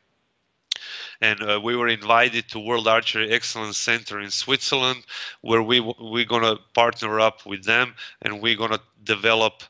And 1.23 1.43
uh, 1.43 1.61
we 1.63 1.77
were 1.77 1.89
invited 1.89 2.49
to 2.49 2.59
World 2.59 2.89
Archery 2.89 3.31
Excellence 3.31 3.77
Center 3.77 4.19
in 4.21 4.31
Switzerland, 4.31 5.05
where 5.43 5.63
we 5.63 5.79
we're 5.81 6.25
gonna 6.25 6.57
partner 6.73 7.21
up 7.21 7.45
with 7.45 7.63
them, 7.65 7.95
and 8.23 8.41
we're 8.41 8.57
gonna 8.57 8.81
develop 9.05 9.63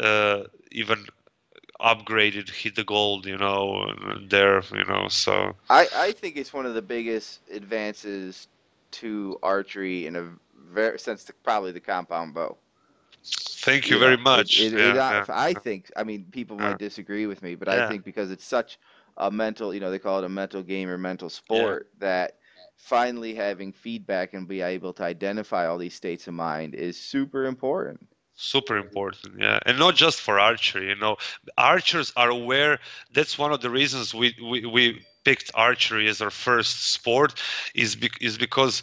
uh, 0.00 0.44
even 0.70 1.06
upgraded 1.82 2.48
hit 2.48 2.74
the 2.76 2.84
gold 2.84 3.26
you 3.26 3.36
know 3.36 3.92
there 4.28 4.62
you 4.72 4.84
know 4.84 5.08
so. 5.08 5.54
I 5.68 5.88
i 5.96 6.12
think 6.12 6.36
it's 6.36 6.52
one 6.52 6.66
of 6.66 6.74
the 6.74 6.82
biggest 6.82 7.40
advances 7.50 8.48
to 8.92 9.38
archery 9.42 10.06
in 10.06 10.16
a 10.16 10.28
very 10.72 10.98
sense 10.98 11.24
to 11.24 11.32
probably 11.42 11.72
the 11.72 11.80
compound 11.80 12.34
bow. 12.34 12.56
Thank 13.24 13.88
you, 13.88 13.96
you 13.96 14.00
very 14.00 14.16
know, 14.16 14.22
much. 14.22 14.60
it, 14.60 14.72
it, 14.72 14.94
yeah, 14.94 15.22
it, 15.22 15.28
yeah. 15.28 15.34
i 15.36 15.54
think 15.54 15.90
i 15.96 16.04
mean 16.04 16.26
people 16.30 16.56
might 16.56 16.78
disagree 16.78 17.26
with 17.26 17.42
me 17.42 17.54
but 17.54 17.68
i 17.68 17.88
think 17.88 18.04
because 18.04 18.30
it's 18.30 18.44
such 18.44 18.78
a 19.16 19.30
mental 19.30 19.74
you 19.74 19.80
know 19.80 19.90
they 19.90 19.98
call 19.98 20.18
it 20.18 20.24
a 20.24 20.28
mental 20.28 20.62
game 20.62 20.88
or 20.88 20.98
mental 20.98 21.30
sport 21.30 21.88
that 21.98 22.38
finally 22.76 23.34
having 23.34 23.72
feedback 23.72 24.34
and 24.34 24.48
be 24.48 24.60
able 24.60 24.92
to 24.92 25.04
identify 25.04 25.66
all 25.66 25.78
these 25.78 25.94
states 25.94 26.26
of 26.26 26.34
mind 26.34 26.74
is 26.74 26.98
super 26.98 27.44
important 27.44 28.08
super 28.34 28.76
important 28.76 29.34
yeah. 29.38 29.58
And 29.66 29.78
not 29.78 29.94
just 29.94 30.20
for 30.20 30.38
archery 30.38 30.88
you 30.88 30.96
know. 30.96 31.16
Archers 31.58 32.12
are 32.16 32.30
aware 32.30 32.78
that's 33.12 33.38
one 33.38 33.52
of 33.52 33.60
the 33.60 33.70
reasons 33.70 34.14
we 34.14 34.34
we, 34.42 34.64
we 34.66 35.02
picked 35.24 35.50
archery 35.54 36.08
as 36.08 36.20
our 36.20 36.30
first 36.30 36.92
sport 36.92 37.34
is 37.74 37.94
be, 37.96 38.10
is 38.20 38.38
because 38.38 38.82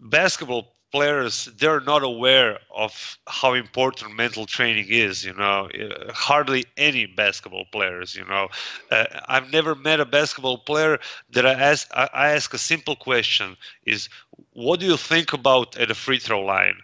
basketball 0.00 0.74
players 0.92 1.46
they're 1.58 1.80
not 1.80 2.02
aware 2.02 2.58
of 2.74 3.18
how 3.28 3.52
important 3.54 4.14
mental 4.16 4.46
training 4.46 4.86
is 4.88 5.24
you 5.24 5.32
know. 5.34 5.68
Uh, 5.68 6.12
hardly 6.12 6.64
any 6.76 7.06
basketball 7.06 7.64
players 7.72 8.14
you 8.14 8.24
know. 8.26 8.48
Uh, 8.90 9.04
i've 9.28 9.50
never 9.52 9.74
met 9.74 10.00
a 10.00 10.04
basketball 10.04 10.58
player 10.58 10.98
that 11.30 11.46
i 11.46 11.52
ask 11.52 11.88
i 11.94 12.30
ask 12.30 12.52
a 12.54 12.58
simple 12.58 12.96
question 12.96 13.56
is 13.86 14.08
what 14.52 14.80
do 14.80 14.86
you 14.86 14.96
think 14.96 15.32
about 15.32 15.76
at 15.76 15.90
a 15.90 15.94
free 15.94 16.18
throw 16.18 16.40
line? 16.40 16.76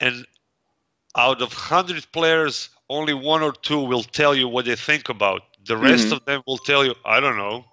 And 0.00 0.26
out 1.16 1.42
of 1.42 1.52
100 1.52 2.06
players, 2.12 2.70
only 2.88 3.14
one 3.14 3.42
or 3.42 3.52
two 3.52 3.80
will 3.80 4.02
tell 4.02 4.34
you 4.34 4.48
what 4.48 4.64
they 4.64 4.76
think 4.76 5.08
about. 5.08 5.42
The 5.66 5.76
rest 5.76 6.06
mm-hmm. 6.06 6.14
of 6.14 6.24
them 6.24 6.42
will 6.46 6.58
tell 6.58 6.84
you, 6.84 6.94
I 7.04 7.20
don't 7.20 7.36
know. 7.36 7.64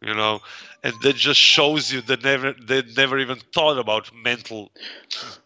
You 0.00 0.14
know, 0.14 0.40
and 0.82 0.92
that 1.00 1.16
just 1.16 1.40
shows 1.40 1.90
you 1.90 2.02
that 2.02 2.22
never 2.22 2.52
they 2.52 2.82
never 2.94 3.18
even 3.18 3.38
thought 3.54 3.78
about 3.78 4.10
mental 4.14 4.70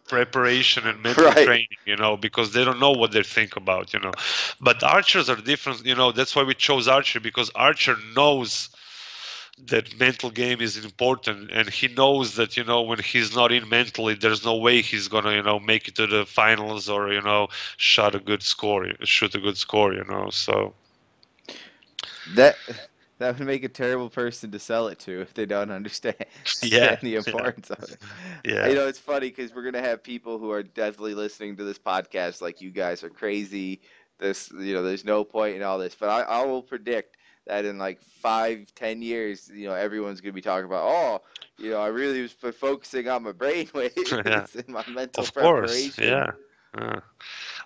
preparation 0.09 0.85
and 0.85 1.01
mental 1.01 1.23
right. 1.25 1.45
training, 1.45 1.77
you 1.85 1.95
know, 1.95 2.17
because 2.17 2.51
they 2.51 2.65
don't 2.65 2.79
know 2.79 2.91
what 2.91 3.13
they 3.13 3.23
think 3.23 3.55
about, 3.55 3.93
you 3.93 4.01
know. 4.01 4.11
But 4.59 4.83
archers 4.83 5.29
are 5.29 5.37
different, 5.37 5.85
you 5.85 5.95
know, 5.95 6.11
that's 6.11 6.35
why 6.35 6.43
we 6.43 6.55
chose 6.55 6.89
archer 6.89 7.21
because 7.21 7.49
archer 7.55 7.95
knows 8.13 8.69
that 9.67 9.97
mental 9.99 10.29
game 10.29 10.61
is 10.61 10.83
important 10.83 11.51
and 11.51 11.69
he 11.69 11.87
knows 11.87 12.35
that 12.35 12.55
you 12.57 12.63
know 12.63 12.81
when 12.81 12.99
he's 12.99 13.35
not 13.35 13.51
in 13.51 13.67
mentally 13.69 14.13
there's 14.13 14.45
no 14.45 14.55
way 14.55 14.81
he's 14.81 15.07
gonna 15.07 15.33
you 15.33 15.43
know 15.43 15.59
make 15.59 15.87
it 15.87 15.95
to 15.95 16.07
the 16.07 16.25
finals 16.25 16.89
or 16.89 17.11
you 17.11 17.21
know 17.21 17.47
shot 17.77 18.15
a 18.15 18.19
good 18.19 18.41
score 18.41 18.87
shoot 19.03 19.35
a 19.35 19.39
good 19.39 19.57
score 19.57 19.93
you 19.93 20.03
know 20.05 20.29
so. 20.29 20.73
That 22.35 22.55
that 23.19 23.37
would 23.37 23.47
make 23.47 23.63
a 23.63 23.69
terrible 23.69 24.09
person 24.09 24.51
to 24.51 24.59
sell 24.59 24.87
it 24.87 24.99
to 24.99 25.21
if 25.21 25.33
they 25.33 25.45
don't 25.45 25.71
understand 25.71 26.15
yeah 26.61 26.95
the 27.01 27.15
importance 27.15 27.69
yeah. 27.69 27.75
of 27.77 27.83
it. 27.83 27.97
Yeah. 28.45 28.67
You 28.67 28.75
know 28.75 28.87
it's 28.87 28.99
funny 28.99 29.29
because 29.29 29.53
we're 29.53 29.63
gonna 29.63 29.81
have 29.81 30.03
people 30.03 30.37
who 30.37 30.51
are 30.51 30.63
definitely 30.63 31.15
listening 31.15 31.57
to 31.57 31.63
this 31.63 31.79
podcast 31.79 32.41
like 32.41 32.61
you 32.61 32.71
guys 32.71 33.03
are 33.03 33.09
crazy. 33.09 33.81
This 34.19 34.51
you 34.51 34.73
know 34.73 34.83
there's 34.83 35.05
no 35.05 35.23
point 35.23 35.55
in 35.55 35.63
all 35.63 35.77
this 35.79 35.95
but 35.95 36.09
i, 36.09 36.21
I 36.21 36.45
will 36.45 36.61
predict 36.61 37.17
that 37.49 37.65
in 37.65 37.77
like 37.77 38.01
five, 38.01 38.73
ten 38.75 39.01
years, 39.01 39.51
you 39.53 39.67
know, 39.67 39.73
everyone's 39.73 40.21
gonna 40.21 40.33
be 40.33 40.41
talking 40.41 40.65
about, 40.65 40.85
oh, 40.87 41.21
you 41.57 41.71
know, 41.71 41.81
I 41.81 41.87
really 41.87 42.21
was 42.21 42.31
focusing 42.31 43.07
on 43.09 43.23
my 43.23 43.33
brain 43.33 43.69
waves 43.75 44.11
yeah. 44.25 44.45
and 44.55 44.67
my 44.69 44.85
mental 44.87 45.23
of 45.23 45.33
preparation. 45.33 45.91
Course, 45.91 45.97
yeah. 45.97 46.31
Uh, 46.77 47.01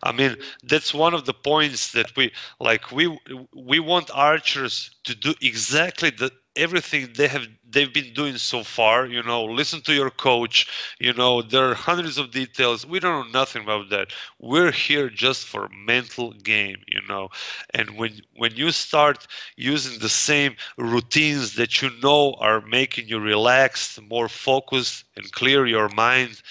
I 0.01 0.11
mean, 0.13 0.37
that's 0.63 0.93
one 0.93 1.13
of 1.13 1.25
the 1.25 1.33
points 1.33 1.91
that 1.91 2.15
we 2.15 2.31
like. 2.59 2.91
We 2.91 3.19
we 3.53 3.79
want 3.79 4.09
archers 4.13 4.91
to 5.03 5.13
do 5.13 5.33
exactly 5.41 6.09
the 6.09 6.31
everything 6.55 7.09
they 7.15 7.27
have 7.27 7.47
they've 7.69 7.93
been 7.93 8.13
doing 8.13 8.37
so 8.37 8.63
far 8.63 9.05
you 9.07 9.21
know 9.23 9.43
listen 9.45 9.81
to 9.81 9.93
your 9.93 10.09
coach 10.09 10.67
you 10.99 11.13
know 11.13 11.41
there 11.41 11.69
are 11.69 11.73
hundreds 11.73 12.17
of 12.17 12.31
details. 12.31 12.85
We 12.85 12.99
don't 12.99 13.25
know 13.31 13.39
nothing 13.39 13.63
about 13.63 13.89
that. 13.89 14.11
We're 14.39 14.71
here 14.71 15.09
just 15.09 15.45
for 15.45 15.69
mental 15.69 16.31
game 16.33 16.77
you 16.87 17.01
know. 17.07 17.29
And 17.73 17.97
when 17.97 18.21
when 18.35 18.55
you 18.55 18.71
start 18.71 19.27
using 19.55 19.99
the 19.99 20.09
same 20.09 20.55
routines 20.77 21.55
that 21.55 21.81
you 21.81 21.89
know 22.01 22.33
are 22.39 22.61
making 22.61 23.07
you 23.07 23.19
relaxed 23.19 24.01
more 24.01 24.27
focused 24.27 25.05
and 25.15 25.31
clear 25.31 25.65
your 25.65 25.89
mind 25.89 26.41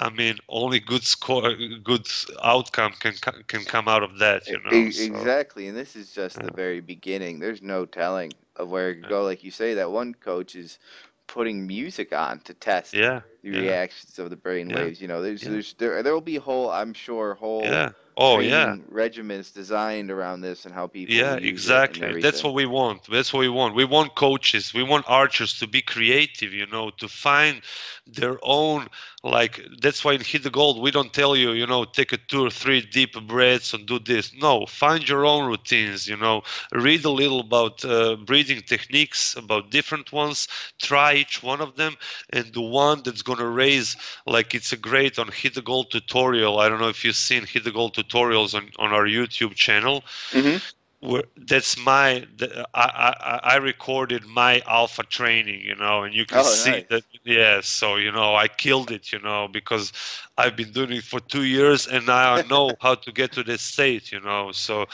I 0.00 0.10
mean, 0.10 0.36
only 0.48 0.78
good 0.78 1.02
score, 1.02 1.54
good 1.82 2.06
outcome 2.42 2.92
can 3.00 3.14
can 3.46 3.64
come 3.64 3.88
out 3.88 4.02
of 4.02 4.18
that. 4.18 4.46
You 4.46 4.60
know, 4.64 4.70
exactly. 4.70 5.64
So, 5.64 5.68
and 5.70 5.76
this 5.76 5.96
is 5.96 6.12
just 6.12 6.36
yeah. 6.36 6.46
the 6.46 6.52
very 6.52 6.80
beginning. 6.80 7.40
There's 7.40 7.62
no 7.62 7.84
telling 7.84 8.32
of 8.56 8.68
where 8.68 8.90
it 8.90 9.00
could 9.00 9.08
go. 9.08 9.24
Like 9.24 9.42
you 9.42 9.50
say, 9.50 9.74
that 9.74 9.90
one 9.90 10.14
coach 10.14 10.54
is 10.54 10.78
putting 11.26 11.66
music 11.66 12.12
on 12.12 12.40
to 12.40 12.54
test 12.54 12.94
yeah 12.94 13.20
the 13.54 13.62
yeah. 13.62 13.72
reactions 13.72 14.18
of 14.18 14.30
the 14.30 14.36
brain 14.36 14.70
Yeah. 14.70 14.74
waves. 14.74 15.00
You 15.00 15.08
know, 15.08 15.22
there's 15.22 15.44
Yeah. 15.44 15.48
there's 15.48 15.74
there 15.74 16.02
there 16.02 16.12
will 16.14 16.20
be 16.20 16.36
whole 16.36 16.70
I'm 16.70 16.92
sure 16.94 17.34
whole 17.34 17.72
yeah. 17.72 17.90
Oh 18.16 18.38
yeah. 18.40 18.76
regimens 18.90 19.52
designed 19.52 20.10
around 20.10 20.40
this 20.40 20.64
and 20.64 20.74
how 20.74 20.86
people 20.86 21.22
yeah 21.22 21.34
will 21.34 21.40
use 21.40 21.66
it 21.66 21.82
and 21.84 22.02
exactly. 22.02 22.20
That's 22.20 22.42
what 22.42 22.54
we 22.54 22.66
want. 22.66 23.06
That's 23.10 23.32
what 23.32 23.40
we 23.40 23.48
want. 23.48 23.74
We 23.74 23.84
want 23.84 24.14
coaches. 24.14 24.72
We 24.74 24.82
want 24.82 25.04
archers 25.08 25.58
to 25.60 25.66
be 25.66 25.80
creative 25.82 26.52
you 26.52 26.66
know 26.66 26.90
to 26.98 27.08
find 27.08 27.60
their 28.06 28.38
own 28.42 28.88
like 29.22 29.60
that's 29.80 30.04
why 30.04 30.12
in 30.14 30.20
hit 30.20 30.42
the 30.42 30.50
gold 30.50 30.80
we 30.80 30.90
don't 30.90 31.12
tell 31.12 31.36
you 31.36 31.52
you 31.52 31.66
know 31.66 31.84
take 31.84 32.12
a 32.12 32.16
two 32.16 32.44
or 32.46 32.50
three 32.50 32.80
deep 32.80 33.12
breaths 33.26 33.72
and 33.74 33.86
do 33.86 33.98
this. 33.98 34.32
No 34.34 34.66
find 34.66 35.06
your 35.08 35.24
own 35.26 35.46
routines 35.48 36.06
you 36.08 36.16
know. 36.16 36.42
Read 36.72 37.04
a 37.04 37.10
little 37.10 37.40
about 37.40 37.84
uh, 37.84 38.16
breathing 38.16 38.60
techniques 38.62 39.34
about 39.36 39.70
different 39.70 40.12
ones. 40.12 40.48
Try 40.80 41.14
each 41.14 41.42
one 41.42 41.60
of 41.60 41.76
them 41.76 41.96
and 42.30 42.52
the 42.52 42.62
one 42.62 43.02
that's 43.04 43.22
going 43.38 43.50
to 43.50 43.56
raise 43.56 43.96
like 44.26 44.54
it's 44.54 44.72
a 44.72 44.76
great 44.76 45.18
on 45.18 45.28
hit 45.28 45.54
the 45.54 45.62
gold 45.62 45.90
tutorial 45.90 46.58
i 46.60 46.68
don't 46.68 46.80
know 46.80 46.88
if 46.88 47.04
you've 47.04 47.16
seen 47.16 47.46
hit 47.46 47.64
the 47.64 47.72
gold 47.72 47.94
tutorials 47.94 48.54
on, 48.54 48.70
on 48.78 48.92
our 48.92 49.06
youtube 49.06 49.54
channel 49.54 50.04
Mhm. 50.32 50.62
where 51.00 51.24
that's 51.48 51.78
my 51.78 52.26
the, 52.36 52.66
I, 52.74 53.14
I 53.20 53.40
I 53.54 53.56
recorded 53.56 54.24
my 54.26 54.62
alpha 54.66 55.04
training, 55.04 55.60
you 55.62 55.74
know, 55.76 56.04
and 56.04 56.14
you 56.14 56.26
can 56.26 56.42
Oh, 56.42 56.54
see 56.54 56.82
nice. 56.82 56.86
that 56.90 57.04
yeah. 57.24 57.60
So 57.62 57.96
you 57.96 58.12
know, 58.12 58.34
I 58.34 58.48
killed 58.48 58.90
it, 58.90 59.12
you 59.12 59.20
know, 59.20 59.48
because 59.48 59.92
I've 60.38 60.56
been 60.56 60.72
doing 60.72 60.92
it 60.92 61.04
for 61.04 61.20
two 61.20 61.44
years, 61.44 61.86
and 61.86 62.06
now 62.06 62.34
I 62.36 62.40
know 62.48 62.76
how 62.80 62.94
to 62.96 63.12
get 63.12 63.32
to 63.32 63.44
this 63.44 63.62
state, 63.62 64.12
you 64.12 64.20
know. 64.20 64.52
So, 64.52 64.86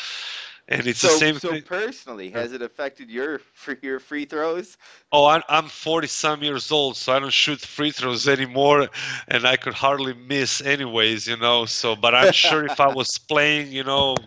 and 0.69 0.87
it's 0.87 1.01
So 1.01 1.03
the 1.03 1.09
same 1.09 1.35
so 1.35 1.41
thing. 1.41 1.65
personally, 1.65 2.31
has 2.31 2.53
it 2.53 2.63
affected 2.63 3.11
your 3.11 3.39
free 3.39 3.77
your 3.83 3.99
free 3.99 4.25
throws? 4.25 4.77
Oh, 5.13 5.27
I'm, 5.27 5.43
I'm 5.49 5.67
40 5.69 6.07
some 6.07 6.43
years 6.43 6.71
old, 6.71 6.97
so 6.97 7.13
I 7.13 7.19
don't 7.21 7.33
shoot 7.33 7.61
free 7.61 7.91
throws 7.91 8.29
anymore, 8.29 8.89
and 9.29 9.47
I 9.47 9.57
could 9.57 9.75
hardly 9.75 10.13
miss, 10.15 10.61
anyways, 10.61 11.27
you 11.29 11.37
know. 11.37 11.65
So, 11.67 11.95
but 11.97 12.15
I'm 12.15 12.31
sure 12.33 12.65
if 12.65 12.81
I 12.81 12.89
was 12.89 13.19
playing, 13.19 13.73
you 13.73 13.85
know, 13.85 14.27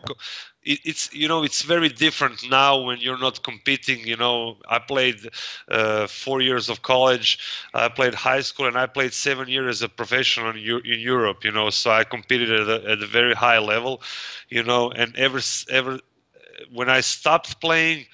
it, 0.64 0.80
it's 0.86 1.14
you 1.14 1.28
know 1.28 1.44
it's 1.44 1.62
very 1.64 1.90
different 1.90 2.50
now 2.50 2.82
when 2.82 3.00
you're 3.00 3.18
not 3.20 3.44
competing. 3.44 4.00
You 4.08 4.18
know, 4.18 4.58
I 4.68 4.80
played 4.80 5.18
uh, 5.70 6.08
four 6.08 6.42
years 6.42 6.70
of 6.70 6.82
college, 6.82 7.40
I 7.74 7.90
played 7.90 8.14
high 8.16 8.42
school, 8.42 8.68
and 8.68 8.78
I 8.78 8.86
played 8.88 9.14
seven 9.14 9.48
years 9.50 9.78
as 9.78 9.82
a 9.84 9.90
professional 9.90 10.50
in, 10.52 10.58
in 10.58 11.00
Europe. 11.00 11.44
You 11.44 11.52
know, 11.52 11.70
so 11.70 11.92
I 11.92 12.04
competed 12.04 12.52
at 12.52 12.68
a, 12.68 12.90
at 12.92 13.02
a 13.04 13.08
very 13.08 13.34
high 13.34 13.60
level, 13.60 14.02
you 14.50 14.64
know, 14.64 14.92
and 14.92 15.16
ever 15.18 15.40
ever 15.70 16.00
when 16.72 16.90
I 16.90 17.02
stopped 17.02 17.62
playing 17.62 18.06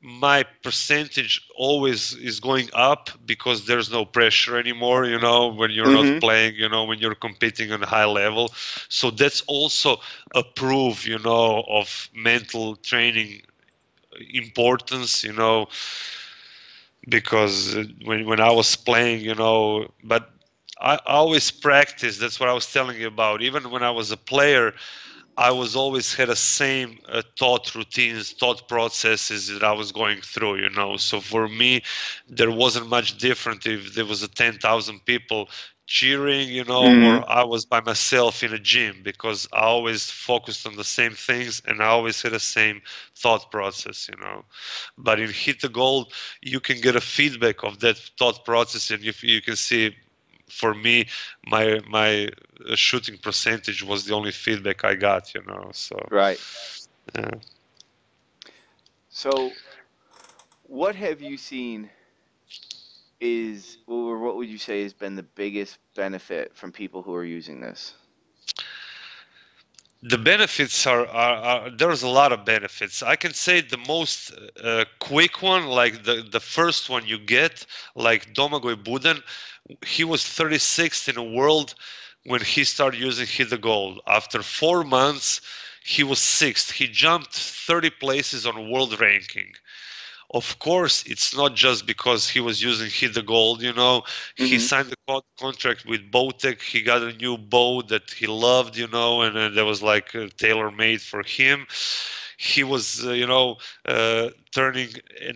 my 0.00 0.44
percentage 0.62 1.42
always 1.56 2.14
is 2.14 2.40
going 2.40 2.68
up 2.74 3.10
because 3.26 3.66
there's 3.66 3.90
no 3.90 4.04
pressure 4.04 4.58
anymore 4.58 5.04
you 5.04 5.18
know 5.18 5.48
when 5.48 5.70
you're 5.70 5.90
Mhm. 5.90 5.92
not 5.92 6.20
playing 6.20 6.54
you 6.56 6.68
know 6.68 6.84
when 6.84 6.98
you're 6.98 7.14
competing 7.14 7.72
on 7.72 7.82
a 7.82 7.86
high 7.86 8.04
level. 8.04 8.50
So 8.88 9.10
that's 9.10 9.42
also 9.46 9.96
a 10.34 10.42
proof 10.42 11.06
you 11.06 11.18
know 11.18 11.64
of 11.68 12.08
mental 12.14 12.76
training 12.76 13.42
importance 14.34 15.24
you 15.24 15.32
know 15.32 15.68
because 17.08 17.76
when, 18.04 18.26
when 18.26 18.40
i 18.40 18.50
was 18.50 18.76
playing 18.76 19.20
you 19.20 19.34
know 19.34 19.86
but 20.04 20.28
I 20.80 20.98
always 21.06 21.50
practice. 21.52 22.18
That's 22.18 22.40
what 22.40 22.48
i 22.48 22.52
was 22.52 22.70
telling 22.72 22.98
you 23.00 23.06
about. 23.06 23.42
Even 23.42 23.70
when 23.70 23.82
i 23.82 23.90
was 23.90 24.10
a 24.10 24.16
player 24.16 24.72
I 25.36 25.50
was 25.50 25.74
always 25.76 26.14
had 26.14 26.28
the 26.28 26.36
same 26.36 26.98
uh, 27.08 27.22
thought 27.38 27.74
routines, 27.74 28.32
thought 28.32 28.68
processes 28.68 29.48
that 29.48 29.62
I 29.62 29.72
was 29.72 29.92
going 29.92 30.20
through, 30.20 30.56
you 30.62 30.70
know. 30.70 30.96
So 30.96 31.20
for 31.20 31.48
me, 31.48 31.82
there 32.28 32.50
wasn't 32.50 32.88
much 32.88 33.16
different 33.18 33.66
if 33.66 33.94
there 33.94 34.04
was 34.04 34.22
a 34.22 34.28
10,000 34.28 35.04
people 35.06 35.48
cheering, 35.86 36.48
you 36.48 36.64
know, 36.64 36.84
Mhm. 36.84 37.00
or 37.00 37.28
I 37.30 37.44
was 37.44 37.64
by 37.66 37.80
myself 37.80 38.42
in 38.42 38.52
a 38.52 38.58
gym 38.58 39.02
because 39.02 39.48
I 39.52 39.60
always 39.62 40.10
focused 40.10 40.66
on 40.66 40.76
the 40.76 40.84
same 40.84 41.12
things 41.12 41.60
and 41.66 41.82
I 41.82 41.86
always 41.86 42.20
had 42.22 42.32
the 42.32 42.40
same 42.40 42.82
thought 43.16 43.50
process, 43.50 44.08
you 44.08 44.18
know. 44.22 44.44
But 44.96 45.20
in 45.20 45.30
Hit 45.32 45.60
the 45.60 45.68
Gold, 45.68 46.12
you 46.40 46.60
can 46.60 46.80
get 46.80 46.96
a 46.96 47.00
feedback 47.00 47.62
of 47.64 47.80
that 47.80 47.98
thought 48.18 48.44
process 48.44 48.90
and 48.90 49.02
you, 49.02 49.12
you 49.22 49.40
can 49.42 49.56
see 49.56 49.96
for 50.52 50.74
me 50.74 51.06
my 51.46 51.80
my 51.88 52.28
shooting 52.74 53.18
percentage 53.18 53.82
was 53.82 54.04
the 54.04 54.14
only 54.14 54.32
feedback 54.32 54.84
I 54.84 54.94
got, 54.94 55.34
you 55.34 55.42
know. 55.46 55.70
So 55.72 55.96
Right. 56.10 56.40
yeah. 57.14 57.30
So, 59.10 59.52
what 60.64 60.96
have 60.96 61.20
you 61.20 61.36
seen 61.36 61.90
is, 63.20 63.78
or 63.86 64.18
what 64.18 64.36
would 64.36 64.48
you 64.48 64.58
say 64.58 64.82
has 64.82 64.94
been 64.94 65.16
the 65.16 65.22
biggest 65.22 65.78
benefit 65.94 66.56
from 66.56 66.72
people 66.72 67.02
who 67.02 67.14
are 67.14 67.24
using 67.24 67.60
this? 67.60 67.94
The 70.02 70.18
benefits 70.18 70.86
are, 70.86 71.06
are, 71.06 71.36
are 71.36 71.70
there's 71.70 72.02
a 72.02 72.08
lot 72.08 72.32
of 72.32 72.44
benefits. 72.44 73.02
I 73.02 73.14
can 73.16 73.34
say 73.34 73.60
the 73.60 73.78
most 73.78 74.32
uh, 74.62 74.84
quick 74.98 75.42
one, 75.42 75.66
like 75.66 76.02
the 76.02 76.26
the 76.28 76.40
first 76.40 76.90
one 76.90 77.06
you 77.06 77.18
get, 77.18 77.64
like 77.94 78.34
Domagoj 78.34 78.82
Buden, 78.82 79.22
he 79.86 80.04
was 80.04 80.22
36th 80.22 81.08
in 81.08 81.14
the 81.14 81.22
world 81.22 81.74
when 82.24 82.40
he 82.40 82.64
started 82.64 83.00
using 83.00 83.26
Hit 83.26 83.50
the 83.50 83.58
Gold. 83.58 84.00
After 84.08 84.42
four 84.42 84.82
months, 84.84 85.40
he 85.84 86.02
was 86.02 86.18
sixth. 86.18 86.72
He 86.72 86.86
jumped 86.86 87.32
30 87.32 87.90
places 87.90 88.46
on 88.46 88.70
world 88.70 88.98
ranking. 89.00 89.52
Of 90.34 90.58
course, 90.58 91.04
it's 91.06 91.36
not 91.36 91.54
just 91.54 91.86
because 91.86 92.28
he 92.30 92.40
was 92.40 92.62
using 92.62 92.88
Hit 92.90 93.14
the 93.14 93.22
Gold, 93.22 93.62
you 93.62 93.72
know. 93.72 94.02
He 94.34 94.58
Mhm. 94.58 94.60
signed 94.60 94.92
a 94.92 94.96
co- 95.08 95.24
contract 95.38 95.84
with 95.86 96.10
Bowtech. 96.10 96.60
He 96.62 96.82
got 96.82 97.02
a 97.02 97.12
new 97.12 97.36
bow 97.38 97.82
that 97.82 98.10
he 98.10 98.26
loved, 98.26 98.76
you 98.76 98.88
know, 98.88 99.22
and 99.22 99.36
uh, 99.36 99.48
that 99.50 99.64
was 99.64 99.82
like 99.82 100.14
uh, 100.14 100.28
tailor 100.36 100.70
made 100.70 101.00
for 101.02 101.22
him. 101.22 101.66
He 102.36 102.62
was, 102.64 103.04
uh, 103.06 103.10
you 103.12 103.26
know, 103.26 103.56
uh, 103.86 104.30
turning 104.54 104.88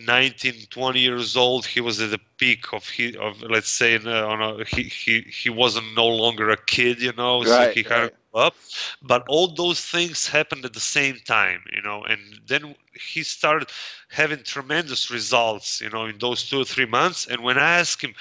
19, 0.05 0.53
20 0.69 0.99
years 1.01 1.35
old. 1.37 1.65
He 1.65 1.79
was 1.81 1.99
at 2.01 2.11
the 2.11 2.19
peak 2.37 2.73
of 2.73 2.87
he 2.89 3.15
of 3.17 3.41
let's 3.41 3.69
say 3.69 3.95
uh, 3.95 4.27
on 4.27 4.41
a, 4.41 4.63
he 4.65 4.83
he 4.83 5.21
he 5.21 5.49
wasn't 5.49 5.95
no 5.95 6.07
longer 6.07 6.49
a 6.49 6.57
kid, 6.57 7.01
you 7.01 7.13
know. 7.13 7.43
so 7.43 7.65
he 7.65 7.83
kind 7.83 8.03
right. 8.03 8.11
of 8.11 8.11
up, 8.37 8.55
but 9.01 9.23
all 9.27 9.47
those 9.47 9.81
things 9.81 10.27
happened 10.29 10.65
at 10.65 10.73
the 10.73 10.79
same 10.79 11.17
time, 11.25 11.61
you 11.73 11.81
know. 11.81 12.03
And 12.03 12.19
then 12.47 12.75
he 13.11 13.23
started 13.23 13.69
having 14.09 14.43
tremendous 14.43 15.11
results, 15.11 15.81
you 15.81 15.89
know, 15.89 16.05
in 16.05 16.17
those 16.19 16.49
two 16.49 16.61
or 16.61 16.65
three 16.65 16.85
months. 16.85 17.27
And 17.27 17.43
when 17.43 17.57
I 17.57 17.79
asked 17.79 18.03
him, 18.03 18.15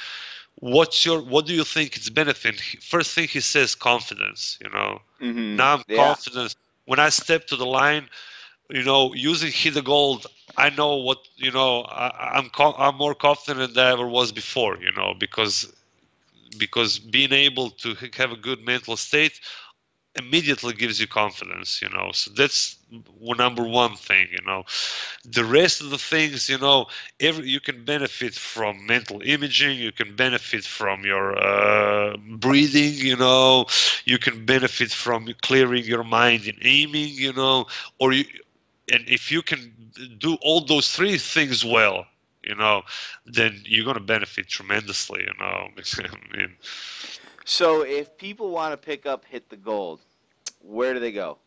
"What's 0.57 1.05
your 1.07 1.21
what 1.23 1.47
do 1.47 1.55
you 1.55 1.65
think 1.65 1.97
it's 1.97 2.11
benefit?" 2.11 2.61
First 2.83 3.15
thing 3.15 3.29
he 3.29 3.41
says, 3.41 3.75
confidence. 3.75 4.59
You 4.63 4.71
know, 4.71 5.01
Mm-hmm. 5.23 5.59
now 5.59 5.75
I'm 5.77 5.85
Yeah. 5.89 6.15
confident. 6.15 6.55
When 6.87 6.99
I 7.01 7.11
step 7.11 7.47
to 7.49 7.57
the 7.57 7.67
line, 7.67 8.09
you 8.71 8.83
know, 8.85 9.13
using 9.15 9.51
hit 9.53 9.75
the 9.75 9.83
gold, 9.83 10.27
I 10.57 10.71
know 10.71 10.97
what 10.97 11.19
you 11.37 11.51
know. 11.53 11.83
I, 11.83 12.33
I'm 12.37 12.49
co- 12.51 12.75
I'm 12.79 12.97
more 12.97 13.15
confident 13.15 13.75
than 13.75 13.87
I 13.87 13.93
ever 13.93 14.07
was 14.09 14.33
before. 14.33 14.79
You 14.79 14.93
know, 14.93 15.15
because 15.19 15.73
because 16.59 16.99
being 16.99 17.33
able 17.33 17.71
to 17.71 17.95
have 18.17 18.33
a 18.33 18.37
good 18.37 18.65
mental 18.65 18.97
state 18.97 19.41
immediately 20.19 20.73
gives 20.75 21.01
you 21.01 21.07
confidence 21.07 21.81
you 21.83 21.89
know. 21.91 22.11
So 22.13 22.31
that's 22.35 22.77
number 23.39 23.63
one 23.63 23.97
thing 23.97 24.29
you 24.31 24.45
know. 24.47 24.65
The 25.25 25.45
rest 25.45 25.81
of 25.81 25.91
the 25.91 25.99
things 25.99 26.49
you 26.49 26.59
know 26.59 26.87
every 27.21 27.49
you 27.49 27.61
can 27.61 27.85
benefit 27.85 28.35
from 28.35 28.87
mental 28.87 29.21
imaging 29.23 29.79
you 29.79 29.93
can 29.93 30.15
benefit 30.17 30.65
from 30.65 31.05
your 31.05 31.37
uh, 31.39 32.17
breathing 32.39 32.95
you 32.95 33.17
know. 33.17 33.67
You 34.05 34.19
can 34.19 34.45
benefit 34.47 34.91
from 34.91 35.29
clearing 35.43 35.85
your 35.85 36.05
mind 36.05 36.47
in 36.47 36.57
aiming 36.63 37.11
you 37.11 37.33
know. 37.33 37.67
Or 37.99 38.13
you 38.13 38.25
and 38.93 39.09
if 39.09 39.31
you 39.31 39.43
can 39.43 39.75
do 40.19 40.37
all 40.43 40.61
those 40.61 40.89
three 40.95 41.19
things 41.19 41.65
well 41.65 42.07
you 42.45 42.55
know 42.55 42.83
then 43.27 43.61
you're 43.65 43.85
going 43.85 43.97
to 43.97 44.03
benefit 44.03 44.49
tremendously 44.49 45.21
you 45.21 45.33
know. 45.39 45.69
I 45.99 46.37
mean, 46.37 46.57
So, 47.47 47.83
if 47.83 48.19
people 48.19 48.51
want 48.51 48.73
to 48.73 48.77
pick 48.77 49.07
up 49.07 49.25
Hit 49.25 49.49
the 49.49 49.57
Gold, 49.57 50.01
where 50.61 50.93
do 50.93 51.01
they 51.01 51.13
go? 51.13 51.39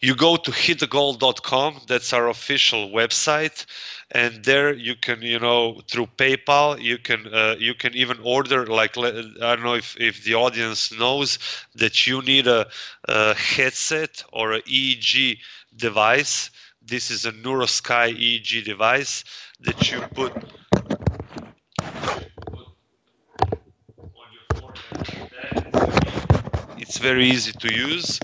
you 0.00 0.14
go 0.14 0.36
to 0.36 0.50
hitthegold.com 0.50 1.80
that's 1.86 2.12
our 2.12 2.28
official 2.28 2.90
website 2.90 3.64
and 4.10 4.44
there 4.44 4.74
you 4.74 4.94
can 4.94 5.22
you 5.22 5.38
know 5.38 5.80
through 5.90 6.06
paypal 6.18 6.80
you 6.80 6.98
can 6.98 7.26
uh, 7.32 7.54
you 7.58 7.74
can 7.74 7.94
even 7.94 8.18
order 8.22 8.66
like 8.66 8.98
i 8.98 9.10
don't 9.54 9.62
know 9.62 9.74
if, 9.74 9.96
if 9.98 10.22
the 10.24 10.34
audience 10.34 10.92
knows 10.98 11.38
that 11.74 12.06
you 12.06 12.20
need 12.22 12.46
a, 12.46 12.66
a 13.08 13.34
headset 13.34 14.22
or 14.32 14.52
a 14.52 14.60
eeg 14.62 15.38
device 15.76 16.50
this 16.82 17.10
is 17.10 17.24
a 17.24 17.32
neurosky 17.32 18.08
eeg 18.28 18.64
device 18.64 19.24
that 19.60 19.90
you 19.90 20.00
put 20.20 20.32
on 24.16 24.28
your 24.36 24.44
forehead 24.60 24.98
like 25.18 25.30
that. 25.30 26.73
It's 26.84 26.98
very 26.98 27.26
easy 27.34 27.52
to 27.52 27.68
use. 27.72 28.20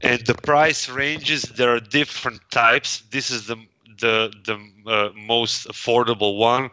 And 0.00 0.20
the 0.26 0.34
price 0.34 0.88
ranges 0.88 1.42
there 1.42 1.70
are 1.74 1.80
different 2.00 2.40
types. 2.50 3.02
This 3.16 3.30
is 3.30 3.46
the 3.46 3.58
the 4.04 4.16
the 4.48 4.56
uh, 4.90 5.10
most 5.14 5.68
affordable 5.68 6.32
one. 6.38 6.70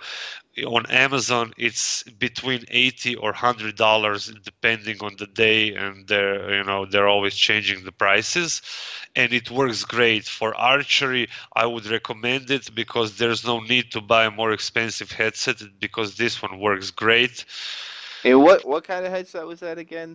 On 0.65 0.85
Amazon 0.87 1.53
it's 1.57 2.03
between 2.27 2.61
80 2.69 3.15
or 3.15 3.31
100 3.31 3.75
dollars 3.75 4.21
depending 4.43 4.97
on 5.01 5.13
the 5.17 5.27
day 5.27 5.75
and 5.75 6.07
they're 6.07 6.57
you 6.57 6.63
know 6.69 6.85
they're 6.85 7.11
always 7.15 7.35
changing 7.35 7.83
the 7.83 7.91
prices. 8.05 8.61
And 9.15 9.33
it 9.33 9.51
works 9.51 9.83
great. 9.83 10.25
For 10.25 10.55
archery 10.55 11.27
I 11.61 11.65
would 11.65 11.85
recommend 11.97 12.49
it 12.49 12.73
because 12.73 13.17
there's 13.17 13.43
no 13.45 13.59
need 13.59 13.91
to 13.91 14.01
buy 14.01 14.23
a 14.25 14.31
more 14.31 14.51
expensive 14.53 15.11
headset 15.11 15.57
because 15.85 16.09
this 16.15 16.41
one 16.41 16.59
works 16.59 16.89
great. 16.91 17.45
And 18.23 18.41
what 18.45 18.65
what 18.71 18.83
kind 18.91 19.05
of 19.05 19.11
headset 19.11 19.45
was 19.45 19.59
that 19.59 19.77
again 19.77 20.11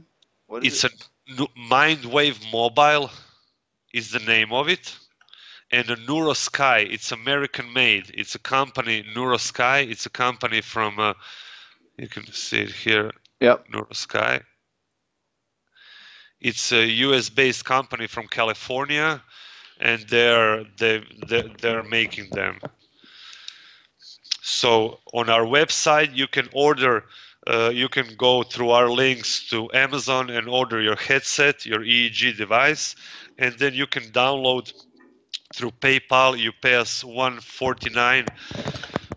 it's 0.62 0.84
it? 0.84 0.92
a 1.28 1.46
Mindwave 1.70 2.52
Mobile 2.52 3.10
is 3.92 4.10
the 4.10 4.20
name 4.20 4.52
of 4.52 4.68
it 4.68 4.96
and 5.74 5.90
a 5.90 5.96
NeuroSky. 5.96 6.92
It's 6.92 7.10
American 7.10 7.72
made. 7.72 8.10
It's 8.14 8.34
a 8.34 8.38
company, 8.38 9.02
NeuroSky. 9.14 9.90
It's 9.90 10.06
a 10.06 10.10
company 10.10 10.60
from, 10.60 11.00
uh, 11.00 11.14
you 11.98 12.08
can 12.08 12.26
see 12.32 12.62
it 12.62 12.70
here. 12.70 13.10
Yep. 13.40 13.68
NeuroSky. 13.68 14.42
It's 16.40 16.72
a 16.72 16.86
U.S. 16.86 17.28
based 17.28 17.64
company 17.64 18.06
from 18.06 18.28
California, 18.28 19.22
and 19.80 20.02
they're 20.08 20.64
they 20.78 21.02
they're, 21.26 21.50
they're 21.60 21.82
making 21.82 22.28
them. 22.30 22.60
So 24.42 25.00
on 25.14 25.30
our 25.30 25.44
website, 25.44 26.14
you 26.14 26.26
can 26.26 26.48
order. 26.52 27.04
Uh, 27.46 27.70
you 27.72 27.88
can 27.88 28.06
go 28.16 28.42
through 28.42 28.70
our 28.70 28.88
links 28.88 29.48
to 29.50 29.70
Amazon 29.74 30.30
and 30.30 30.48
order 30.48 30.80
your 30.80 30.96
headset, 30.96 31.66
your 31.66 31.80
EEG 31.80 32.36
device, 32.36 32.96
and 33.38 33.54
then 33.58 33.74
you 33.74 33.86
can 33.86 34.04
download 34.04 34.72
through 35.54 35.70
PayPal. 35.80 36.38
You 36.38 36.52
pay 36.62 36.76
us 36.76 37.04
149 37.04 38.26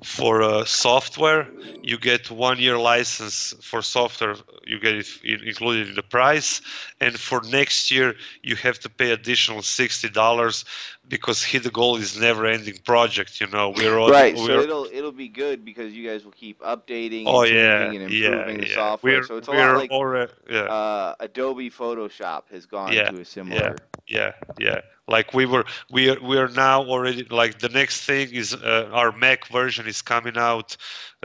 for 0.07 0.41
uh, 0.41 0.63
software. 0.63 1.47
You 1.83 1.97
get 1.97 2.31
one 2.31 2.59
year 2.59 2.77
license 2.77 3.53
for 3.61 3.81
software. 3.81 4.35
You 4.65 4.79
get 4.79 4.95
it 4.95 5.07
included 5.23 5.89
in 5.89 5.95
the 5.95 6.01
price. 6.01 6.61
And 7.01 7.19
for 7.19 7.41
next 7.41 7.91
year, 7.91 8.15
you 8.41 8.55
have 8.55 8.79
to 8.79 8.89
pay 8.89 9.11
additional 9.11 9.61
sixty 9.61 10.09
dollars 10.09 10.63
because 11.07 11.43
Hit 11.43 11.63
the 11.63 11.69
Gold 11.69 11.99
is 11.99 12.17
never-ending 12.17 12.79
project. 12.85 13.41
You 13.41 13.47
know, 13.47 13.73
we're 13.75 13.97
all, 13.97 14.09
right. 14.09 14.35
We're, 14.35 14.45
so 14.45 14.59
it'll 14.61 14.85
it'll 14.85 15.11
be 15.11 15.27
good 15.27 15.65
because 15.65 15.93
you 15.93 16.07
guys 16.09 16.23
will 16.23 16.31
keep 16.31 16.61
updating. 16.61 17.25
Oh 17.27 17.43
yeah, 17.43 17.83
and 17.83 17.95
improving 17.95 18.21
yeah, 18.21 18.45
the 18.45 18.67
yeah. 18.67 18.75
software. 18.75 19.17
We're, 19.17 19.23
so 19.23 19.37
it's 19.37 19.49
a 19.49 19.51
lot 19.51 19.75
like 19.75 19.91
already, 19.91 20.31
yeah. 20.49 20.61
uh, 20.61 21.15
Adobe 21.19 21.69
Photoshop 21.69 22.43
has 22.51 22.65
gone 22.65 22.93
yeah, 22.93 23.11
to 23.11 23.21
a 23.21 23.25
similar. 23.25 23.75
Yeah, 24.07 24.31
yeah, 24.57 24.75
yeah 24.75 24.81
like 25.07 25.33
we 25.33 25.45
were 25.45 25.65
we 25.89 26.09
are 26.09 26.19
we 26.21 26.37
are 26.37 26.49
now 26.49 26.83
already 26.83 27.23
like 27.25 27.59
the 27.59 27.69
next 27.69 28.03
thing 28.05 28.29
is 28.31 28.53
uh, 28.53 28.89
our 28.91 29.11
mac 29.11 29.47
version 29.47 29.87
is 29.87 30.01
coming 30.01 30.37
out 30.37 30.75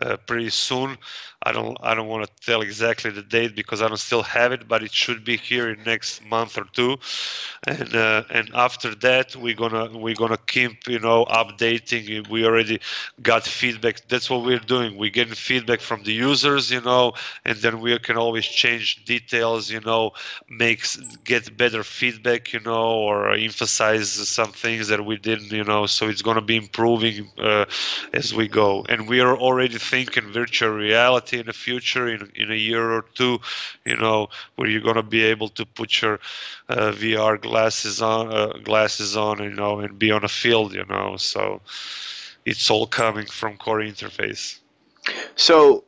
uh, 0.01 0.17
pretty 0.27 0.49
soon. 0.51 0.97
I 1.45 1.53
don't 1.53 1.77
i 1.83 1.95
don't 1.95 2.07
want 2.09 2.25
to 2.25 2.47
tell 2.47 2.61
exactly 2.61 3.11
the 3.11 3.23
date 3.23 3.55
because 3.57 3.83
i 3.83 3.89
don't 3.89 3.97
still 3.97 4.23
have 4.23 4.53
it 4.53 4.69
but 4.69 4.83
it 4.83 4.93
should 4.93 5.25
be 5.25 5.37
here 5.37 5.69
in 5.71 5.83
next 5.85 6.25
month 6.25 6.57
or 6.57 6.65
two. 6.73 6.99
And 7.67 7.95
uh, 7.95 8.25
and 8.31 8.51
after 8.55 8.95
that 8.97 9.37
we're 9.37 9.55
gonna 9.55 9.97
we're 9.97 10.15
gonna 10.15 10.39
keep 10.47 10.89
you 10.89 10.99
know 10.99 11.25
updating. 11.27 12.29
We 12.29 12.45
already 12.45 12.81
got 13.23 13.45
feedback. 13.45 14.07
That's 14.09 14.31
what 14.31 14.45
we're 14.45 14.59
doing. 14.59 14.97
We're 14.97 15.11
getting 15.11 15.35
feedback 15.35 15.81
from 15.81 16.03
the 16.05 16.13
users 16.13 16.71
you 16.71 16.81
know 16.81 17.13
and 17.45 17.57
then 17.59 17.81
we 17.81 17.99
can 17.99 18.17
always 18.17 18.45
change 18.47 19.05
details 19.05 19.71
you 19.71 19.81
know 19.81 20.13
makes 20.49 20.97
get 21.25 21.57
better 21.57 21.83
feedback 21.83 22.53
you 22.53 22.61
know 22.61 22.91
or 23.09 23.33
emphasize 23.33 24.11
some 24.11 24.53
things 24.53 24.89
that 24.89 25.05
we 25.05 25.17
didn't, 25.17 25.51
you 25.53 25.65
know, 25.65 25.87
so 25.87 26.09
it's 26.09 26.23
to 26.23 26.41
be 26.41 26.57
improving 26.57 27.31
uh, 27.39 27.65
as 28.13 28.35
we 28.35 28.49
go. 28.49 28.85
And 28.89 29.09
we 29.09 29.21
are 29.21 29.37
already 29.37 29.79
thinking 29.83 30.33
virtual 30.33 30.71
reality 30.71 31.39
in 31.39 31.47
the 31.47 31.53
future, 31.53 32.09
in, 32.09 32.31
in 32.35 32.51
a 32.51 32.57
year 32.57 32.91
or 32.91 33.05
two, 33.15 33.41
you 33.85 33.97
know, 33.97 34.29
where 34.57 34.69
you're 34.69 34.81
going 34.81 34.97
to 34.97 35.03
be 35.03 35.23
able 35.23 35.49
to 35.51 35.67
put 35.67 36.01
your 36.01 36.21
uh, 36.69 36.93
VR 36.93 37.41
glasses 37.41 38.01
on, 38.01 38.33
uh, 38.33 38.53
glasses 38.63 39.17
on, 39.17 39.43
you 39.43 39.51
know, 39.51 39.81
and 39.81 39.99
be 39.99 40.11
on 40.11 40.25
a 40.25 40.29
field, 40.29 40.75
you 40.75 40.85
know. 40.87 41.17
So 41.17 41.61
it's 42.45 42.71
all 42.71 42.87
coming 42.87 43.27
from 43.27 43.57
core 43.57 43.81
interface. 43.81 44.59
So, 45.35 45.85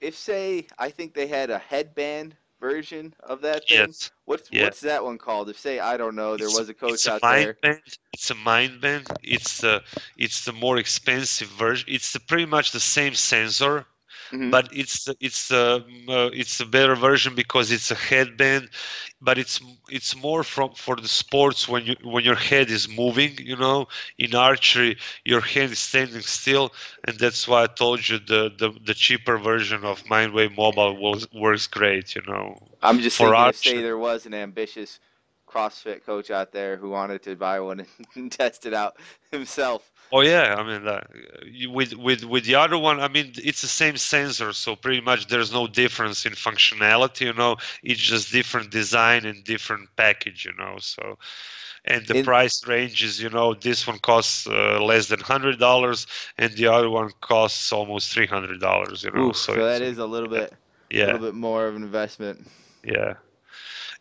if 0.00 0.16
say 0.16 0.66
I 0.78 0.90
think 0.90 1.14
they 1.14 1.26
had 1.26 1.50
a 1.50 1.58
headband 1.58 2.36
version 2.60 3.14
of 3.20 3.40
that 3.42 3.68
thing? 3.68 3.78
Yes. 3.88 4.10
What's 4.24 4.48
yes. 4.50 4.64
what's 4.64 4.80
that 4.80 5.04
one 5.04 5.18
called? 5.18 5.48
If 5.48 5.58
say 5.58 5.78
I 5.78 5.96
don't 5.96 6.14
know, 6.14 6.36
there 6.36 6.46
it's, 6.46 6.58
was 6.58 6.68
a 6.68 6.74
coach 6.74 6.94
it's 6.94 7.06
a 7.06 7.18
mind 7.22 7.44
there. 7.44 7.56
Band. 7.62 7.80
It's 8.12 8.30
a 8.30 8.34
mind 8.34 8.80
band. 8.80 9.06
It's 9.22 9.58
the 9.60 9.82
it's 10.16 10.44
the 10.44 10.52
more 10.52 10.78
expensive 10.78 11.48
version. 11.48 11.88
It's 11.90 12.12
the, 12.12 12.20
pretty 12.20 12.46
much 12.46 12.72
the 12.72 12.80
same 12.80 13.14
sensor, 13.14 13.86
Mm-hmm. 14.32 14.50
but 14.50 14.68
it's 14.72 15.08
it's 15.20 15.50
uh, 15.50 15.80
uh, 16.08 16.30
it's 16.32 16.60
a 16.60 16.66
better 16.66 16.94
version 16.94 17.34
because 17.34 17.70
it's 17.70 17.90
a 17.90 17.94
headband 17.94 18.68
but 19.20 19.38
it's 19.38 19.60
it's 19.88 20.16
more 20.16 20.42
from 20.42 20.72
for 20.74 20.96
the 20.96 21.08
sports 21.08 21.68
when 21.68 21.84
you 21.84 21.96
when 22.02 22.24
your 22.24 22.34
head 22.36 22.70
is 22.70 22.88
moving 22.88 23.32
you 23.38 23.56
know 23.56 23.86
in 24.18 24.34
archery 24.34 24.96
your 25.24 25.40
head 25.40 25.70
is 25.70 25.78
standing 25.78 26.20
still 26.20 26.72
and 27.04 27.18
that's 27.18 27.46
why 27.48 27.62
i 27.64 27.66
told 27.66 28.08
you 28.08 28.18
the 28.18 28.50
the, 28.58 28.70
the 28.84 28.94
cheaper 28.94 29.38
version 29.38 29.84
of 29.84 30.02
mindwave 30.04 30.56
mobile 30.56 30.96
was, 30.96 31.26
works 31.32 31.66
great 31.66 32.14
you 32.14 32.22
know 32.26 32.56
i'm 32.82 33.00
just 33.00 33.18
for 33.18 33.34
thinking 33.34 33.52
say 33.52 33.80
there 33.80 33.98
was 33.98 34.26
an 34.26 34.34
ambitious 34.34 35.00
CrossFit 35.48 36.04
coach 36.04 36.30
out 36.30 36.52
there 36.52 36.76
who 36.76 36.90
wanted 36.90 37.22
to 37.22 37.34
buy 37.36 37.60
one 37.60 37.86
and 38.14 38.30
test 38.32 38.66
it 38.66 38.74
out 38.74 38.96
himself. 39.30 39.92
Oh 40.12 40.20
yeah, 40.20 40.54
I 40.56 40.62
mean 40.62 40.86
uh, 40.86 41.00
with 41.68 41.94
with 41.94 42.24
with 42.24 42.44
the 42.44 42.54
other 42.54 42.78
one, 42.78 43.00
I 43.00 43.08
mean 43.08 43.32
it's 43.36 43.60
the 43.60 43.68
same 43.68 43.96
sensor, 43.96 44.52
so 44.52 44.76
pretty 44.76 45.00
much 45.00 45.26
there's 45.26 45.52
no 45.52 45.66
difference 45.66 46.24
in 46.24 46.32
functionality. 46.32 47.22
You 47.22 47.32
know, 47.32 47.56
it's 47.82 48.00
just 48.00 48.30
different 48.30 48.70
design 48.70 49.26
and 49.26 49.42
different 49.42 49.88
package. 49.96 50.44
You 50.44 50.52
know, 50.56 50.76
so 50.78 51.18
and 51.84 52.06
the 52.06 52.18
in, 52.18 52.24
price 52.24 52.66
ranges. 52.66 53.20
You 53.20 53.30
know, 53.30 53.54
this 53.54 53.86
one 53.86 53.98
costs 53.98 54.46
uh, 54.46 54.80
less 54.80 55.08
than 55.08 55.20
hundred 55.20 55.58
dollars, 55.58 56.06
and 56.38 56.52
the 56.52 56.68
other 56.68 56.88
one 56.88 57.10
costs 57.20 57.72
almost 57.72 58.12
three 58.12 58.26
hundred 58.26 58.60
dollars. 58.60 59.02
You 59.02 59.10
know, 59.10 59.32
so, 59.32 59.54
so 59.54 59.64
that 59.66 59.82
is 59.82 59.98
a 59.98 60.06
little 60.06 60.28
bit, 60.28 60.52
yeah, 60.88 61.04
a 61.04 61.06
little 61.06 61.26
bit 61.26 61.34
more 61.34 61.66
of 61.66 61.74
an 61.74 61.82
investment. 61.82 62.46
Yeah. 62.84 63.14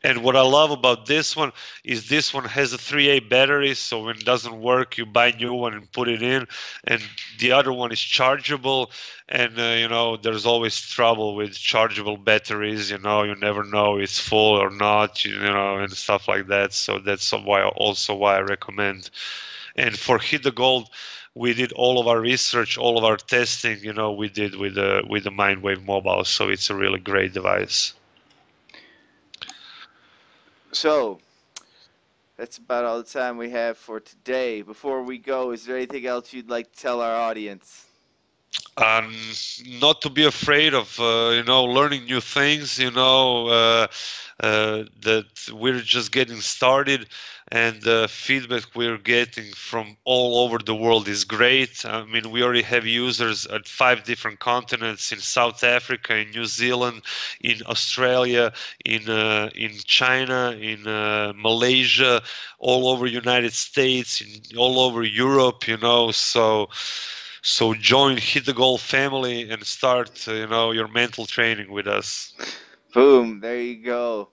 And 0.06 0.22
what 0.22 0.36
I 0.36 0.42
love 0.42 0.70
about 0.70 1.08
this 1.08 1.36
one 1.36 1.52
is 1.84 2.10
this 2.10 2.32
one 2.32 2.46
has 2.46 2.74
a 2.74 2.78
3A 2.78 3.28
battery, 3.28 3.74
so 3.74 4.04
when 4.04 4.18
it 4.18 4.24
doesn't 4.24 4.62
work, 4.62 5.00
you 5.00 5.06
buy 5.08 5.30
a 5.30 5.36
new 5.36 5.56
one 5.56 5.74
and 5.74 5.92
put 5.92 6.08
it 6.08 6.22
in. 6.22 6.46
And 6.84 7.02
the 7.40 7.54
other 7.54 7.74
one 7.74 7.92
is 7.92 8.00
chargeable, 8.00 8.92
and 9.28 9.58
uh, 9.58 9.64
you 9.82 9.88
know 9.88 10.16
there's 10.16 10.46
always 10.46 10.80
trouble 10.80 11.34
with 11.34 11.58
chargeable 11.58 12.18
batteries. 12.18 12.92
You 12.92 13.00
know, 13.00 13.24
you 13.24 13.34
never 13.34 13.64
know 13.64 13.98
it's 13.98 14.20
full 14.20 14.62
or 14.62 14.70
not. 14.70 15.26
You 15.26 15.40
know, 15.40 15.78
and 15.78 15.92
stuff 15.92 16.28
like 16.28 16.46
that. 16.50 16.74
So 16.74 17.00
that's 17.00 17.32
why 17.32 17.64
also 17.64 18.14
why 18.14 18.38
I 18.38 18.42
recommend. 18.42 19.10
And 19.76 19.98
for 19.98 20.20
Hit 20.20 20.44
the 20.44 20.52
Gold, 20.52 20.88
we 21.34 21.56
did 21.56 21.72
all 21.72 22.00
of 22.00 22.08
our 22.08 22.22
research, 22.22 22.78
all 22.78 23.00
of 23.00 23.04
our 23.04 23.18
testing. 23.18 23.80
You 23.80 23.94
know, 23.94 24.12
we 24.12 24.30
did 24.30 24.54
with 24.54 24.76
the 24.76 25.04
with 25.10 25.24
the 25.24 25.32
Mindwave 25.32 25.84
Mobile, 25.84 26.26
so 26.26 26.50
it's 26.50 26.70
a 26.70 26.76
really 26.76 27.00
great 27.00 27.34
device. 27.34 27.94
So, 30.76 31.20
that's 32.36 32.58
about 32.58 32.84
all 32.84 32.98
the 32.98 33.06
time 33.06 33.38
we 33.38 33.50
have 33.52 33.78
for 33.78 34.02
today. 34.02 34.62
Before 34.62 35.04
we 35.04 35.18
go, 35.18 35.52
is 35.52 35.66
there 35.66 35.78
anything 35.78 36.06
else 36.06 36.34
you'd 36.34 36.50
like 36.50 36.70
to 36.74 36.78
tell 36.78 37.00
our 37.00 37.16
audience? 37.16 37.86
Um, 38.78 39.16
not 39.80 40.02
to 40.02 40.10
be 40.10 40.26
afraid 40.26 40.74
of, 40.74 41.00
uh, 41.00 41.32
you 41.34 41.44
know, 41.44 41.64
learning 41.64 42.06
new 42.06 42.22
things. 42.22 42.78
You 42.78 42.92
know, 42.92 43.48
uh, 43.48 43.88
uh, 44.40 44.84
that 45.02 45.26
we're 45.54 45.80
just 45.80 46.12
getting 46.12 46.42
started 46.42 47.08
and 47.52 47.82
the 47.84 48.08
feedback 48.10 48.64
we're 48.76 48.98
getting 48.98 49.52
from 49.54 49.96
all 50.04 50.44
over 50.44 50.58
the 50.58 50.76
world 50.76 51.08
is 51.08 51.24
great. 51.24 51.86
I 51.86 52.04
mean, 52.04 52.32
we 52.32 52.42
already 52.44 52.64
have 52.64 52.86
users 52.88 53.46
at 53.46 53.68
five 53.68 54.04
different 54.04 54.40
continents 54.40 55.12
in 55.12 55.20
South 55.20 55.64
Africa, 55.64 56.16
in 56.18 56.32
New 56.32 56.46
Zealand, 56.46 57.04
in 57.42 57.62
Australia, 57.68 58.52
in 58.84 59.08
uh, 59.10 59.50
in 59.56 59.74
China, 59.86 60.58
in 60.60 60.88
uh, 60.88 61.34
Malaysia, 61.36 62.22
all 62.58 62.88
over 62.90 63.06
United 63.06 63.54
States, 63.54 64.22
in, 64.22 64.58
all 64.58 64.80
over 64.80 65.04
Europe. 65.04 65.68
You 65.68 65.78
know, 65.78 66.12
so 66.12 66.70
so 67.46 67.76
join 67.76 68.18
hit 68.18 68.44
the 68.46 68.54
gold 68.54 68.82
family 68.82 69.50
and 69.52 69.64
start 69.64 70.28
uh, 70.28 70.34
you 70.34 70.48
know 70.48 70.72
your 70.72 70.88
mental 70.88 71.28
training 71.28 71.72
with 71.72 71.88
us 71.88 72.34
boom 72.92 73.40
there 73.40 73.62
you 73.62 73.84
go 73.84 74.30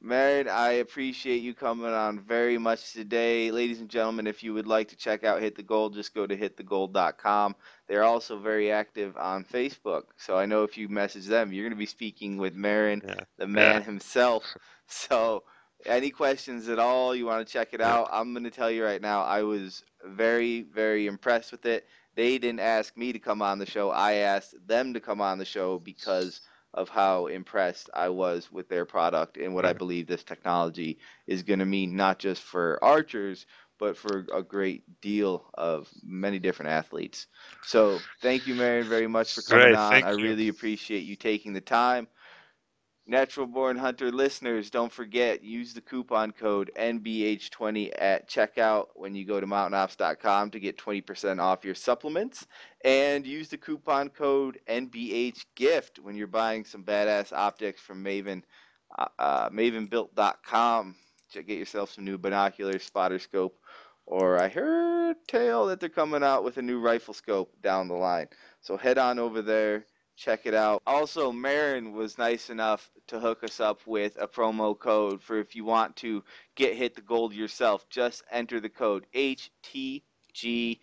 Marin, 0.00 0.48
I 0.48 0.70
appreciate 0.74 1.38
you 1.38 1.54
coming 1.54 1.86
on 1.86 2.20
very 2.20 2.56
much 2.56 2.92
today. 2.92 3.50
Ladies 3.50 3.80
and 3.80 3.88
gentlemen, 3.88 4.28
if 4.28 4.44
you 4.44 4.54
would 4.54 4.66
like 4.66 4.86
to 4.88 4.96
check 4.96 5.24
out 5.24 5.42
Hit 5.42 5.56
the 5.56 5.62
Gold, 5.64 5.92
just 5.94 6.14
go 6.14 6.24
to 6.24 6.36
hitthegold.com. 6.36 7.56
They're 7.88 8.04
also 8.04 8.38
very 8.38 8.70
active 8.70 9.16
on 9.16 9.44
Facebook. 9.44 10.04
So 10.16 10.38
I 10.38 10.46
know 10.46 10.62
if 10.62 10.78
you 10.78 10.88
message 10.88 11.26
them, 11.26 11.52
you're 11.52 11.64
going 11.64 11.72
to 11.72 11.76
be 11.76 11.84
speaking 11.84 12.36
with 12.36 12.54
Marin, 12.54 13.02
yeah. 13.04 13.24
the 13.38 13.48
man 13.48 13.80
yeah. 13.80 13.82
himself. 13.82 14.44
So 14.86 15.42
any 15.84 16.10
questions 16.10 16.68
at 16.68 16.78
all, 16.78 17.14
you 17.14 17.26
want 17.26 17.46
to 17.46 17.52
check 17.52 17.74
it 17.74 17.80
out, 17.80 18.08
I'm 18.10 18.32
going 18.32 18.44
to 18.44 18.50
tell 18.50 18.70
you 18.70 18.84
right 18.84 19.02
now, 19.02 19.22
I 19.22 19.42
was 19.42 19.84
very, 20.04 20.62
very 20.62 21.06
impressed 21.06 21.52
with 21.52 21.66
it. 21.66 21.86
They 22.18 22.38
didn't 22.38 22.60
ask 22.60 22.98
me 22.98 23.14
to 23.14 23.20
come 23.20 23.42
on 23.42 23.60
the 23.60 23.66
show. 23.66 23.90
I 23.90 24.14
asked 24.14 24.56
them 24.68 24.94
to 24.94 25.00
come 25.00 25.22
on 25.22 25.38
the 25.38 25.46
show 25.46 25.80
because 25.80 26.42
of 26.74 26.90
how 26.90 27.28
impressed 27.28 27.90
I 27.94 28.10
was 28.10 28.52
with 28.52 28.68
their 28.68 28.86
product 28.86 29.38
and 29.38 29.54
what 29.54 29.66
I 29.66 29.74
believe 29.74 30.06
this 30.08 30.24
technology 30.24 30.98
is 31.26 31.44
going 31.44 31.60
to 31.60 31.66
mean 31.66 31.96
not 31.96 32.18
just 32.18 32.42
for 32.42 32.84
archers, 32.84 33.46
but 33.78 33.96
for 33.96 34.26
a 34.34 34.42
great 34.42 35.00
deal 35.00 35.50
of 35.54 35.88
many 36.04 36.40
different 36.40 36.72
athletes. 36.72 37.26
So 37.62 38.04
thank 38.22 38.46
you, 38.46 38.54
Marin, 38.56 38.88
very 38.88 39.08
much 39.08 39.32
for 39.34 39.42
coming 39.42 39.74
Great, 39.74 39.76
on. 39.76 40.02
I 40.02 40.10
you. 40.16 40.36
really 40.36 40.48
appreciate 40.48 41.04
you 41.04 41.16
taking 41.16 41.52
the 41.54 41.60
time. 41.60 42.08
Natural 43.10 43.46
Born 43.46 43.78
Hunter 43.78 44.12
listeners, 44.12 44.68
don't 44.68 44.92
forget, 44.92 45.42
use 45.42 45.72
the 45.72 45.80
coupon 45.80 46.30
code 46.30 46.70
NBH20 46.76 47.90
at 47.98 48.28
checkout 48.28 48.88
when 48.96 49.14
you 49.14 49.24
go 49.24 49.40
to 49.40 49.46
mountainops.com 49.46 50.50
to 50.50 50.60
get 50.60 50.76
20% 50.76 51.40
off 51.40 51.64
your 51.64 51.74
supplements. 51.74 52.46
And 52.84 53.26
use 53.26 53.48
the 53.48 53.56
coupon 53.56 54.10
code 54.10 54.60
NBHGIFT 54.68 56.00
when 56.02 56.16
you're 56.16 56.26
buying 56.26 56.66
some 56.66 56.84
badass 56.84 57.32
optics 57.32 57.80
from 57.80 58.04
Maven, 58.04 58.42
uh, 58.98 59.06
uh, 59.18 59.48
mavenbuilt.com. 59.48 60.94
To 61.32 61.42
get 61.42 61.58
yourself 61.58 61.92
some 61.92 62.04
new 62.04 62.18
binoculars, 62.18 62.84
spotter 62.84 63.18
scope, 63.18 63.58
or 64.04 64.38
I 64.38 64.48
heard 64.48 65.16
tale 65.26 65.66
that 65.66 65.80
they're 65.80 65.88
coming 65.88 66.22
out 66.22 66.44
with 66.44 66.58
a 66.58 66.62
new 66.62 66.78
rifle 66.78 67.14
scope 67.14 67.54
down 67.62 67.88
the 67.88 67.94
line. 67.94 68.28
So 68.60 68.76
head 68.76 68.98
on 68.98 69.18
over 69.18 69.40
there 69.40 69.86
check 70.18 70.46
it 70.46 70.54
out. 70.54 70.82
Also, 70.84 71.30
Marin 71.30 71.92
was 71.92 72.18
nice 72.18 72.50
enough 72.50 72.90
to 73.06 73.20
hook 73.20 73.44
us 73.44 73.60
up 73.60 73.80
with 73.86 74.16
a 74.20 74.26
promo 74.26 74.76
code 74.76 75.22
for 75.22 75.38
if 75.38 75.54
you 75.54 75.64
want 75.64 75.94
to 75.96 76.24
get 76.56 76.74
hit 76.74 76.96
the 76.96 77.00
gold 77.00 77.32
yourself. 77.32 77.88
Just 77.88 78.24
enter 78.30 78.58
the 78.58 78.68
code 78.68 79.06
HTG4 79.14 80.80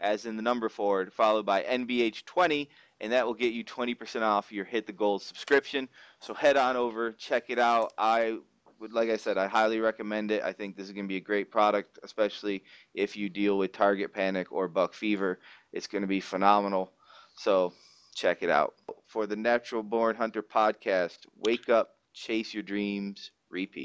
as 0.00 0.26
in 0.26 0.36
the 0.36 0.42
number 0.42 0.68
4 0.68 1.06
followed 1.06 1.46
by 1.46 1.62
NBH20 1.62 2.68
and 3.00 3.10
that 3.12 3.26
will 3.26 3.34
get 3.34 3.54
you 3.54 3.64
20% 3.64 4.20
off 4.20 4.52
your 4.52 4.66
hit 4.66 4.86
the 4.86 4.92
gold 4.92 5.22
subscription. 5.22 5.88
So 6.20 6.34
head 6.34 6.58
on 6.58 6.76
over, 6.76 7.10
check 7.12 7.44
it 7.48 7.58
out. 7.58 7.94
I 7.96 8.36
would 8.80 8.92
like 8.92 9.08
I 9.08 9.16
said, 9.16 9.38
I 9.38 9.46
highly 9.46 9.80
recommend 9.80 10.30
it. 10.30 10.42
I 10.42 10.52
think 10.52 10.76
this 10.76 10.86
is 10.86 10.92
going 10.92 11.06
to 11.06 11.08
be 11.08 11.16
a 11.16 11.20
great 11.20 11.50
product, 11.50 11.98
especially 12.02 12.64
if 12.92 13.16
you 13.16 13.30
deal 13.30 13.56
with 13.56 13.72
target 13.72 14.12
panic 14.12 14.52
or 14.52 14.68
buck 14.68 14.92
fever. 14.92 15.40
It's 15.72 15.86
going 15.86 16.02
to 16.02 16.08
be 16.08 16.20
phenomenal. 16.20 16.92
So 17.36 17.72
check 18.14 18.42
it 18.42 18.50
out. 18.50 18.74
For 19.06 19.26
the 19.26 19.36
Natural 19.36 19.82
Born 19.82 20.16
Hunter 20.16 20.42
podcast, 20.42 21.18
wake 21.36 21.68
up, 21.68 21.90
chase 22.14 22.54
your 22.54 22.62
dreams, 22.62 23.30
repeat. 23.50 23.82